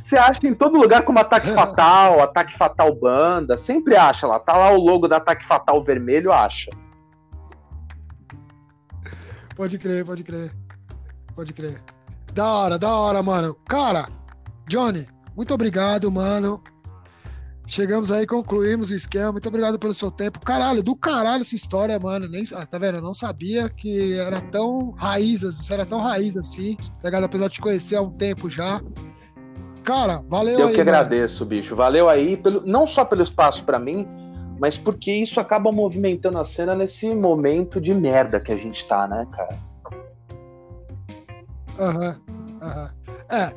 Você 0.02 0.16
acha 0.18 0.46
em 0.46 0.52
todo 0.54 0.76
lugar 0.78 1.02
como 1.04 1.18
Ataque 1.18 1.50
Fatal, 1.52 2.20
Ataque 2.22 2.52
Fatal 2.58 2.94
Banda, 2.94 3.56
sempre 3.56 3.96
acha 3.96 4.26
lá. 4.26 4.38
Tá 4.38 4.54
lá 4.54 4.70
o 4.70 4.78
logo 4.78 5.08
da 5.08 5.16
Ataque 5.18 5.46
Fatal 5.46 5.82
vermelho, 5.82 6.30
acha. 6.32 6.70
Pode 9.56 9.78
crer, 9.78 10.04
pode 10.04 10.24
crer. 10.24 10.52
Pode 11.34 11.52
crer. 11.52 11.82
Da 12.32 12.46
hora, 12.46 12.78
da 12.78 12.94
hora, 12.94 13.22
mano. 13.22 13.54
Cara, 13.68 14.08
Johnny, 14.68 15.06
muito 15.36 15.54
obrigado, 15.54 16.10
mano. 16.10 16.62
Chegamos 17.66 18.12
aí, 18.12 18.26
concluímos 18.26 18.90
o 18.90 18.94
esquema. 18.94 19.32
Muito 19.32 19.48
obrigado 19.48 19.78
pelo 19.78 19.94
seu 19.94 20.10
tempo. 20.10 20.38
Caralho, 20.40 20.82
do 20.82 20.94
caralho 20.94 21.40
essa 21.40 21.54
história, 21.54 21.98
mano. 21.98 22.28
Nem, 22.28 22.42
ah, 22.54 22.66
tá 22.66 22.76
vendo? 22.76 22.96
Eu 22.96 23.02
não 23.02 23.14
sabia 23.14 23.70
que 23.70 24.18
era 24.18 24.40
tão 24.40 24.90
raiz, 24.90 25.42
você 25.42 25.72
era 25.72 25.86
tão 25.86 26.00
raiz 26.00 26.36
assim. 26.36 26.76
Tá 27.00 27.08
ligado? 27.08 27.24
Apesar 27.24 27.48
de 27.48 27.54
te 27.54 27.60
conhecer 27.60 27.96
há 27.96 28.02
um 28.02 28.10
tempo 28.10 28.50
já. 28.50 28.82
Cara, 29.82 30.22
valeu 30.28 30.58
Eu 30.58 30.66
aí, 30.68 30.74
que 30.74 30.80
agradeço, 30.80 31.44
bicho. 31.44 31.74
Valeu 31.74 32.08
aí, 32.08 32.36
pelo, 32.36 32.62
não 32.66 32.86
só 32.86 33.04
pelo 33.04 33.22
espaço 33.22 33.64
para 33.64 33.78
mim, 33.78 34.06
mas 34.58 34.76
porque 34.76 35.12
isso 35.12 35.40
acaba 35.40 35.72
movimentando 35.72 36.38
a 36.38 36.44
cena 36.44 36.74
nesse 36.74 37.14
momento 37.14 37.80
de 37.80 37.92
merda 37.92 38.40
que 38.40 38.52
a 38.52 38.56
gente 38.56 38.86
tá, 38.86 39.06
né, 39.06 39.26
cara? 39.32 39.58
Aham, 41.78 42.20
uhum, 42.28 42.58
aham. 42.62 42.94
Uhum. 43.08 43.14
É, 43.36 43.52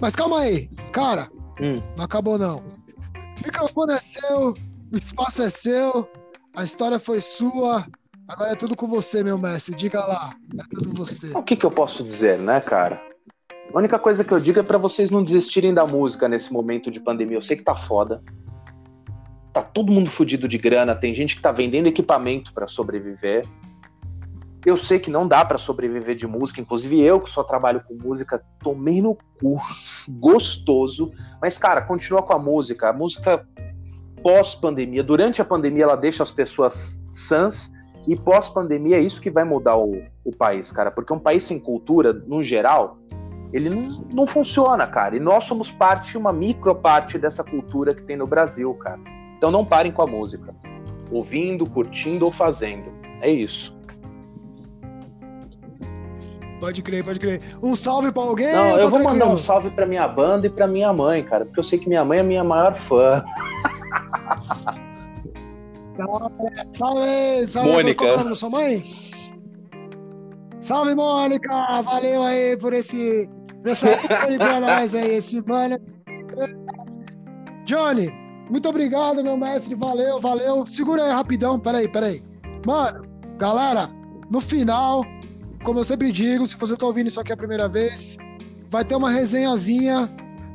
mas 0.00 0.14
calma 0.14 0.40
aí, 0.40 0.68
cara. 0.92 1.28
Hum. 1.60 1.80
Não 1.96 2.04
acabou, 2.04 2.38
não. 2.38 2.58
O 2.58 3.44
microfone 3.44 3.94
é 3.94 3.98
seu, 3.98 4.50
o 4.92 4.96
espaço 4.96 5.42
é 5.42 5.48
seu, 5.48 6.08
a 6.54 6.62
história 6.62 6.98
foi 6.98 7.20
sua. 7.20 7.86
Agora 8.28 8.52
é 8.52 8.56
tudo 8.56 8.74
com 8.74 8.86
você, 8.86 9.22
meu 9.22 9.38
mestre. 9.38 9.74
Diga 9.74 10.00
lá, 10.00 10.34
é 10.58 10.62
tudo 10.70 10.92
você. 10.94 11.30
O 11.32 11.42
que, 11.42 11.56
que 11.56 11.64
eu 11.64 11.70
posso 11.70 12.02
dizer, 12.02 12.38
né, 12.38 12.60
cara? 12.60 13.00
A 13.72 13.78
única 13.78 13.98
coisa 13.98 14.24
que 14.24 14.32
eu 14.32 14.40
digo 14.40 14.58
é 14.58 14.62
para 14.62 14.78
vocês 14.78 15.10
não 15.10 15.22
desistirem 15.22 15.74
da 15.74 15.86
música 15.86 16.28
nesse 16.28 16.52
momento 16.52 16.90
de 16.90 17.00
pandemia. 17.00 17.36
Eu 17.36 17.42
sei 17.42 17.56
que 17.56 17.62
tá 17.62 17.76
foda. 17.76 18.22
Tá 19.56 19.62
todo 19.62 19.90
mundo 19.90 20.10
fudido 20.10 20.46
de 20.46 20.58
grana, 20.58 20.94
tem 20.94 21.14
gente 21.14 21.34
que 21.34 21.40
tá 21.40 21.50
vendendo 21.50 21.86
equipamento 21.86 22.52
para 22.52 22.68
sobreviver. 22.68 23.42
Eu 24.66 24.76
sei 24.76 24.98
que 24.98 25.10
não 25.10 25.26
dá 25.26 25.42
para 25.46 25.56
sobreviver 25.56 26.14
de 26.14 26.26
música, 26.26 26.60
inclusive 26.60 27.00
eu 27.00 27.18
que 27.18 27.30
só 27.30 27.42
trabalho 27.42 27.82
com 27.88 27.94
música, 27.94 28.44
tomei 28.62 29.00
no 29.00 29.16
cu, 29.40 29.58
gostoso. 30.20 31.10
Mas 31.40 31.56
cara, 31.56 31.80
continua 31.80 32.22
com 32.22 32.34
a 32.34 32.38
música. 32.38 32.90
A 32.90 32.92
música 32.92 33.48
pós-pandemia, 34.22 35.02
durante 35.02 35.40
a 35.40 35.44
pandemia 35.46 35.84
ela 35.84 35.96
deixa 35.96 36.22
as 36.22 36.30
pessoas 36.30 37.02
sãs 37.10 37.72
e 38.06 38.14
pós-pandemia 38.14 38.98
é 38.98 39.00
isso 39.00 39.22
que 39.22 39.30
vai 39.30 39.44
mudar 39.44 39.78
o, 39.78 40.02
o 40.22 40.36
país, 40.36 40.70
cara. 40.70 40.90
Porque 40.90 41.14
um 41.14 41.18
país 41.18 41.44
sem 41.44 41.58
cultura, 41.58 42.12
no 42.12 42.44
geral, 42.44 42.98
ele 43.54 43.70
não, 43.70 44.06
não 44.12 44.26
funciona, 44.26 44.86
cara. 44.86 45.16
E 45.16 45.18
nós 45.18 45.44
somos 45.44 45.70
parte, 45.70 46.18
uma 46.18 46.30
micro 46.30 46.74
parte 46.74 47.18
dessa 47.18 47.42
cultura 47.42 47.94
que 47.94 48.02
tem 48.02 48.18
no 48.18 48.26
Brasil, 48.26 48.74
cara. 48.74 49.16
Então 49.36 49.50
não 49.50 49.64
parem 49.64 49.92
com 49.92 50.02
a 50.02 50.06
música. 50.06 50.54
Ouvindo, 51.10 51.68
curtindo 51.68 52.24
ou 52.24 52.32
fazendo. 52.32 52.90
É 53.20 53.30
isso. 53.30 53.76
Pode 56.60 56.82
crer, 56.82 57.04
pode 57.04 57.20
crer. 57.20 57.40
Um 57.62 57.74
salve 57.74 58.10
pra 58.10 58.22
alguém? 58.22 58.52
Não, 58.52 58.78
eu 58.78 58.88
vou 58.90 59.02
mandar 59.02 59.26
um 59.26 59.36
salve 59.36 59.70
pra 59.70 59.84
minha 59.84 60.08
banda 60.08 60.46
e 60.46 60.50
pra 60.50 60.66
minha 60.66 60.92
mãe, 60.92 61.22
cara, 61.22 61.44
porque 61.44 61.60
eu 61.60 61.64
sei 61.64 61.78
que 61.78 61.88
minha 61.88 62.04
mãe 62.04 62.18
é 62.18 62.22
minha 62.22 62.42
maior 62.42 62.74
fã. 62.74 63.22
Salve, 66.72 67.46
salve. 67.46 67.70
Mônica. 67.70 68.04
É 68.04 68.34
sua 68.34 68.50
mãe? 68.50 68.84
Salve, 70.60 70.94
Mônica! 70.94 71.82
Valeu 71.82 72.22
aí 72.22 72.56
por 72.56 72.72
esse. 72.72 73.28
Essa 73.64 73.90
aí, 74.98 75.14
esse 75.14 75.40
mano. 75.42 75.78
Johnny, 77.64 78.12
muito 78.50 78.68
obrigado, 78.68 79.22
meu 79.22 79.36
mestre. 79.36 79.74
Valeu, 79.74 80.20
valeu. 80.20 80.66
Segura 80.66 81.04
aí 81.04 81.10
rapidão. 81.10 81.58
Peraí, 81.58 81.88
peraí. 81.88 82.22
Mano, 82.66 83.04
galera, 83.36 83.90
no 84.30 84.40
final, 84.40 85.02
como 85.64 85.80
eu 85.80 85.84
sempre 85.84 86.12
digo, 86.12 86.46
se 86.46 86.56
você 86.56 86.76
tá 86.76 86.86
ouvindo 86.86 87.08
isso 87.08 87.20
aqui 87.20 87.32
a 87.32 87.36
primeira 87.36 87.68
vez, 87.68 88.16
vai 88.70 88.84
ter 88.84 88.94
uma 88.94 89.10
resenhazinha 89.10 90.10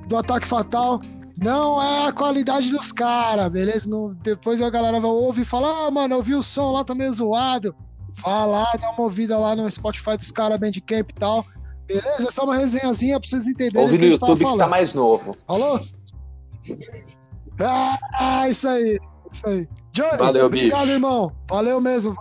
do 0.08 0.18
Ataque 0.18 0.48
Fatal. 0.48 1.02
Não 1.38 1.82
é 1.82 2.08
a 2.08 2.12
qualidade 2.12 2.70
dos 2.70 2.92
caras, 2.92 3.52
beleza? 3.52 3.90
Não, 3.90 4.14
depois 4.22 4.62
a 4.62 4.70
galera 4.70 5.00
vai 5.00 5.10
ouvir 5.10 5.42
e 5.42 5.46
falar: 5.46 5.88
ah, 5.88 5.92
mano, 5.92 6.16
eu 6.16 6.22
vi 6.22 6.36
o 6.36 6.44
som 6.44 6.72
lá, 6.72 6.84
tá 6.84 6.94
meio 6.94 7.12
zoado. 7.12 7.76
Vá 8.24 8.46
lá, 8.46 8.72
dá 8.80 8.92
uma 8.92 9.04
ouvida 9.04 9.38
lá 9.38 9.56
no 9.56 9.70
Spotify 9.70 10.18
dos 10.18 10.32
caras, 10.32 10.60
Bandcamp 10.60 11.10
e 11.10 11.14
tal. 11.14 11.46
Beleza? 11.88 12.28
É 12.28 12.32
só 12.32 12.44
uma 12.44 12.56
resenhazinha 12.56 13.20
pra 13.20 13.28
vocês 13.28 13.48
entenderem. 13.48 13.82
Ouve 13.82 13.98
no 13.98 14.06
YouTube 14.06 14.46
que 14.46 14.58
tá 14.58 14.68
mais 14.68 14.94
novo. 14.94 15.36
Falou? 15.48 15.82
Ah, 17.66 18.50
isso 18.50 18.68
aí. 18.68 19.00
Isso 19.32 19.48
aí. 19.48 19.68
Johnny, 19.92 20.18
valeu, 20.18 20.46
obrigado, 20.46 20.82
bicho. 20.82 20.94
irmão. 20.94 21.32
Valeu 21.50 21.82
mesmo. 21.82 22.16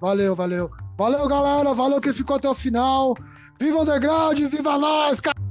Valeu, 0.00 0.34
valeu. 0.34 0.70
Valeu, 0.96 1.28
galera. 1.28 1.74
Valeu 1.74 2.00
quem 2.00 2.12
ficou 2.12 2.36
até 2.36 2.48
o 2.48 2.54
final. 2.54 3.14
Viva 3.60 3.78
o 3.78 3.82
Underground, 3.82 4.38
viva 4.38 4.78
nós, 4.78 5.20
cara. 5.20 5.41